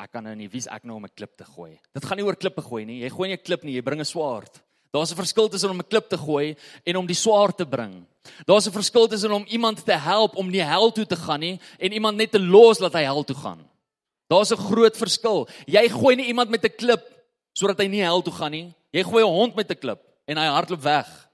ek 0.04 0.12
kan 0.12 0.26
nou 0.26 0.34
nie 0.36 0.50
wie's 0.52 0.68
ek 0.68 0.84
nou 0.84 0.98
om 0.98 1.06
'n 1.06 1.16
klip 1.16 1.38
te 1.38 1.46
gooi? 1.46 1.80
Dit 1.94 2.06
gaan 2.06 2.18
nie 2.18 2.26
oor 2.26 2.36
klippe 2.36 2.62
gooi 2.62 2.86
nie. 2.86 3.02
Jy 3.04 3.10
gooi 3.10 3.28
nie 3.30 3.38
'n 3.38 3.46
klip 3.46 3.64
nie 3.64 3.76
jy 3.76 3.82
bring 3.82 4.00
'n 4.00 4.06
swaard. 4.06 4.62
Daar's 4.92 5.12
'n 5.12 5.16
verskil 5.16 5.50
tussen 5.50 5.70
om 5.70 5.80
'n 5.80 5.90
klip 5.90 6.10
te 6.10 6.18
gooi 6.18 6.56
en 6.86 6.96
om 6.98 7.06
die 7.08 7.16
swaard 7.16 7.58
te 7.58 7.66
bring. 7.66 8.06
Daar's 8.46 8.68
'n 8.68 8.72
verskil 8.72 9.08
tussen 9.08 9.32
om 9.32 9.46
iemand 9.48 9.86
te 9.86 9.98
help 9.98 10.36
om 10.36 10.50
nie 10.50 10.64
hel 10.64 10.92
toe 10.92 11.06
te 11.06 11.16
gaan 11.16 11.40
nie 11.40 11.60
en 11.80 11.94
iemand 11.94 12.18
net 12.18 12.32
te 12.32 12.40
los 12.40 12.78
dat 12.78 12.94
hy 12.94 13.04
hel 13.04 13.24
toe 13.24 13.36
gaan. 13.36 13.70
Daar's 14.28 14.52
'n 14.52 14.58
groot 14.58 14.98
verskil. 14.98 15.48
Jy 15.66 15.90
gooi 15.90 16.16
nie 16.16 16.28
iemand 16.28 16.50
met 16.50 16.64
'n 16.64 16.76
klip 16.78 17.04
sodat 17.54 17.80
hy 17.80 17.88
nie 17.88 18.02
hel 18.02 18.22
toe 18.22 18.34
gaan 18.34 18.52
nie. 18.52 18.74
Jy 18.92 19.04
gooi 19.04 19.24
'n 19.24 19.30
hond 19.30 19.56
met 19.56 19.70
'n 19.70 19.80
klip 19.80 20.13
en 20.26 20.38
hy 20.38 20.48
hardloop 20.52 20.84
weg. 20.84 21.30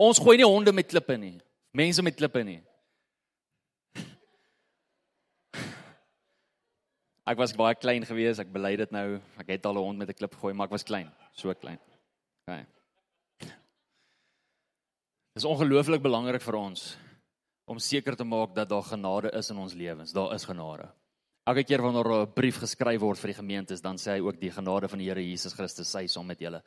Ons 0.00 0.18
gooi 0.22 0.36
nie 0.40 0.46
honde 0.48 0.72
met 0.74 0.88
klippe 0.90 1.16
nie. 1.18 1.40
Mense 1.74 2.02
met 2.02 2.16
klippe 2.18 2.42
nie. 2.46 2.62
Ek 7.30 7.38
was 7.40 7.54
baie 7.56 7.74
klein 7.78 8.04
gewees, 8.06 8.38
ek 8.42 8.52
bely 8.52 8.76
dit 8.76 8.90
nou. 8.94 9.20
Ek 9.40 9.48
het 9.54 9.66
al 9.66 9.78
'n 9.78 9.84
hond 9.86 9.98
met 9.98 10.08
'n 10.10 10.18
klip 10.18 10.34
gegooi, 10.34 10.54
maar 10.54 10.66
ek 10.66 10.76
was 10.76 10.84
klein, 10.84 11.10
so 11.32 11.54
klein. 11.54 11.80
OK. 12.46 12.54
Dit 15.34 15.42
is 15.42 15.50
ongelooflik 15.50 16.02
belangrik 16.02 16.42
vir 16.42 16.54
ons 16.54 16.96
om 17.64 17.78
seker 17.78 18.16
te 18.16 18.24
maak 18.24 18.54
dat 18.54 18.68
daar 18.68 18.82
genade 18.82 19.30
is 19.32 19.50
in 19.50 19.56
ons 19.56 19.72
lewens. 19.72 20.12
Daar 20.12 20.34
is 20.34 20.44
genade. 20.44 20.88
Elke 21.44 21.64
keer 21.64 21.82
wanneer 21.82 22.08
'n 22.24 22.32
brief 22.34 22.58
geskryf 22.58 23.00
word 23.00 23.18
vir 23.18 23.28
die 23.28 23.40
gemeentes, 23.40 23.80
dan 23.80 23.96
sê 23.96 24.16
hy 24.16 24.20
ook 24.20 24.40
die 24.40 24.50
genade 24.50 24.88
van 24.88 24.98
die 24.98 25.08
Here 25.08 25.20
Jesus 25.20 25.52
Christus 25.52 25.88
sy 25.88 26.06
saam 26.06 26.26
met 26.26 26.40
julle 26.40 26.62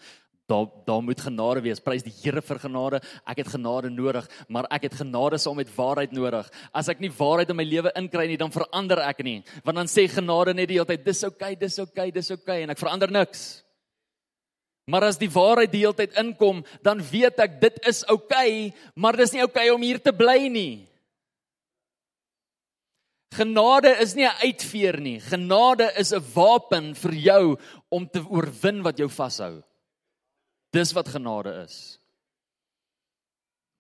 daar 0.48 0.68
daar 0.86 1.04
moet 1.04 1.22
genade 1.22 1.62
wees. 1.62 1.80
Prys 1.80 2.04
die 2.04 2.14
Here 2.22 2.42
vir 2.42 2.60
genade. 2.60 3.02
Ek 3.28 3.42
het 3.44 3.50
genade 3.52 3.90
nodig, 3.92 4.28
maar 4.48 4.68
ek 4.72 4.88
het 4.88 4.96
genade 5.02 5.38
saam 5.38 5.60
met 5.60 5.72
waarheid 5.76 6.12
nodig. 6.16 6.48
As 6.72 6.88
ek 6.88 7.02
nie 7.04 7.12
waarheid 7.12 7.52
in 7.52 7.60
my 7.60 7.66
lewe 7.68 7.92
inkry 8.00 8.28
nie, 8.28 8.40
dan 8.40 8.52
verander 8.52 9.02
ek 9.04 9.24
nie. 9.28 9.42
Want 9.66 9.82
dan 9.84 9.92
sê 9.92 10.08
genade 10.08 10.56
net 10.56 10.70
die 10.70 10.80
hele 10.80 10.88
tyd, 10.88 11.04
dis 11.06 11.24
oukei, 11.28 11.52
okay, 11.52 11.60
dis 11.60 11.80
oukei, 11.80 11.92
okay, 12.08 12.12
dis 12.12 12.32
oukei 12.32 12.44
okay, 12.44 12.64
en 12.64 12.72
ek 12.72 12.80
verander 12.80 13.12
niks. 13.12 13.46
Maar 14.88 15.10
as 15.10 15.20
die 15.20 15.28
waarheid 15.28 15.72
die 15.72 15.84
hele 15.84 15.98
tyd 15.98 16.16
inkom, 16.16 16.64
dan 16.82 17.04
weet 17.04 17.44
ek 17.44 17.60
dit 17.60 17.82
is 17.92 18.06
oukei, 18.08 18.72
maar 18.96 19.20
dis 19.20 19.36
nie 19.36 19.44
oukei 19.44 19.68
om 19.74 19.84
hier 19.84 20.00
te 20.00 20.16
bly 20.16 20.48
nie. 20.48 20.88
Genade 23.36 23.92
is 24.02 24.16
nie 24.16 24.26
'n 24.26 24.40
uitveer 24.44 25.00
nie. 25.00 25.20
Genade 25.20 25.92
is 25.98 26.14
'n 26.14 26.24
wapen 26.34 26.96
vir 26.96 27.14
jou 27.14 27.58
om 27.90 28.08
te 28.08 28.20
oorwin 28.20 28.82
wat 28.84 28.98
jou 28.98 29.10
vashou. 29.10 29.64
Dis 30.72 30.94
wat 30.94 31.08
genade 31.08 31.64
is. 31.64 32.00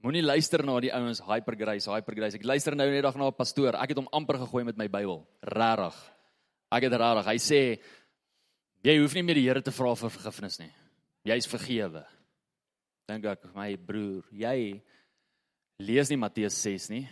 Moenie 0.04 0.24
luister 0.24 0.64
na 0.64 0.80
die 0.80 0.94
ouens 0.94 1.20
hypergrace, 1.20 1.90
hypergrace. 1.90 2.36
Ek 2.36 2.46
luister 2.46 2.76
nou 2.76 2.90
net 2.90 3.04
dag 3.04 3.16
na 3.16 3.28
'n 3.28 3.34
pastoor. 3.34 3.76
Ek 3.76 3.90
het 3.90 3.98
hom 3.98 4.10
amper 4.12 4.38
gegooi 4.38 4.64
met 4.64 4.78
my 4.78 4.88
Bybel. 4.88 5.28
Regtig. 5.42 5.96
Ek 6.72 6.84
het 6.84 6.94
regtig. 6.94 7.26
Hy 7.26 7.38
sê 7.38 7.80
jy 8.84 9.00
hoef 9.00 9.14
nie 9.14 9.24
meer 9.24 9.36
die 9.36 9.48
Here 9.48 9.62
te 9.62 9.72
vra 9.72 9.96
vir 9.96 10.10
vergifnis 10.10 10.60
nie. 10.60 10.72
Jy's 11.26 11.48
vergewe. 11.48 12.06
Dink 13.08 13.26
ek 13.26 13.56
my 13.56 13.76
broer, 13.76 14.24
jy 14.32 14.82
lees 15.80 16.10
nie 16.10 16.18
Matteus 16.18 16.54
6 16.62 16.90
nie. 16.90 17.08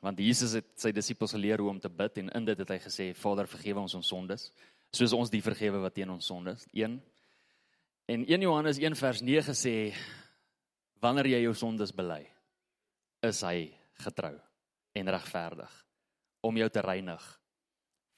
Want 0.00 0.18
Jesus 0.22 0.54
het 0.54 0.68
sy 0.78 0.92
disippels 0.94 1.34
geleer 1.34 1.58
hoe 1.58 1.70
om 1.70 1.80
te 1.80 1.90
bid 1.90 2.20
en 2.22 2.28
in 2.38 2.44
dit 2.44 2.58
het 2.58 2.70
hy 2.70 2.78
gesê 2.82 3.12
Vader 3.18 3.48
vergewe 3.50 3.82
ons 3.82 3.96
ons 3.98 4.10
sondes 4.14 4.50
soos 4.94 5.12
ons 5.12 5.30
die 5.30 5.42
vergewe 5.44 5.82
wat 5.82 5.96
teen 5.98 6.10
ons 6.10 6.26
sondes. 6.26 6.64
1 6.72 6.96
En 8.08 8.22
1 8.24 8.40
Johannes 8.40 8.78
1 8.80 8.94
vers 8.96 9.20
9 9.20 9.52
sê 9.52 9.72
wanneer 11.04 11.26
jy 11.34 11.40
jou 11.42 11.52
sondes 11.60 11.90
bely, 11.92 12.22
is 13.20 13.42
hy 13.44 13.68
getrou 14.00 14.32
en 14.96 15.10
regverdig 15.12 15.74
om 16.48 16.56
jou 16.56 16.68
te 16.72 16.82
reinig 16.82 17.26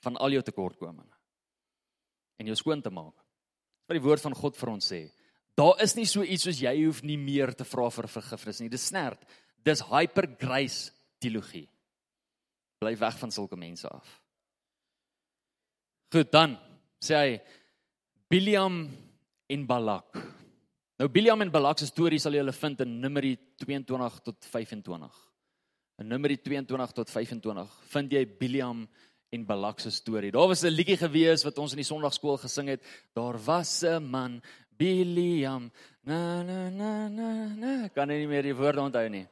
van 0.04 0.20
al 0.22 0.36
jou 0.36 0.44
tekortkominge 0.46 1.18
en 2.38 2.52
jou 2.52 2.56
skoon 2.56 2.84
te 2.84 2.92
maak. 2.94 3.16
Wat 3.90 3.98
die 3.98 4.04
woord 4.04 4.22
van 4.22 4.36
God 4.38 4.54
vir 4.56 4.70
ons 4.76 4.92
sê, 4.92 5.00
daar 5.58 5.82
is 5.82 5.96
nie 5.98 6.06
so 6.06 6.22
iets 6.22 6.46
soos 6.46 6.62
jy 6.62 6.76
hoef 6.84 7.02
nie 7.02 7.18
meer 7.18 7.50
te 7.58 7.66
vra 7.66 7.90
vir 7.90 8.08
vergifnis 8.14 8.62
nie. 8.62 8.70
Dis 8.70 8.86
snert. 8.92 9.26
Dis 9.66 9.82
hyper 9.90 10.30
grace 10.38 10.94
teologie. 11.20 11.68
Bly 12.80 12.96
weg 12.96 13.18
van 13.20 13.32
sulke 13.34 13.58
mense 13.60 13.88
af. 13.88 14.08
Goed, 16.10 16.30
dan 16.32 16.56
sê 16.98 17.18
hy 17.20 17.34
Biliam 18.30 18.82
en 19.50 19.66
Balak. 19.66 20.16
Nou 21.00 21.08
Biliam 21.12 21.42
en 21.42 21.52
Balak 21.52 21.80
se 21.80 21.88
storie 21.90 22.20
sal 22.22 22.34
jy 22.36 22.42
hulle 22.42 22.54
vind 22.54 22.82
in 22.84 22.96
Numeri 23.02 23.34
22 23.62 24.18
tot 24.26 24.48
25. 24.52 25.20
In 26.00 26.10
Numeri 26.10 26.38
22 26.40 26.96
tot 26.96 27.12
25 27.12 27.78
vind 27.92 28.16
jy 28.16 28.24
Biliam 28.40 28.84
en 29.30 29.46
Balak 29.46 29.80
se 29.80 29.92
storie. 29.94 30.32
Daar 30.32 30.48
was 30.48 30.64
'n 30.64 30.74
liedjie 30.74 30.96
gewees 30.96 31.44
wat 31.44 31.58
ons 31.58 31.72
in 31.72 31.82
die 31.82 31.90
Sondagskool 31.90 32.38
gesing 32.38 32.68
het. 32.68 32.82
Daar 33.14 33.38
was 33.38 33.82
'n 33.84 34.02
man 34.02 34.42
Biliam 34.76 35.70
na 36.02 36.42
na 36.42 36.70
na 36.70 37.08
na 37.08 37.28
na 37.54 37.88
kan 37.88 38.08
nie 38.08 38.26
meer 38.26 38.42
die 38.42 38.54
woorde 38.54 38.80
onthou 38.80 39.08
nie. 39.08 39.26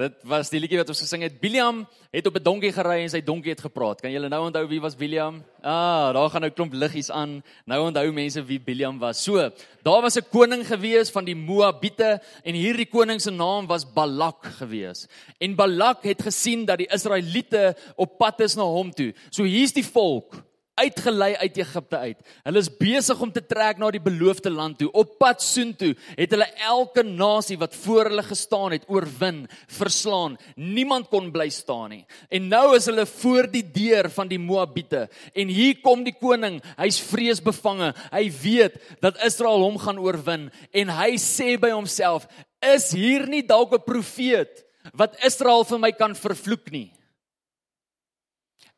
Dit 0.00 0.22
was 0.24 0.48
die 0.48 0.56
liedjie 0.62 0.78
wat 0.80 0.88
ons 0.88 1.02
gesing 1.02 1.26
het. 1.26 1.34
Biliam 1.42 1.82
het 2.08 2.26
op 2.26 2.36
'n 2.38 2.42
donkie 2.42 2.72
gery 2.72 3.02
en 3.02 3.10
sy 3.12 3.20
donkie 3.20 3.50
het 3.52 3.60
gepraat. 3.60 4.00
Kan 4.00 4.12
julle 4.12 4.28
nou 4.28 4.46
onthou 4.46 4.66
wie 4.68 4.80
was 4.80 4.96
Biliam? 4.96 5.44
Ah, 5.60 6.12
daar 6.14 6.30
gaan 6.30 6.40
nou 6.40 6.50
klomp 6.50 6.72
liggies 6.72 7.10
aan. 7.10 7.42
Nou 7.66 7.86
onthou 7.86 8.12
mense 8.12 8.42
wie 8.44 8.58
Biliam 8.58 8.98
was. 8.98 9.22
So, 9.22 9.50
daar 9.82 10.00
was 10.00 10.16
'n 10.16 10.24
koning 10.30 10.66
gewees 10.66 11.10
van 11.10 11.24
die 11.24 11.34
Moabiete 11.34 12.20
en 12.42 12.54
hierdie 12.54 12.88
koning 12.88 13.20
se 13.20 13.30
naam 13.30 13.66
was 13.66 13.92
Balak 13.92 14.46
gewees. 14.58 15.06
En 15.38 15.54
Balak 15.54 16.02
het 16.02 16.22
gesien 16.22 16.64
dat 16.64 16.78
die 16.78 16.88
Israeliete 16.90 17.76
op 17.96 18.18
pad 18.18 18.40
is 18.40 18.54
na 18.54 18.62
hom 18.62 18.90
toe. 18.90 19.12
So 19.30 19.42
hier's 19.42 19.72
die 19.72 19.84
volk 19.84 20.49
uitgelei 20.80 21.34
uit 21.40 21.58
Egipte 21.60 21.98
uit. 21.98 22.18
Hulle 22.46 22.62
is 22.62 22.70
besig 22.80 23.20
om 23.20 23.32
te 23.32 23.42
trek 23.44 23.80
na 23.80 23.90
die 23.92 24.02
beloofde 24.02 24.50
land 24.52 24.78
toe. 24.80 24.90
Op 24.96 25.16
pad 25.20 25.42
soontoe 25.44 25.92
het 26.16 26.34
hulle 26.34 26.48
elke 26.66 27.04
nasie 27.06 27.58
wat 27.60 27.74
voor 27.82 28.10
hulle 28.10 28.24
gestaan 28.26 28.74
het 28.76 28.86
oorwin, 28.88 29.44
verslaan. 29.80 30.36
Niemand 30.56 31.10
kon 31.12 31.30
bly 31.34 31.48
staan 31.54 31.94
nie. 31.94 32.04
En 32.30 32.48
nou 32.52 32.76
is 32.76 32.88
hulle 32.90 33.06
voor 33.06 33.50
die 33.50 33.64
deur 33.64 34.10
van 34.14 34.30
die 34.30 34.40
Moabiete. 34.40 35.06
En 35.34 35.50
hier 35.52 35.80
kom 35.84 36.04
die 36.06 36.16
koning. 36.16 36.60
Hy's 36.78 37.00
vreesbevange. 37.10 37.92
Hy 38.12 38.24
weet 38.42 38.78
dat 39.04 39.20
Israel 39.26 39.64
hom 39.66 39.78
gaan 39.80 40.00
oorwin 40.00 40.48
en 40.72 40.94
hy 41.00 41.12
sê 41.20 41.56
by 41.60 41.72
homself: 41.74 42.28
"Is 42.60 42.92
hier 42.92 43.26
nie 43.28 43.42
dalk 43.42 43.74
'n 43.74 43.84
profeet 43.84 44.64
wat 44.94 45.16
Israel 45.24 45.64
vir 45.64 45.78
my 45.78 45.92
kan 45.92 46.14
vervloek 46.14 46.70
nie?" 46.70 46.90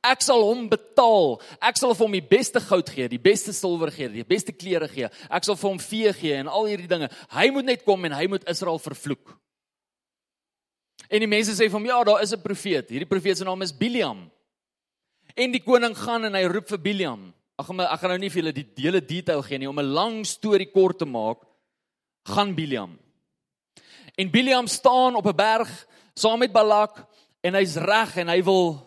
Ek 0.03 0.23
sal 0.25 0.43
hom 0.43 0.67
betaal. 0.67 1.37
Ek 1.63 1.77
sal 1.79 1.95
vir 1.95 2.05
hom 2.07 2.17
die 2.17 2.25
beste 2.27 2.61
goud 2.61 2.89
gee, 2.91 3.07
die 3.09 3.21
beste 3.23 3.55
silwer 3.55 3.93
gee, 3.95 4.09
die 4.11 4.27
beste 4.27 4.51
klere 4.53 4.89
gee. 4.91 5.11
Ek 5.31 5.47
sal 5.47 5.55
vir 5.55 5.71
hom 5.71 5.79
vee 5.79 6.13
gee 6.19 6.41
en 6.41 6.51
al 6.51 6.67
hierdie 6.67 6.91
dinge. 6.91 7.09
Hy 7.31 7.51
moet 7.55 7.69
net 7.71 7.85
kom 7.87 8.03
en 8.09 8.17
hy 8.19 8.27
moet 8.33 8.49
Israel 8.51 8.83
vervloek. 8.83 9.37
En 11.13 11.23
die 11.23 11.31
mense 11.31 11.55
sê 11.55 11.69
vir 11.69 11.79
hom, 11.79 11.87
"Ja, 11.87 12.03
daar 12.05 12.23
is 12.23 12.33
'n 12.33 12.43
profeet. 12.43 12.91
Hierdie 12.91 13.09
profeet 13.09 13.39
se 13.39 13.45
naam 13.45 13.63
is 13.63 13.73
Biliam." 13.73 14.31
En 15.37 15.53
die 15.53 15.63
koning 15.63 15.97
gaan 15.97 16.25
en 16.25 16.35
hy 16.35 16.45
roep 16.45 16.69
vir 16.69 16.79
Biliam. 16.79 17.33
Ag, 17.59 17.71
ek 17.71 18.01
gaan 18.01 18.11
nou 18.11 18.19
nie 18.19 18.29
vir 18.29 18.43
julle 18.43 18.53
die 18.53 18.67
hele 18.77 19.01
detail 19.01 19.43
gee 19.43 19.59
nie 19.59 19.69
om 19.69 19.79
'n 19.79 19.95
lang 19.95 20.27
storie 20.27 20.71
kort 20.73 20.99
te 20.99 21.05
maak. 21.05 21.39
Gaan 22.27 22.55
Biliam. 22.55 22.99
En 24.19 24.31
Biliam 24.31 24.67
staan 24.67 25.15
op 25.15 25.27
'n 25.27 25.37
berg 25.37 25.87
saam 26.15 26.39
met 26.39 26.53
Balak 26.53 27.07
en 27.43 27.55
hy's 27.55 27.77
reg 27.77 28.17
en 28.17 28.29
hy 28.29 28.43
wil 28.43 28.87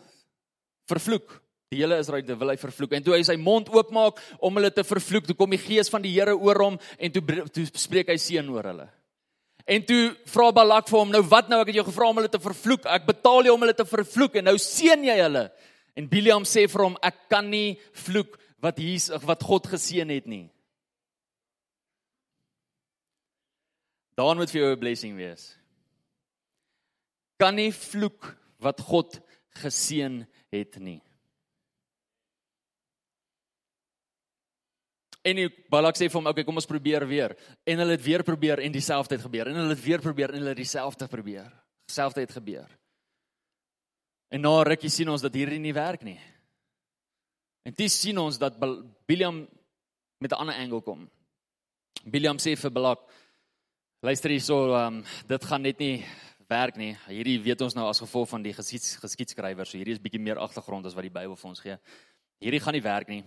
vervloek. 0.90 1.42
Die 1.74 1.82
hele 1.82 1.98
Israeliete 2.00 2.38
wil 2.40 2.54
hy 2.54 2.58
vervloek. 2.62 2.94
En 2.94 3.04
toe 3.04 3.16
hy 3.16 3.24
sy 3.26 3.36
mond 3.42 3.70
oopmaak 3.74 4.22
om 4.40 4.60
hulle 4.60 4.72
te 4.72 4.86
vervloek, 4.86 5.26
toe 5.28 5.36
kom 5.38 5.52
die 5.52 5.62
gees 5.62 5.90
van 5.92 6.04
die 6.06 6.14
Here 6.14 6.36
oor 6.38 6.62
hom 6.62 6.78
en 6.98 7.16
toe 7.16 7.24
toe 7.50 7.66
spreek 7.74 8.12
hy 8.14 8.18
seën 8.22 8.50
oor 8.54 8.70
hulle. 8.72 8.88
En 9.66 9.82
toe 9.82 10.14
vra 10.30 10.52
Balak 10.54 10.88
vir 10.88 11.00
hom, 11.00 11.12
"Nou 11.12 11.24
wat 11.24 11.50
nou? 11.50 11.60
Ek 11.62 11.68
het 11.68 11.76
jou 11.76 11.86
gevra 11.86 12.10
om 12.10 12.18
hulle 12.18 12.30
te 12.30 12.40
vervloek. 12.40 12.86
Ek 12.86 13.06
betaal 13.06 13.44
jou 13.46 13.54
om 13.54 13.62
hulle 13.62 13.74
te 13.74 13.86
vervloek 13.86 14.36
en 14.36 14.44
nou 14.44 14.58
seën 14.58 15.04
jy 15.04 15.18
hulle." 15.22 15.52
En 15.96 16.08
Biliam 16.08 16.44
sê 16.44 16.70
vir 16.70 16.84
hom, 16.84 16.98
"Ek 17.02 17.30
kan 17.30 17.50
nie 17.50 17.80
vloek 17.94 18.38
wat 18.62 18.78
hier 18.78 19.00
wat 19.26 19.42
God 19.42 19.66
geseën 19.68 20.10
het 20.10 20.28
nie." 20.28 20.52
Daar 24.16 24.36
moet 24.36 24.50
vir 24.50 24.62
jou 24.62 24.72
'n 24.72 24.80
blessing 24.80 25.18
wees. 25.18 25.56
Kan 27.38 27.56
nie 27.56 27.72
vloek 27.72 28.38
wat 28.60 28.80
God 28.80 29.20
geseën 29.56 30.26
het 30.58 30.80
nie. 30.80 31.02
En 35.26 35.42
Balak 35.74 35.98
sê 35.98 36.06
vir 36.06 36.20
hom, 36.20 36.28
"Oké, 36.28 36.30
okay, 36.30 36.44
kom 36.44 36.56
ons 36.56 36.70
probeer 36.70 37.08
weer." 37.08 37.36
En 37.66 37.78
hulle 37.78 37.92
het 37.92 38.04
weer 38.04 38.24
probeer 38.24 38.60
en 38.60 38.72
dieselfde 38.72 39.16
het 39.16 39.24
gebeur. 39.24 39.48
En 39.48 39.56
hulle 39.56 39.74
het 39.74 39.84
weer 39.84 40.00
probeer 40.00 40.30
en 40.30 40.38
hulle 40.38 40.54
het 40.54 40.58
dieselfde 40.58 41.08
probeer. 41.08 41.52
Dieselfde 41.86 42.22
het 42.22 42.32
gebeur. 42.32 42.70
En 44.30 44.42
na 44.42 44.62
rukkie 44.64 44.90
sien 44.90 45.10
ons 45.10 45.22
dat 45.22 45.34
hierdie 45.34 45.60
nie 45.60 45.74
werk 45.74 46.04
nie. 46.04 46.20
En 47.64 47.74
dis 47.74 48.02
sien 48.02 48.18
ons 48.18 48.38
dat 48.38 48.60
Biliam 49.06 49.48
met 50.20 50.32
'n 50.32 50.36
ander 50.36 50.56
angle 50.56 50.82
kom. 50.82 51.10
Biliam 52.04 52.38
sê 52.38 52.56
vir 52.56 52.72
Balak, 52.72 53.00
"Luister 54.02 54.30
hierso, 54.30 54.76
um, 54.76 55.04
dit 55.28 55.46
gaan 55.46 55.62
net 55.62 55.80
nie 55.80 56.06
werk 56.50 56.78
nie. 56.78 56.94
Hierdie 57.08 57.38
weet 57.42 57.62
ons 57.66 57.76
nou 57.76 57.88
as 57.90 58.02
gevolg 58.04 58.30
van 58.30 58.44
die 58.46 58.54
geskieds, 58.54 58.96
geskiedskrywers. 59.02 59.72
So 59.72 59.80
hierdie 59.80 59.96
is 59.96 60.02
bietjie 60.02 60.22
meer 60.22 60.42
agtergrond 60.42 60.86
as 60.86 60.96
wat 60.98 61.08
die 61.08 61.14
Bybel 61.14 61.36
vir 61.36 61.50
ons 61.50 61.64
gee. 61.64 61.78
Hierdie 62.44 62.62
gaan 62.64 62.78
nie 62.78 62.84
werk 62.86 63.10
nie. 63.10 63.24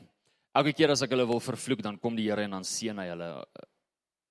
Elke 0.56 0.72
keer 0.74 0.92
as 0.94 1.02
ek 1.04 1.12
hulle 1.14 1.26
wil 1.28 1.42
vervloek, 1.42 1.82
dan 1.84 1.98
kom 2.00 2.16
die 2.16 2.28
Here 2.28 2.46
en 2.46 2.56
dan 2.56 2.66
seën 2.66 2.98
hy 2.98 3.08
hulle. 3.10 3.28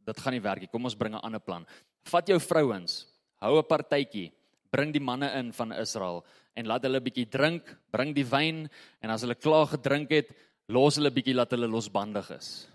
Dit 0.08 0.20
gaan 0.24 0.36
nie 0.36 0.44
werk 0.44 0.64
nie. 0.64 0.72
Kom 0.72 0.86
ons 0.86 0.96
bring 0.96 1.14
'n 1.16 1.24
ander 1.24 1.40
plan. 1.40 1.66
Vat 2.06 2.28
jou 2.28 2.40
vrouens, 2.40 3.06
hou 3.42 3.60
'n 3.60 3.68
partytjie, 3.68 4.32
bring 4.72 4.92
die 4.92 5.04
manne 5.04 5.32
in 5.40 5.52
van 5.52 5.72
Israel 5.72 6.26
en 6.56 6.66
laat 6.66 6.84
hulle 6.84 7.02
bietjie 7.02 7.30
drink, 7.30 7.64
bring 7.92 8.14
die 8.14 8.26
wyn 8.26 8.70
en 9.02 9.10
as 9.10 9.22
hulle 9.22 9.36
klaar 9.36 9.68
gedrink 9.68 10.10
het, 10.10 10.34
los 10.68 10.96
hulle 10.96 11.12
bietjie 11.12 11.36
laat 11.36 11.52
hulle 11.52 11.68
losbandig 11.68 12.30
is. 12.32 12.68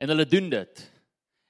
En 0.00 0.08
hulle 0.08 0.26
doen 0.26 0.50
dit. 0.50 0.90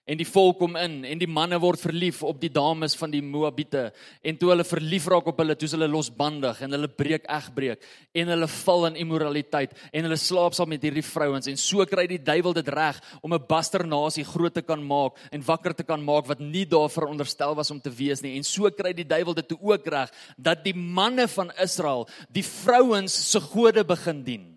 En 0.03 0.19
die 0.19 0.27
volk 0.27 0.57
kom 0.59 0.75
in 0.81 1.05
en 1.07 1.21
die 1.21 1.29
manne 1.31 1.61
word 1.63 1.79
verlief 1.79 2.25
op 2.27 2.41
die 2.43 2.51
dames 2.51 2.97
van 2.99 3.13
die 3.13 3.21
Moabiete. 3.23 3.85
En 4.27 4.35
toe 4.39 4.49
hulle 4.51 4.65
verlief 4.67 5.05
raak 5.07 5.29
op 5.31 5.39
hulle, 5.39 5.55
toe 5.55 5.69
is 5.69 5.77
hulle 5.77 5.87
losbandig 5.87 6.59
en 6.67 6.75
hulle 6.75 6.89
breek 6.91 7.29
egbreek. 7.31 7.87
En 8.19 8.33
hulle 8.35 8.49
val 8.51 8.89
in 8.89 8.99
immoraliteit 9.05 9.77
en 9.93 10.09
hulle 10.09 10.19
slaap 10.19 10.57
saam 10.59 10.73
met 10.75 10.83
hierdie 10.83 11.07
vrouens. 11.07 11.47
En 11.47 11.61
so 11.61 11.87
kry 11.87 12.09
die 12.11 12.19
duiwel 12.19 12.57
dit 12.59 12.73
reg 12.75 12.99
om 13.23 13.33
'n 13.33 13.47
basternasie 13.47 14.25
groot 14.27 14.55
te 14.55 14.63
kan 14.63 14.83
maak 14.83 15.15
en 15.31 15.47
wakker 15.47 15.75
te 15.75 15.85
kan 15.85 16.03
maak 16.03 16.27
wat 16.27 16.41
nie 16.41 16.67
daar 16.67 16.91
veronderstel 16.91 17.55
was 17.55 17.71
om 17.71 17.81
te 17.81 17.91
wees 17.91 18.23
nie. 18.23 18.37
En 18.37 18.43
so 18.43 18.71
kry 18.71 18.93
die 18.93 19.07
duiwel 19.07 19.35
dit 19.35 19.55
ook 19.61 19.87
reg 19.87 20.11
dat 20.37 20.65
die 20.65 20.75
manne 20.75 21.29
van 21.29 21.53
Israel 21.63 22.09
die 22.29 22.45
vrouens 22.45 23.31
se 23.31 23.41
gode 23.41 23.85
begin 23.85 24.25
dien. 24.25 24.52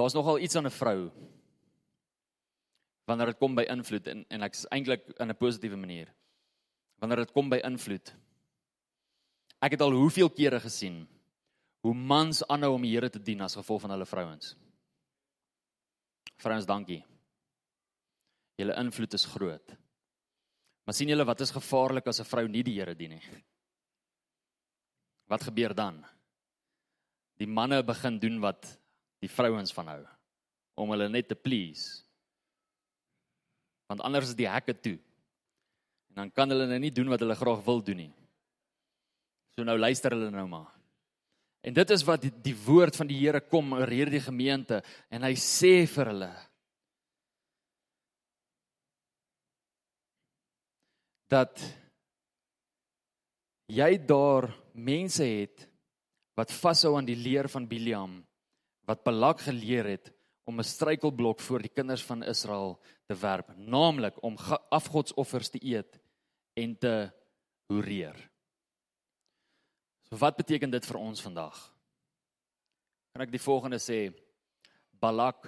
Daar's 0.00 0.16
nogal 0.16 0.38
iets 0.40 0.56
aan 0.56 0.66
'n 0.66 0.72
vrou 0.72 1.12
wanneer 3.04 3.26
dit 3.26 3.38
kom 3.38 3.54
by 3.54 3.66
invloed 3.68 4.06
en 4.06 4.24
en 4.28 4.42
ek's 4.46 4.64
eintlik 4.70 5.02
in 5.18 5.30
'n 5.30 5.36
positiewe 5.36 5.76
manier. 5.76 6.08
Wanneer 6.98 7.16
dit 7.16 7.32
kom 7.32 7.48
by 7.48 7.60
invloed. 7.64 8.14
Ek 9.60 9.72
het 9.72 9.80
al 9.80 9.92
hoeveel 9.92 10.30
kere 10.30 10.60
gesien 10.60 11.08
hoe 11.80 11.94
mans 11.94 12.42
aanhou 12.46 12.74
om 12.74 12.82
die 12.82 12.92
Here 12.94 13.10
te 13.10 13.18
dien 13.18 13.40
as 13.40 13.54
gevolg 13.54 13.80
van 13.80 13.90
hulle 13.90 14.06
vrouens. 14.06 14.56
Vrouens, 16.36 16.66
dankie. 16.66 17.04
Julle 18.56 18.76
invloed 18.76 19.14
is 19.14 19.24
groot. 19.24 19.76
Maar 20.84 20.94
sien 20.94 21.08
julle 21.08 21.24
wat 21.24 21.40
is 21.40 21.50
gevaarlik 21.50 22.06
as 22.06 22.20
'n 22.20 22.24
vrou 22.24 22.48
nie 22.48 22.62
die 22.62 22.78
Here 22.78 22.94
dien 22.94 23.10
nie? 23.10 23.44
Wat 25.26 25.42
gebeur 25.42 25.74
dan? 25.74 26.04
Die 27.36 27.46
manne 27.46 27.82
begin 27.82 28.18
doen 28.18 28.40
wat 28.40 28.79
die 29.20 29.30
vrouens 29.30 29.72
van 29.76 29.94
hou. 29.94 30.02
om 30.80 30.94
hulle 30.94 31.10
net 31.12 31.26
te 31.28 31.36
please. 31.36 32.00
Want 33.90 34.00
anders 34.00 34.30
is 34.30 34.38
die 34.38 34.48
hekke 34.48 34.72
toe. 34.72 34.96
En 36.08 36.22
dan 36.22 36.30
kan 36.32 36.48
hulle 36.48 36.64
nou 36.70 36.78
nie 36.80 36.92
doen 36.94 37.10
wat 37.12 37.20
hulle 37.20 37.36
graag 37.36 37.60
wil 37.66 37.82
doen 37.84 38.00
nie. 38.06 38.12
So 39.52 39.66
nou 39.66 39.76
luister 39.76 40.14
hulle 40.14 40.30
nou 40.32 40.46
maar. 40.48 40.70
En 41.60 41.76
dit 41.76 41.92
is 41.92 42.04
wat 42.08 42.22
die, 42.24 42.32
die 42.46 42.56
woord 42.64 42.96
van 42.96 43.10
die 43.10 43.18
Here 43.20 43.42
kom 43.44 43.74
oor 43.76 43.92
hierdie 43.92 44.22
gemeente 44.24 44.80
en 45.12 45.26
hy 45.26 45.34
sê 45.36 45.84
vir 45.90 46.14
hulle 46.14 46.30
dat 51.30 51.60
jy 53.70 53.90
daar 54.02 54.48
mense 54.72 55.26
het 55.28 55.68
wat 56.40 56.56
vashou 56.56 56.96
aan 56.96 57.06
die 57.06 57.18
leer 57.20 57.50
van 57.52 57.68
Biliam 57.68 58.16
wat 58.88 59.04
Balak 59.04 59.40
geleer 59.40 59.84
het 59.84 60.12
om 60.44 60.58
'n 60.58 60.64
struikelblok 60.64 61.40
voor 61.40 61.62
die 61.62 61.72
kinders 61.72 62.02
van 62.02 62.22
Israel 62.22 62.80
te 63.06 63.14
werp, 63.14 63.56
naamlik 63.56 64.22
om 64.22 64.36
afgodsoffers 64.70 65.48
te 65.48 65.64
eet 65.64 66.00
en 66.54 66.78
te 66.78 67.12
hoereer. 67.68 68.30
So 70.08 70.16
wat 70.16 70.36
beteken 70.36 70.70
dit 70.70 70.86
vir 70.86 70.98
ons 70.98 71.22
vandag? 71.22 71.54
Kan 73.12 73.22
ek 73.22 73.30
die 73.30 73.42
volgende 73.42 73.78
sê? 73.78 74.14
Balak 75.00 75.46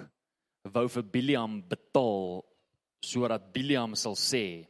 wou 0.63 0.87
vir 0.87 1.03
Biliam 1.03 1.61
betaal 1.67 2.43
sodat 3.03 3.51
Biliam 3.53 3.95
sal 3.95 4.15
sê 4.15 4.67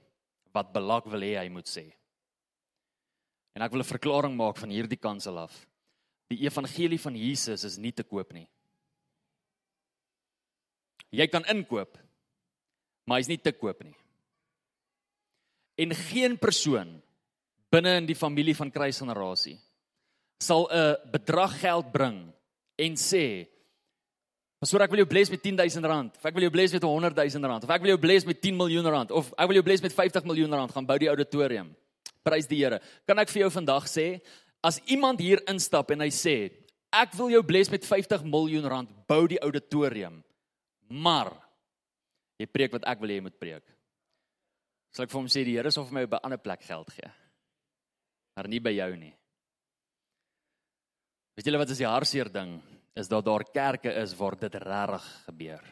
wat 0.53 0.73
Balak 0.73 1.05
wil 1.05 1.21
hê 1.21 1.37
hy 1.37 1.49
moet 1.49 1.69
sê. 1.69 1.93
En 3.53 3.61
ek 3.61 3.71
wil 3.71 3.81
'n 3.81 3.93
verklaring 3.93 4.35
maak 4.35 4.57
van 4.57 4.69
hierdie 4.69 4.97
kansel 4.97 5.37
af. 5.37 5.53
Die 6.33 6.47
evangelie 6.47 6.99
van 7.01 7.17
Jesus 7.17 7.65
is 7.67 7.77
nie 7.77 7.93
te 7.93 8.05
koop 8.05 8.33
nie. 8.33 8.47
Jy 11.13 11.27
kan 11.29 11.45
inkoop, 11.53 11.99
maar 13.05 13.21
hy's 13.21 13.29
nie 13.29 13.37
te 13.37 13.53
koop 13.53 13.83
nie. 13.85 13.93
En 15.77 15.93
geen 16.09 16.37
persoon 16.41 16.95
binne 17.73 17.97
in 18.01 18.09
die 18.09 18.17
familie 18.17 18.55
van 18.57 18.71
kruisgenerasie 18.73 19.57
sal 20.43 20.67
'n 20.69 20.97
bedrag 21.11 21.59
geld 21.59 21.91
bring 21.91 22.33
en 22.77 22.95
sê 22.95 23.47
Pastoor, 24.63 24.79
ek 24.85 24.93
wil 24.93 25.01
jou 25.03 25.09
bless 25.11 25.29
met 25.29 25.41
10000 25.43 25.83
rand. 25.83 26.15
Of 26.15 26.25
ek 26.25 26.35
wil 26.35 26.45
jou 26.45 26.51
bless 26.51 26.71
met 26.71 26.81
100000 26.81 27.43
rand. 27.43 27.63
Of 27.65 27.69
ek 27.69 27.81
wil 27.81 27.89
jou 27.89 27.99
bless 27.99 28.23
met 28.23 28.37
10 28.39 28.55
miljoen 28.55 28.85
rand. 28.87 29.11
Of 29.11 29.33
ek 29.35 29.47
wil 29.49 29.57
jou 29.59 29.63
bless 29.63 29.83
met 29.83 29.91
50 29.91 30.23
miljoen 30.23 30.53
rand 30.55 30.71
gaan 30.71 30.85
bou 30.85 30.95
die 30.97 31.09
auditorium. 31.11 31.75
Prys 32.23 32.47
die 32.47 32.61
Here. 32.61 32.79
Kan 33.05 33.19
ek 33.19 33.27
vir 33.33 33.41
jou 33.41 33.49
vandag 33.51 33.89
sê 33.91 34.21
as 34.63 34.79
iemand 34.87 35.19
hier 35.19 35.43
instap 35.51 35.91
en 35.91 36.05
hy 36.05 36.09
sê 36.13 36.37
ek 36.93 37.15
wil 37.17 37.33
jou 37.33 37.41
bless 37.45 37.71
met 37.73 37.85
50 37.85 38.23
miljoen 38.23 38.67
rand 38.69 38.91
bou 39.09 39.25
die 39.27 39.41
auditorium. 39.43 40.21
Maar 40.93 41.31
jy 42.39 42.47
preek 42.47 42.75
wat 42.75 42.85
ek 42.87 43.01
wil 43.01 43.11
hê 43.11 43.19
jy 43.19 43.25
moet 43.25 43.39
preek. 43.41 43.65
Sal 44.93 45.07
ek 45.07 45.11
vir 45.11 45.19
hom 45.19 45.29
sê 45.31 45.43
die 45.43 45.57
Here 45.57 45.71
sal 45.73 45.87
vir 45.89 45.97
my 45.97 46.03
op 46.05 46.13
'n 46.13 46.23
ander 46.23 46.41
plek 46.41 46.61
geld 46.63 46.89
gee. 46.93 47.11
Maar 48.35 48.47
nie 48.47 48.59
by 48.59 48.71
jou 48.71 48.95
nie. 48.95 49.13
Weet 51.35 51.45
julle 51.45 51.57
wat 51.57 51.69
is 51.69 51.81
die 51.81 51.89
hartseer 51.89 52.29
ding? 52.29 52.61
Is 52.95 53.07
dat 53.07 53.25
daar 53.25 53.43
kerke 53.43 53.89
is 53.89 54.13
waar 54.13 54.37
dit 54.37 54.53
regtig 54.53 55.05
gebeur. 55.25 55.63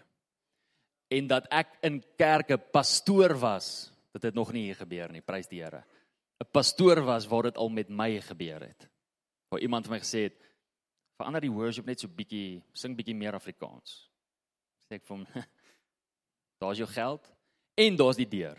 En 1.10 1.28
dat 1.28 1.48
ek 1.52 1.78
in 1.84 2.04
kerke 2.18 2.58
pastoor 2.58 3.36
was, 3.38 3.92
dit 4.14 4.24
het 4.24 4.34
nog 4.34 4.52
nie 4.54 4.64
hier 4.66 4.76
gebeur 4.76 5.12
nie, 5.12 5.22
prys 5.22 5.48
die 5.48 5.62
Here. 5.62 5.84
'n 6.42 6.50
Pastoor 6.52 7.04
was 7.06 7.28
waar 7.28 7.44
dit 7.44 7.58
al 7.58 7.70
met 7.70 7.90
my 7.90 8.22
gebeur 8.22 8.62
het. 8.62 8.90
Waar 9.50 9.62
iemand 9.62 9.86
vir 9.86 9.94
my 9.94 10.00
gesê 10.02 10.24
het, 10.26 10.38
verander 11.18 11.42
die 11.42 11.54
worship 11.54 11.86
net 11.86 12.00
so 12.00 12.08
bietjie, 12.08 12.64
sing 12.74 12.96
bietjie 12.98 13.16
meer 13.16 13.38
Afrikaans. 13.38 14.10
Sê 14.90 14.98
ek 14.98 15.06
vir 15.06 15.18
hom, 15.18 15.26
daar's 16.62 16.82
jou 16.82 16.90
geld 16.90 17.30
en 17.78 17.98
daar's 18.00 18.18
die 18.18 18.30
deur. 18.30 18.58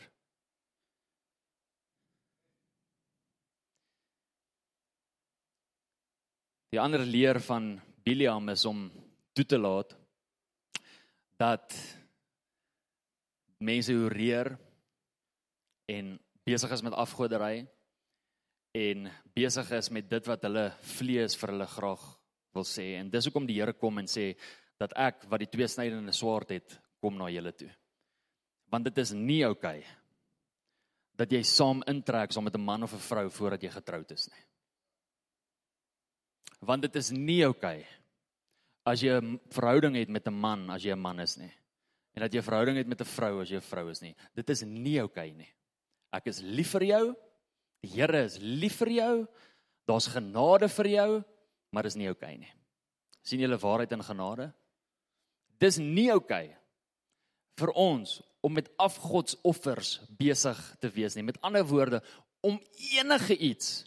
Die 6.73 6.81
ander 6.81 7.03
leer 7.05 7.41
van 7.45 7.75
Biliam 8.05 8.49
is 8.49 8.65
om 8.65 8.87
toe 9.35 9.45
te 9.45 9.59
laat 9.59 9.91
dat 11.37 11.75
mense 13.59 13.93
horeer 13.93 14.55
en 15.91 16.15
besig 16.47 16.73
is 16.75 16.83
met 16.83 16.97
afgodery 16.99 17.67
en 18.75 19.09
besig 19.37 19.71
is 19.77 19.91
met 19.95 20.09
dit 20.11 20.29
wat 20.31 20.45
hulle 20.49 20.67
vlees 20.97 21.37
vir 21.39 21.53
hulle 21.55 21.69
graag 21.71 22.05
wil 22.57 22.67
sê. 22.69 22.95
En 22.99 23.11
dis 23.13 23.29
hoekom 23.29 23.47
die 23.49 23.61
Here 23.61 23.75
kom 23.77 24.01
en 24.01 24.09
sê 24.11 24.33
dat 24.81 24.95
ek 24.99 25.27
wat 25.31 25.45
die 25.45 25.51
twee 25.53 25.69
snydende 25.69 26.15
swaard 26.17 26.55
het 26.57 26.79
kom 27.03 27.19
na 27.19 27.31
julle 27.31 27.53
toe. 27.55 27.71
Want 28.73 28.89
dit 28.89 28.99
is 28.99 29.13
nie 29.15 29.43
oukei 29.47 29.81
okay 29.83 29.99
dat 31.21 31.31
jy 31.31 31.43
saam 31.45 31.83
intrek 31.87 32.33
saam 32.33 32.49
met 32.49 32.57
'n 32.57 32.65
man 32.65 32.83
of 32.83 32.95
'n 32.95 32.99
vrou 32.99 33.29
voordat 33.31 33.63
jy 33.63 33.71
getroud 33.71 34.11
is 34.11 34.29
nie. 34.29 34.45
Want 36.61 36.83
dit 36.83 36.97
is 36.97 37.11
nie 37.11 37.45
oukei 37.45 37.81
okay 37.81 37.87
as 38.85 39.01
jy 39.03 39.21
'n 39.21 39.39
verhouding 39.51 39.95
het 39.97 40.09
met 40.09 40.27
'n 40.27 40.35
man 40.35 40.71
as 40.71 40.83
jy 40.83 40.93
'n 40.93 40.99
man 40.99 41.21
is 41.21 41.37
nie. 41.37 41.53
En 42.15 42.23
dat 42.23 42.33
jy 42.33 42.39
'n 42.39 42.49
verhouding 42.51 42.77
het 42.77 42.87
met 42.87 43.01
'n 43.01 43.05
vrou 43.05 43.41
as 43.41 43.51
jy 43.51 43.57
'n 43.57 43.61
vrou 43.71 43.91
is 43.91 44.01
nie. 44.01 44.17
Dit 44.35 44.51
is 44.51 44.63
nie 44.63 45.01
oukei 45.01 45.31
okay 45.31 45.39
nie 45.39 45.53
ek 46.13 46.31
is 46.33 46.43
lief 46.45 46.75
vir 46.77 46.89
jou. 46.93 47.05
Die 47.83 47.93
Here 47.97 48.25
is 48.25 48.39
lief 48.39 48.79
vir 48.83 48.93
jou. 48.99 49.15
Daar's 49.89 50.07
genade 50.13 50.69
vir 50.71 50.89
jou 50.93 51.11
maar 51.73 51.89
dis 51.89 51.97
nie 51.97 52.11
oukei 52.11 52.35
okay 52.35 52.41
nie. 52.45 52.53
sien 53.23 53.41
julle 53.41 53.59
waarheid 53.59 53.93
in 53.95 54.05
genade? 54.05 54.51
Dis 55.63 55.79
nie 55.79 56.11
oukei 56.13 56.49
okay 56.51 56.59
vir 57.61 57.71
ons 57.79 58.17
om 58.43 58.55
met 58.57 58.71
afgodsoffers 58.81 60.01
besig 60.19 60.59
te 60.81 60.89
wees 60.91 61.15
nie. 61.15 61.23
Met 61.23 61.39
ander 61.45 61.63
woorde 61.69 62.01
om 62.43 62.57
enige 62.97 63.37
iets 63.37 63.85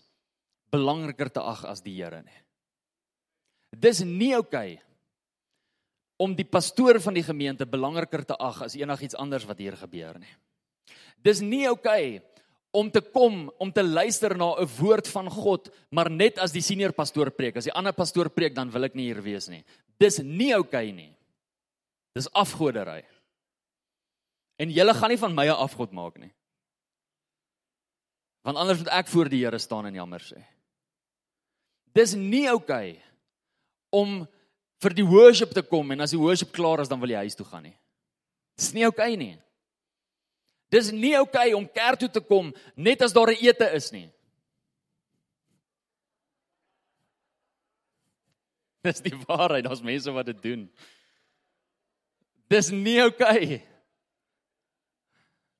belangriker 0.71 1.31
te 1.33 1.41
ag 1.41 1.65
as 1.67 1.81
die 1.83 1.95
Here 1.97 2.21
nie. 2.23 2.41
Dis 3.75 4.01
nie 4.05 4.33
oukei 4.37 4.77
okay 4.77 4.81
om 6.15 6.31
die 6.31 6.47
pastoor 6.47 7.01
van 7.03 7.17
die 7.17 7.25
gemeente 7.27 7.65
belangriker 7.67 8.23
te 8.23 8.37
ag 8.39 8.61
as 8.63 8.77
enigiets 8.79 9.17
anders 9.19 9.43
wat 9.43 9.59
hier 9.59 9.75
gebeur 9.75 10.15
nie. 10.21 10.31
Dis 11.25 11.41
nie 11.41 11.65
oukei 11.67 12.17
okay 12.19 12.35
om 12.75 12.91
te 12.91 12.99
kom 13.01 13.45
om 13.61 13.71
te 13.71 13.83
luister 13.83 14.35
na 14.35 14.51
'n 14.59 14.67
woord 14.77 15.07
van 15.07 15.29
God, 15.29 15.69
maar 15.89 16.09
net 16.09 16.37
as 16.39 16.51
die 16.51 16.61
senior 16.61 16.91
pastoor 16.91 17.31
preek. 17.31 17.57
As 17.57 17.63
die 17.63 17.73
ander 17.73 17.93
pastoor 17.93 18.29
preek, 18.29 18.53
dan 18.53 18.69
wil 18.71 18.83
ek 18.83 18.95
nie 18.95 19.05
hier 19.05 19.21
wees 19.21 19.47
nie. 19.47 19.63
Dis 19.97 20.19
nie 20.19 20.53
oukei 20.53 20.89
okay 20.89 20.91
nie. 20.91 21.15
Dis 22.13 22.31
afgodery. 22.33 23.03
En 24.59 24.69
julle 24.69 24.93
gaan 24.93 25.09
nie 25.09 25.17
van 25.17 25.35
my 25.35 25.45
'n 25.47 25.55
afgod 25.55 25.91
maak 25.91 26.17
nie. 26.17 26.31
Want 28.43 28.57
anders 28.57 28.79
moet 28.79 28.93
ek 28.93 29.07
voor 29.07 29.29
die 29.29 29.43
Here 29.43 29.59
staan 29.59 29.85
en 29.85 29.93
jammer 29.93 30.19
sê. 30.19 30.43
Dis 31.93 32.13
nie 32.13 32.47
oukei 32.49 32.91
okay 32.91 33.01
om 33.91 34.27
vir 34.81 34.93
die 34.93 35.05
worship 35.05 35.53
te 35.53 35.61
kom 35.61 35.91
en 35.91 36.01
as 36.01 36.11
die 36.11 36.19
worship 36.19 36.51
klaar 36.51 36.81
is 36.81 36.87
dan 36.87 36.99
wil 36.99 37.09
jy 37.09 37.15
huis 37.15 37.35
toe 37.35 37.45
gaan 37.45 37.63
nie. 37.63 37.77
Dis 38.57 38.73
nie 38.73 38.85
oukei 38.85 39.13
okay 39.13 39.15
nie. 39.15 39.44
Dis 40.73 40.91
nie 40.91 41.13
oukei 41.17 41.53
okay 41.53 41.53
om 41.53 41.67
kerk 41.67 41.99
toe 41.99 42.09
te 42.09 42.21
kom 42.21 42.53
net 42.75 43.01
as 43.01 43.13
daar 43.13 43.31
'n 43.31 43.37
ete 43.41 43.71
is 43.75 43.91
nie. 43.91 44.09
Dis 48.85 49.01
die 49.01 49.17
waarheid, 49.27 49.63
daar's 49.65 49.81
mense 49.81 50.11
wat 50.11 50.25
dit 50.25 50.41
doen. 50.41 50.69
Dis 52.47 52.69
nie 52.69 53.01
oukei. 53.01 53.43
Okay. 53.43 53.63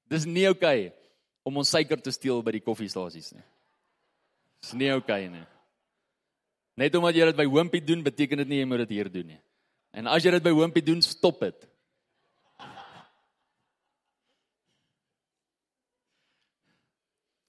Dis 0.10 0.26
nie 0.26 0.48
oukei 0.48 0.88
okay 0.88 0.94
om 1.46 1.58
ons 1.62 1.70
suiker 1.70 2.02
te 2.02 2.12
steel 2.14 2.42
by 2.46 2.56
die 2.58 2.64
koffiestasies 2.66 3.34
nie. 3.34 3.46
Dis 4.62 4.74
nie 4.74 4.90
oukei 4.94 5.26
okay 5.26 5.30
nie. 5.30 5.46
Net 6.76 6.96
omdat 6.98 7.16
jy 7.16 7.26
dit 7.30 7.38
by 7.38 7.46
Hoompie 7.48 7.84
doen, 7.86 8.02
beteken 8.04 8.42
dit 8.44 8.50
nie 8.52 8.60
jy 8.60 8.68
moet 8.68 8.84
dit 8.84 8.98
hier 8.98 9.10
doen 9.12 9.30
nie. 9.36 9.42
En 9.96 10.10
as 10.12 10.26
jy 10.26 10.34
dit 10.36 10.44
by 10.44 10.52
Hoompie 10.52 10.84
doen, 10.84 11.02
stop 11.06 11.40
dit. 11.46 11.68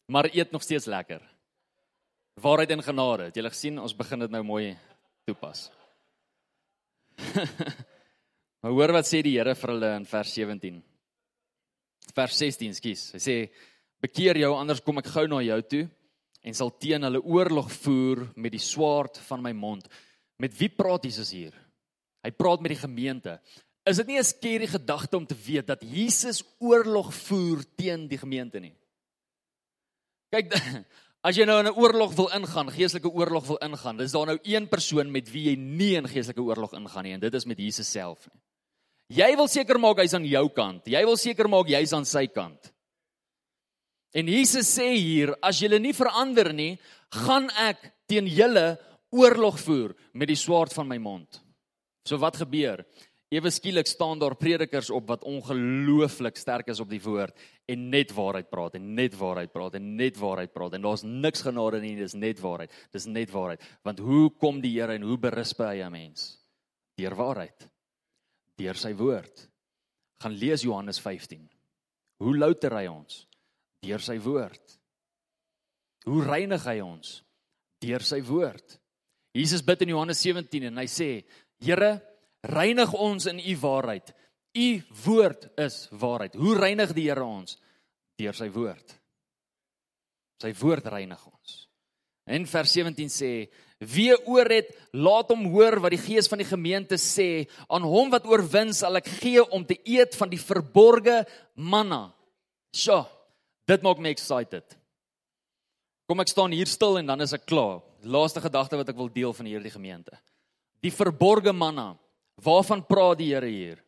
Maar 0.06 0.30
eet 0.32 0.52
nog 0.54 0.62
steeds 0.62 0.86
lekker. 0.86 1.22
Waarheid 2.40 2.70
en 2.70 2.82
genade. 2.82 3.30
Het 3.30 3.36
jy 3.36 3.48
gesien 3.48 3.78
ons 3.82 3.96
begin 3.96 4.22
dit 4.22 4.30
nou 4.30 4.42
mooi 4.46 4.76
toepas. 5.26 5.70
maar 8.60 8.72
hoor 8.72 8.92
wat 8.92 9.08
sê 9.08 9.22
die 9.24 9.36
Here 9.38 9.54
vir 9.54 9.72
hulle 9.72 9.92
in 9.96 10.06
vers 10.06 10.34
17. 10.36 10.82
Vers 12.14 12.38
16, 12.38 12.76
skus. 12.76 13.08
Hy 13.16 13.20
sê: 13.20 13.36
"Bekeer 14.04 14.38
jou 14.44 14.52
anders 14.54 14.80
kom 14.84 14.98
ek 15.02 15.10
gou 15.10 15.26
na 15.26 15.42
jou 15.42 15.60
toe." 15.62 15.86
en 16.46 16.54
sal 16.54 16.70
teen 16.78 17.02
hulle 17.02 17.22
oorlog 17.26 17.68
voer 17.82 18.22
met 18.38 18.54
die 18.54 18.62
swaard 18.62 19.18
van 19.26 19.42
my 19.42 19.52
mond. 19.56 19.88
Met 20.38 20.54
wie 20.58 20.70
praat 20.70 21.08
Jesus 21.08 21.32
hier? 21.34 21.54
Hy 22.22 22.30
praat 22.34 22.62
met 22.62 22.74
die 22.74 22.82
gemeente. 22.82 23.38
Is 23.86 23.98
dit 23.98 24.06
nie 24.06 24.18
'n 24.18 24.24
skerry 24.24 24.66
gedagte 24.66 25.16
om 25.16 25.26
te 25.26 25.34
weet 25.34 25.66
dat 25.66 25.82
Jesus 25.82 26.42
oorlog 26.58 27.14
voer 27.14 27.64
teen 27.76 28.08
die 28.08 28.18
gemeente 28.18 28.60
nie? 28.60 28.74
Kyk, 30.36 30.52
as 31.26 31.38
jy 31.38 31.46
nou 31.48 31.56
in 31.62 31.70
'n 31.70 31.78
oorlog 31.80 32.12
wil 32.16 32.28
ingaan, 32.36 32.68
geestelike 32.68 33.08
oorlog 33.08 33.46
wil 33.48 33.60
ingaan, 33.64 33.96
dis 33.96 34.12
daar 34.12 34.26
nou 34.26 34.38
een 34.44 34.68
persoon 34.68 35.10
met 35.10 35.30
wie 35.32 35.48
jy 35.50 35.56
nie 35.56 35.94
in 35.96 36.08
geestelike 36.08 36.44
oorlog 36.44 36.74
ingaan 36.76 37.04
nie 37.04 37.14
en 37.16 37.20
dit 37.20 37.34
is 37.34 37.46
met 37.46 37.58
Jesus 37.58 37.88
self 37.88 38.28
nie. 38.28 38.40
Jy 39.16 39.36
wil 39.38 39.48
seker 39.48 39.78
maak 39.78 40.00
hy's 40.02 40.14
aan 40.18 40.26
jou 40.26 40.48
kant. 40.50 40.88
Jy 40.90 41.04
wil 41.06 41.16
seker 41.16 41.48
maak 41.48 41.68
jy's 41.70 41.92
aan 41.94 42.04
sy 42.04 42.26
kant. 42.26 42.72
En 44.16 44.26
Jesus 44.26 44.66
sê 44.66 44.96
hier, 44.96 45.34
as 45.42 45.60
julle 45.60 45.78
nie 45.78 45.94
verander 45.94 46.52
nie, 46.52 46.78
gaan 47.14 47.46
ek 47.68 47.92
teen 48.10 48.26
julle 48.26 48.78
oorlog 49.14 49.60
voer 49.62 49.94
met 50.12 50.28
die 50.28 50.38
swaard 50.38 50.74
van 50.74 50.88
my 50.88 50.98
mond. 50.98 51.38
So 52.06 52.18
wat 52.18 52.36
gebeur? 52.36 52.82
Ewe 53.34 53.50
skielik 53.50 53.88
staan 53.90 54.20
daar 54.22 54.36
predikers 54.38 54.86
op 54.94 55.08
wat 55.10 55.24
ongelooflik 55.26 56.36
sterk 56.38 56.68
is 56.70 56.80
op 56.80 56.90
die 56.90 57.00
woord 57.02 57.34
en 57.66 57.88
net 57.90 58.12
waarheid 58.14 58.46
praat 58.50 58.76
en 58.78 58.92
net 58.94 59.16
waarheid 59.18 59.50
praat 59.50 59.74
en 59.74 59.88
net 59.98 60.18
waarheid 60.20 60.52
praat 60.54 60.76
en 60.78 60.84
daar's 60.86 61.02
niks 61.02 61.42
genade 61.42 61.80
nie, 61.82 61.96
dis 61.98 62.14
net 62.14 62.38
waarheid. 62.38 62.70
Dis 62.94 63.08
net 63.10 63.32
waarheid. 63.34 63.64
Want 63.82 63.98
hoe 63.98 64.30
kom 64.38 64.60
die 64.62 64.76
Here 64.76 64.94
en 64.94 65.02
hoe 65.02 65.18
berus 65.18 65.56
hy 65.58 65.82
'n 65.82 65.90
mens? 65.90 66.38
Deur 66.96 67.14
waarheid. 67.14 67.68
Deur 68.56 68.74
sy 68.74 68.94
woord. 68.94 69.48
Gaan 70.22 70.32
lees 70.32 70.62
Johannes 70.62 71.00
15. 71.00 71.50
Hoe 72.18 72.36
louter 72.36 72.72
hy 72.72 72.86
ons? 72.86 73.26
Deur 73.82 74.00
sy 74.00 74.18
woord. 74.18 74.78
Hoe 76.04 76.22
reinig 76.24 76.64
hy 76.64 76.80
ons? 76.80 77.22
Deur 77.82 78.00
sy 78.00 78.22
woord. 78.22 78.78
Jesus 79.34 79.62
bid 79.62 79.82
in 79.82 79.88
Johannes 79.88 80.22
17 80.22 80.62
en 80.70 80.78
hy 80.78 80.86
sê: 80.86 81.24
Here, 81.60 82.00
reinig 82.50 82.92
ons 82.94 83.26
in 83.30 83.40
u 83.40 83.56
waarheid. 83.60 84.12
U 84.56 84.68
woord 85.04 85.48
is 85.60 85.86
waarheid. 85.90 86.36
Hoe 86.38 86.56
reinig 86.56 86.94
die 86.96 87.08
Here 87.10 87.24
ons? 87.24 87.58
Deur 88.16 88.36
sy 88.36 88.48
woord. 88.52 88.94
Sy 90.40 90.52
woord 90.56 90.88
reinig 90.92 91.20
ons. 91.26 91.56
En 92.26 92.46
vers 92.48 92.72
17 92.72 93.12
sê: 93.12 93.30
Wie 93.78 94.14
oor 94.26 94.48
het, 94.50 94.72
laat 94.96 95.30
hom 95.32 95.44
hoor 95.52 95.78
wat 95.84 95.92
die 95.94 96.00
Gees 96.00 96.28
van 96.32 96.40
die 96.40 96.48
gemeente 96.48 96.98
sê. 97.00 97.46
Aan 97.68 97.84
hom 97.86 98.10
wat 98.14 98.26
oorwin 98.28 98.72
sal 98.74 98.98
ek 99.00 99.10
gee 99.20 99.44
om 99.44 99.66
te 99.66 99.78
eet 99.84 100.16
van 100.16 100.32
die 100.32 100.40
verborgde 100.40 101.22
manna. 101.54 102.08
Sjoe, 102.74 103.04
dit 103.68 103.84
maak 103.84 104.00
my 104.00 104.12
excited. 104.12 104.64
Kom 106.06 106.22
ek 106.22 106.30
staan 106.30 106.54
hier 106.54 106.68
stil 106.70 107.00
en 107.00 107.12
dan 107.12 107.24
is 107.24 107.34
ek 107.36 107.46
klaar. 107.50 107.82
Laaste 108.06 108.40
gedagte 108.40 108.78
wat 108.78 108.90
ek 108.92 108.98
wil 108.98 109.10
deel 109.12 109.32
van 109.34 109.48
hierdie 109.48 109.72
gemeente. 109.74 110.14
Die 110.84 110.94
verborgde 110.94 111.52
manna. 111.56 111.94
Waarvan 112.44 112.84
praat 112.84 113.18
die 113.18 113.32
Here 113.32 113.48
hier? 113.48 113.82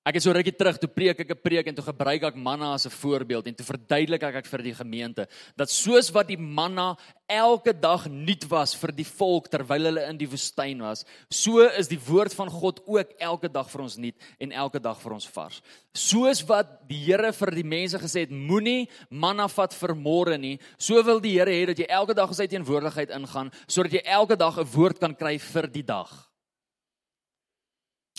Ek 0.00 0.16
het 0.16 0.24
so 0.24 0.32
rukkie 0.32 0.54
terug 0.56 0.78
toe 0.80 0.88
preek 0.88 1.18
ek 1.20 1.30
'n 1.30 1.42
preek 1.44 1.66
en 1.68 1.74
toe 1.76 1.84
gebruik 1.84 2.22
ek 2.24 2.34
manna 2.34 2.72
as 2.72 2.86
'n 2.86 2.90
voorbeeld 2.90 3.46
en 3.46 3.54
toe 3.54 3.66
verduidelik 3.66 4.22
ek 4.22 4.34
ek 4.36 4.46
vir 4.46 4.62
die 4.62 4.74
gemeente 4.74 5.28
dat 5.56 5.68
soos 5.68 6.10
wat 6.10 6.26
die 6.26 6.38
manna 6.38 6.96
elke 7.28 7.72
dag 7.78 8.08
nuut 8.08 8.48
was 8.48 8.74
vir 8.74 8.92
die 8.92 9.04
volk 9.04 9.50
terwyl 9.50 9.84
hulle 9.84 10.08
in 10.08 10.16
die 10.16 10.26
woestyn 10.26 10.80
was, 10.80 11.04
so 11.30 11.60
is 11.60 11.86
die 11.86 12.00
woord 12.00 12.32
van 12.32 12.48
God 12.48 12.80
ook 12.86 13.12
elke 13.20 13.52
dag 13.52 13.68
vir 13.70 13.82
ons 13.82 13.98
nuut 13.98 14.16
en 14.40 14.52
elke 14.52 14.80
dag 14.80 14.98
vir 14.98 15.12
ons 15.12 15.28
vars. 15.28 15.60
Soos 15.92 16.42
wat 16.48 16.88
die 16.88 17.04
Here 17.04 17.32
vir 17.32 17.50
die 17.50 17.62
mense 17.62 17.98
gesê 17.98 18.20
het, 18.20 18.30
moenie 18.30 18.88
manna 19.10 19.48
vat 19.48 19.74
vir 19.74 19.94
môre 19.94 20.38
nie, 20.38 20.58
so 20.78 21.02
wil 21.02 21.20
die 21.20 21.36
Here 21.38 21.50
hê 21.50 21.66
dat 21.66 21.78
jy 21.78 21.86
elke 21.88 22.14
dag 22.14 22.28
in 22.28 22.34
sy 22.34 22.46
teenwoordigheid 22.46 23.10
ingaan 23.10 23.52
sodat 23.68 23.92
jy 23.92 24.02
elke 24.06 24.36
dag 24.36 24.56
'n 24.58 24.64
woord 24.64 24.98
kan 24.98 25.14
kry 25.14 25.38
vir 25.38 25.66
die 25.66 25.84
dag. 25.84 26.29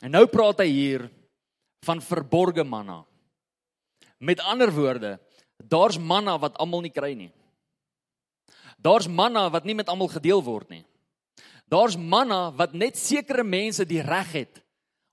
En 0.01 0.13
nou 0.15 0.25
praat 0.29 0.63
hy 0.63 0.69
hier 0.69 1.05
van 1.85 2.01
verborgde 2.01 2.65
manna. 2.65 3.01
Met 4.21 4.41
ander 4.45 4.71
woorde, 4.73 5.15
daar's 5.57 5.97
manna 5.97 6.37
wat 6.41 6.57
almal 6.61 6.83
nie 6.85 6.93
kry 6.93 7.13
nie. 7.17 7.31
Daar's 8.81 9.07
manna 9.07 9.47
wat 9.53 9.65
nie 9.65 9.77
met 9.77 9.89
almal 9.89 10.09
gedeel 10.09 10.41
word 10.45 10.69
nie. 10.73 10.83
Daar's 11.69 11.95
manna 11.95 12.49
wat 12.57 12.73
net 12.73 12.97
sekere 12.99 13.45
mense 13.45 13.85
die 13.87 14.01
reg 14.01 14.33
het 14.33 14.61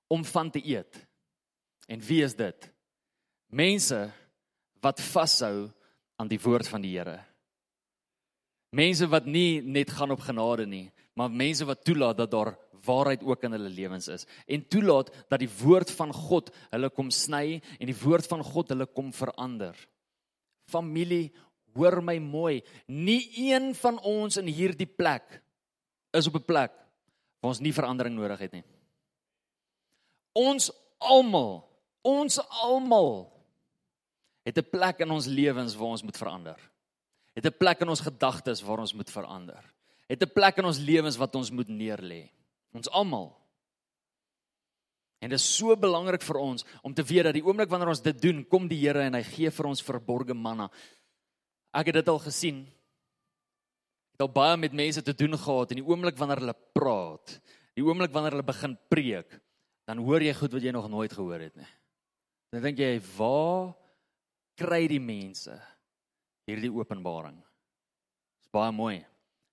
om 0.08 0.24
van 0.24 0.50
te 0.50 0.60
eet. 0.64 1.04
En 1.88 2.00
wie 2.04 2.22
is 2.24 2.34
dit? 2.36 2.68
Mense 3.52 4.08
wat 4.82 5.00
vashou 5.00 5.68
aan 6.18 6.28
die 6.28 6.40
woord 6.40 6.68
van 6.68 6.82
die 6.82 6.96
Here. 6.96 7.20
Mense 8.76 9.06
wat 9.08 9.24
nie 9.24 9.62
net 9.62 9.90
gaan 9.96 10.12
op 10.12 10.20
genade 10.20 10.66
nie, 10.68 10.88
maar 11.16 11.30
mense 11.32 11.64
wat 11.64 11.84
toelaat 11.84 12.18
dat 12.18 12.30
daar 12.30 12.52
waarheid 12.88 13.22
ook 13.26 13.44
in 13.46 13.54
hulle 13.56 13.70
lewens 13.72 14.08
is 14.12 14.26
en 14.46 14.64
toelaat 14.72 15.12
dat 15.28 15.42
die 15.42 15.50
woord 15.60 15.92
van 15.98 16.12
God 16.14 16.50
hulle 16.72 16.90
kom 16.94 17.12
sny 17.14 17.60
en 17.78 17.86
die 17.90 18.00
woord 18.02 18.28
van 18.30 18.42
God 18.44 18.72
hulle 18.74 18.86
kom 18.86 19.12
verander. 19.12 19.76
Familie, 20.68 21.28
hoor 21.76 22.00
my 22.04 22.18
mooi, 22.22 22.62
nie 22.86 23.22
een 23.48 23.70
van 23.78 24.00
ons 24.00 24.40
in 24.40 24.50
hierdie 24.50 24.88
plek 24.88 25.40
is 26.16 26.26
op 26.26 26.36
'n 26.40 26.44
plek 26.44 26.72
waar 27.40 27.52
ons 27.52 27.60
nie 27.60 27.72
verandering 27.72 28.16
nodig 28.16 28.38
het 28.38 28.52
nie. 28.52 28.64
Ons 30.34 30.70
almal, 30.98 31.68
ons 32.02 32.38
almal 32.64 33.30
het 34.44 34.58
'n 34.58 34.70
plek 34.70 35.00
in 35.00 35.10
ons 35.10 35.26
lewens 35.26 35.74
waar 35.74 35.94
ons 35.94 36.02
moet 36.02 36.16
verander. 36.16 36.58
Het 37.34 37.46
'n 37.46 37.56
plek 37.58 37.80
in 37.80 37.88
ons 37.88 38.00
gedagtes 38.00 38.62
waar 38.62 38.78
ons 38.78 38.94
moet 38.94 39.10
verander. 39.10 39.62
Het 40.08 40.22
'n 40.22 40.32
plek 40.32 40.56
in 40.58 40.64
ons 40.64 40.78
lewens 40.78 41.16
wat 41.16 41.34
ons 41.34 41.50
moet 41.50 41.68
neerlê. 41.68 42.30
Ons 42.76 42.90
almal. 42.92 43.30
En 45.18 45.32
dit 45.32 45.38
is 45.38 45.46
so 45.56 45.74
belangrik 45.76 46.22
vir 46.22 46.38
ons 46.38 46.64
om 46.86 46.94
te 46.94 47.02
weet 47.02 47.26
dat 47.26 47.34
die 47.34 47.44
oomblik 47.44 47.70
wanneer 47.70 47.90
ons 47.90 48.04
dit 48.04 48.18
doen, 48.22 48.44
kom 48.46 48.68
die 48.70 48.78
Here 48.84 49.02
en 49.08 49.18
hy 49.18 49.24
gee 49.26 49.50
vir 49.54 49.70
ons 49.70 49.82
verborgde 49.82 50.36
manna. 50.36 50.68
Ek 51.74 51.90
het 51.90 51.98
dit 52.00 52.10
al 52.10 52.20
gesien. 52.22 52.62
Ek 52.68 54.20
het 54.20 54.26
al 54.28 54.34
baie 54.34 54.60
met 54.60 54.76
mense 54.78 55.02
te 55.02 55.14
doen 55.16 55.34
gehad 55.38 55.74
en 55.74 55.80
die 55.80 55.88
oomblik 55.88 56.18
wanneer 56.20 56.42
hulle 56.44 56.56
praat, 56.76 57.34
die 57.78 57.84
oomblik 57.86 58.14
wanneer 58.14 58.36
hulle 58.36 58.46
begin 58.46 58.78
preek, 58.90 59.34
dan 59.90 60.02
hoor 60.04 60.22
jy 60.22 60.34
goed 60.38 60.54
wat 60.54 60.64
jy 60.64 60.72
nog 60.74 60.88
nooit 60.90 61.12
gehoor 61.14 61.42
het 61.42 61.58
nie. 61.58 61.68
Dan 62.52 62.62
dink 62.62 62.78
jy, 62.78 63.00
"Waar 63.18 63.74
kry 64.56 64.86
die 64.88 65.00
mense 65.00 65.60
hierdie 66.46 66.72
openbaring?" 66.72 67.36
Dit 67.36 68.46
is 68.46 68.50
baie 68.52 68.72
mooi 68.72 69.04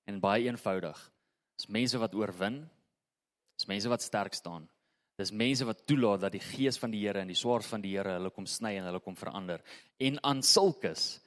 en 0.07 0.19
baie 0.19 0.45
eenvoudig. 0.45 1.11
Dis 1.57 1.69
mense 1.69 1.97
wat 1.97 2.15
oorwin 2.15 2.69
Dis 3.55 3.67
mense 3.67 3.89
wat 3.91 4.03
sterk 4.03 4.35
staan. 4.35 4.67
Dis 5.15 5.31
mense 5.31 5.65
wat 5.67 5.85
toelaat 5.87 6.25
dat 6.25 6.33
die 6.35 6.43
gees 6.43 6.77
van 6.79 6.91
die 6.91 7.05
Here 7.05 7.21
en 7.23 7.31
die 7.31 7.39
swaard 7.39 7.67
van 7.69 7.83
die 7.83 7.93
Here 7.95 8.17
hulle 8.17 8.31
kom 8.35 8.47
sny 8.49 8.73
en 8.79 8.89
hulle 8.89 8.99
kom 9.03 9.15
verander. 9.15 9.63
En 9.99 10.19
aan 10.23 10.43
sulkes 10.43 11.21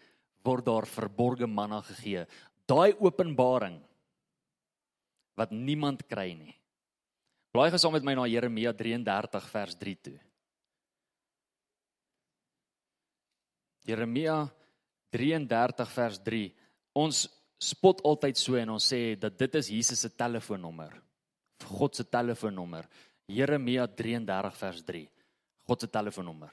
word 0.44 0.66
daar 0.66 0.86
verborgde 0.88 1.48
manna 1.48 1.80
gegee. 1.86 2.26
Daai 2.68 2.92
openbaring 3.00 3.80
wat 5.38 5.54
niemand 5.54 6.04
kry 6.10 6.34
nie. 6.36 6.54
Blaai 7.54 7.70
gesaam 7.72 7.94
met 7.96 8.04
my 8.04 8.14
na 8.18 8.26
Jeremia 8.28 8.74
33 8.76 9.48
vers 9.54 9.78
3 9.80 9.96
toe. 10.04 10.18
Jeremia 13.88 14.42
33 15.16 15.92
vers 15.96 16.20
3. 16.26 16.44
Ons 17.00 17.24
spot 17.58 18.02
altyd 18.04 18.36
so 18.36 18.58
en 18.60 18.74
ons 18.76 18.84
sê 18.92 19.16
dat 19.16 19.38
dit 19.40 19.56
is 19.62 19.70
Jesus 19.72 20.04
se 20.04 20.10
telefoonnommer. 20.12 20.92
God 21.64 21.94
se 21.94 22.04
telefoonnommer. 22.04 22.86
Jeremia 23.28 23.86
33 23.86 24.54
vers 24.60 24.82
3. 24.84 25.04
God 25.68 25.80
se 25.80 25.88
telefoonnommer. 25.92 26.52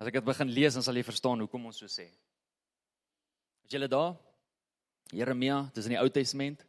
As 0.00 0.08
ek 0.08 0.16
dit 0.16 0.24
begin 0.24 0.52
lees 0.52 0.76
dan 0.76 0.84
sal 0.84 0.96
jy 0.96 1.04
verstaan 1.04 1.42
hoekom 1.42 1.68
ons 1.68 1.80
so 1.82 1.90
sê. 1.90 2.08
As 3.66 3.72
jy 3.72 3.88
daar 3.88 4.14
Jeremia, 5.10 5.64
dis 5.74 5.88
in 5.88 5.96
die 5.96 6.00
Ou 6.00 6.08
Testament. 6.12 6.62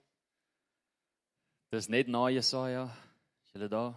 Dis 1.71 1.87
net 1.87 2.09
na 2.09 2.25
Jesaja. 2.33 2.87
As 2.89 3.53
jy 3.53 3.69
daar. 3.69 3.93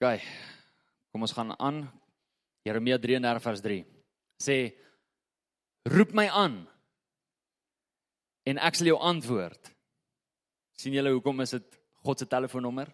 OK. 0.00 0.26
Kom 1.14 1.24
ons 1.26 1.34
gaan 1.36 1.54
aan. 1.58 1.84
Jeremia 2.66 2.98
33 3.00 3.46
vers 3.46 3.62
3. 3.64 3.80
Sê 4.42 4.56
roep 5.88 6.12
my 6.16 6.26
aan 6.28 6.60
en 8.48 8.60
ek 8.60 8.76
sal 8.76 8.90
jou 8.90 8.98
antwoord 9.00 9.70
sien 10.80 10.96
julle 10.96 11.12
hoekom 11.12 11.42
is 11.44 11.52
dit 11.58 11.76
God 12.04 12.20
se 12.20 12.28
telefoonnommer? 12.28 12.88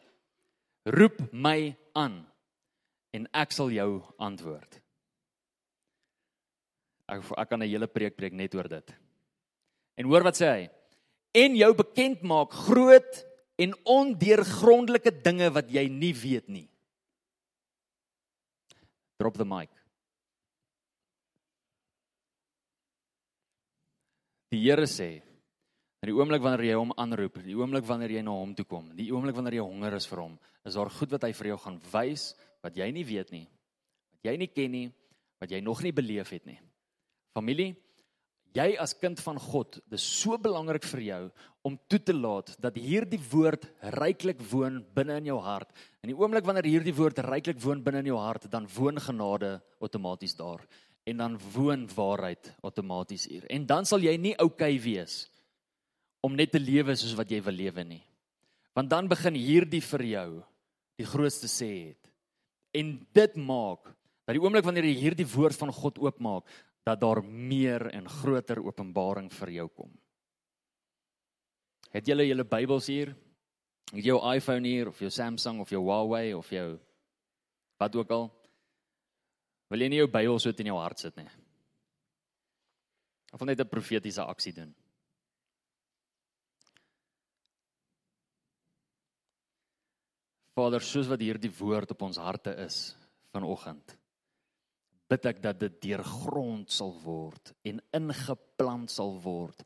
Roep 0.91 1.21
my 1.33 1.71
aan 1.99 2.21
en 3.15 3.29
ek 3.35 3.55
sal 3.55 3.71
jou 3.75 4.01
antwoord. 4.23 4.81
Ek 7.07 7.23
ek 7.23 7.49
kan 7.49 7.63
'n 7.63 7.71
hele 7.71 7.87
preek 7.87 8.17
preek 8.17 8.33
net 8.33 8.55
oor 8.55 8.69
dit. 8.69 8.95
En 9.97 10.05
hoor 10.07 10.23
wat 10.23 10.37
sê 10.37 10.47
hy? 10.47 10.71
En 11.35 11.57
jou 11.57 11.75
bekend 11.75 12.23
maak 12.23 12.51
groot 12.51 13.25
en 13.59 13.75
ondeurgrondelike 13.85 15.23
dinge 15.23 15.51
wat 15.51 15.71
jy 15.71 15.89
nie 15.89 16.13
weet 16.13 16.49
nie. 16.49 16.69
Drop 19.19 19.37
the 19.37 19.45
mic. 19.45 19.71
Die 24.51 24.61
Here 24.61 24.87
sê 24.87 25.26
In 26.05 26.11
die 26.11 26.17
oomblik 26.17 26.43
wanneer 26.45 26.67
jy 26.69 26.77
hom 26.77 26.93
aanroep, 27.01 27.41
die 27.45 27.57
oomblik 27.57 27.87
wanneer 27.89 28.19
jy 28.19 28.23
na 28.27 28.35
hom 28.37 28.53
toe 28.55 28.67
kom, 28.69 28.91
die 28.97 29.09
oomblik 29.15 29.37
wanneer 29.39 29.59
jy 29.59 29.65
honger 29.65 29.97
is 29.97 30.07
vir 30.11 30.23
hom, 30.27 30.37
is 30.67 30.77
daar 30.77 30.93
goed 30.93 31.15
wat 31.17 31.25
hy 31.25 31.33
vir 31.39 31.53
jou 31.53 31.59
gaan 31.65 31.81
wys 31.93 32.29
wat 32.67 32.77
jy 32.77 32.91
nie 32.93 33.07
weet 33.07 33.33
nie, 33.33 33.47
wat 34.17 34.31
jy 34.31 34.37
nie 34.43 34.51
ken 34.53 34.73
nie, 34.75 34.87
wat 35.41 35.53
jy 35.53 35.63
nog 35.65 35.83
nie 35.85 35.95
beleef 35.97 36.33
het 36.35 36.47
nie. 36.49 36.59
Familie, 37.37 37.75
Jy 38.57 38.73
as 38.81 38.95
kind 38.97 39.21
van 39.21 39.37
God, 39.43 39.77
dis 39.93 40.05
so 40.23 40.39
belangrik 40.41 40.87
vir 40.89 41.03
jou 41.05 41.23
om 41.67 41.75
toe 41.91 41.99
te 42.01 42.15
laat 42.17 42.55
dat 42.63 42.79
hierdie 42.81 43.21
woord 43.29 43.67
ryklik 43.99 44.41
woon 44.49 44.79
binne 44.97 45.19
in 45.21 45.29
jou 45.29 45.37
hart. 45.45 45.75
In 46.01 46.13
die 46.13 46.17
oomblik 46.17 46.47
wanneer 46.47 46.69
hierdie 46.69 46.95
woord 46.97 47.21
ryklik 47.27 47.61
woon 47.61 47.83
binne 47.85 48.01
in 48.01 48.09
jou 48.15 48.21
hart, 48.21 48.47
dan 48.49 48.69
woon 48.79 49.01
genade 49.03 49.59
outomaties 49.83 50.39
daar 50.39 50.65
en 51.07 51.21
dan 51.21 51.37
woon 51.53 51.85
waarheid 51.93 52.49
outomaties 52.65 53.29
hier. 53.31 53.45
En 53.53 53.67
dan 53.69 53.85
sal 53.87 54.03
jy 54.03 54.17
nie 54.19 54.33
oukei 54.41 54.73
okay 54.79 54.83
wees 54.83 55.27
om 56.27 56.35
net 56.35 56.51
te 56.55 56.61
lewe 56.63 56.97
soos 56.99 57.15
wat 57.19 57.31
jy 57.31 57.39
wil 57.47 57.55
lewe 57.55 57.85
nie. 57.87 58.03
Want 58.77 58.91
dan 58.91 59.09
begin 59.09 59.39
hierdie 59.39 59.83
vir 59.85 60.05
jou 60.11 60.31
die 60.99 61.07
grootste 61.07 61.49
sê 61.49 61.71
het. 61.93 62.11
En 62.77 62.97
dit 63.15 63.37
maak 63.39 63.87
dat 64.27 64.35
die 64.35 64.43
oomblik 64.43 64.67
wanneer 64.67 64.89
jy 64.89 64.97
hierdie 64.99 65.29
woord 65.31 65.57
van 65.61 65.71
God 65.73 66.01
oopmaak, 66.03 66.49
dat 66.87 67.01
daar 67.03 67.23
meer 67.23 67.89
en 67.95 68.09
groter 68.11 68.61
openbaring 68.63 69.31
vir 69.35 69.53
jou 69.57 69.67
kom. 69.75 69.91
Het 71.95 72.11
julle 72.11 72.27
julle 72.27 72.47
Bybels 72.47 72.87
hier? 72.91 73.15
Het 73.93 74.11
jou 74.11 74.19
iPhone 74.35 74.67
hier 74.67 74.91
of 74.91 75.01
jou 75.03 75.11
Samsung 75.11 75.63
of 75.63 75.71
jou 75.71 75.81
Huawei 75.83 76.35
of 76.35 76.51
jou 76.51 76.77
wat 77.79 77.97
ook 77.97 78.11
al? 78.15 78.29
Wil 79.71 79.83
jy 79.83 79.91
nie 79.91 80.01
jou 80.03 80.11
Bybel 80.11 80.39
so 80.43 80.51
in 80.51 80.71
jou 80.71 80.79
hart 80.79 81.03
sit 81.03 81.17
nie? 81.19 81.29
Of 83.33 83.43
net 83.43 83.61
'n 83.61 83.69
profetiese 83.69 84.23
aksie 84.23 84.53
doen? 84.53 84.75
Vader, 90.57 90.81
soos 90.81 91.09
wat 91.11 91.21
hierdie 91.21 91.53
woord 91.53 91.91
op 91.93 92.07
ons 92.07 92.17
harte 92.17 92.55
is 92.65 92.95
vanoggend, 93.35 93.93
bid 95.07 95.27
ek 95.29 95.43
dat 95.45 95.59
dit 95.61 95.75
deurgrond 95.85 96.73
sal 96.73 96.95
word 97.03 97.53
en 97.69 97.83
ingeplant 97.99 98.91
sal 98.91 99.13
word 99.23 99.61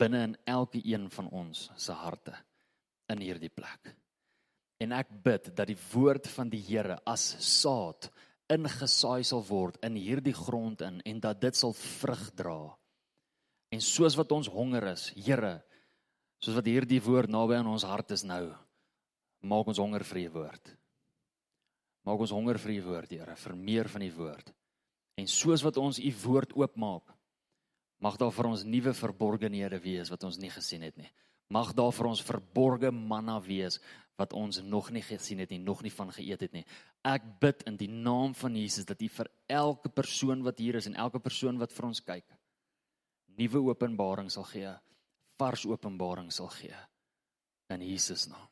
binne 0.00 0.22
in 0.30 0.36
elke 0.48 0.80
een 0.88 1.04
van 1.12 1.28
ons 1.28 1.66
se 1.76 1.94
harte 1.94 2.32
in 3.12 3.20
hierdie 3.20 3.52
plek. 3.52 3.92
En 4.80 4.96
ek 4.96 5.12
bid 5.22 5.52
dat 5.52 5.68
die 5.68 5.78
woord 5.92 6.26
van 6.32 6.48
die 6.50 6.62
Here 6.64 6.96
as 7.06 7.28
saad 7.44 8.08
ingesaai 8.50 9.22
sal 9.28 9.44
word 9.46 9.76
in 9.84 10.00
hierdie 10.00 10.34
grond 10.34 10.80
in 10.82 10.98
en 11.06 11.20
dat 11.22 11.44
dit 11.44 11.56
sal 11.56 11.76
vrug 11.76 12.24
dra. 12.40 12.58
En 13.72 13.84
soos 13.84 14.16
wat 14.16 14.32
ons 14.32 14.50
honger 14.50 14.88
is, 14.96 15.10
Here, 15.14 15.58
soos 16.40 16.56
wat 16.56 16.72
hierdie 16.72 17.04
woord 17.04 17.30
naby 17.30 17.60
aan 17.60 17.70
ons 17.70 17.86
hart 17.86 18.16
is 18.16 18.24
nou, 18.24 18.48
maak 19.42 19.68
ons 19.72 19.80
honger 19.82 20.04
vir 20.06 20.24
u 20.24 20.28
woord. 20.38 20.72
Maak 22.06 22.22
ons 22.24 22.34
honger 22.34 22.58
vir 22.58 22.76
u 22.76 22.82
woord, 22.90 23.10
Here, 23.10 23.36
vir 23.38 23.56
meer 23.56 23.88
van 23.90 24.02
u 24.02 24.10
woord. 24.16 24.52
En 25.18 25.28
soos 25.28 25.62
wat 25.62 25.78
ons 25.78 26.00
u 26.00 26.12
woord 26.24 26.54
oopmaak, 26.58 27.12
mag 28.02 28.16
daar 28.18 28.32
vir 28.34 28.48
ons 28.50 28.64
nuwe 28.66 28.94
verborgenhede 28.96 29.78
wees 29.82 30.10
wat 30.10 30.24
ons 30.26 30.38
nie 30.42 30.50
gesien 30.50 30.82
het 30.82 30.96
nie. 30.98 31.10
Mag 31.52 31.74
daar 31.76 31.92
vir 31.94 32.08
ons 32.08 32.24
verborgde 32.24 32.90
manna 32.90 33.36
wees 33.44 33.78
wat 34.18 34.34
ons 34.36 34.60
nog 34.62 34.90
nie 34.94 35.02
gesien 35.04 35.42
het 35.42 35.52
nie, 35.52 35.60
nog 35.62 35.82
nie 35.84 35.92
van 35.92 36.10
geëet 36.12 36.46
het 36.46 36.54
nie. 36.56 36.64
Ek 37.06 37.24
bid 37.42 37.64
in 37.68 37.76
die 37.80 37.90
naam 37.90 38.34
van 38.38 38.56
Jesus 38.56 38.88
dat 38.88 39.02
U 39.02 39.08
vir 39.08 39.30
elke 39.50 39.92
persoon 39.92 40.42
wat 40.46 40.60
hier 40.62 40.78
is 40.80 40.88
en 40.90 40.98
elke 40.98 41.20
persoon 41.22 41.60
wat 41.62 41.74
vir 41.74 41.88
ons 41.88 42.02
kyk, 42.04 42.26
nuwe 43.38 43.62
openbaring 43.72 44.30
sal 44.32 44.46
gee, 44.50 44.72
vars 45.40 45.66
openbaring 45.68 46.30
sal 46.32 46.50
gee 46.52 46.76
in 47.72 47.84
Jesus 47.86 48.28
naam. 48.28 48.51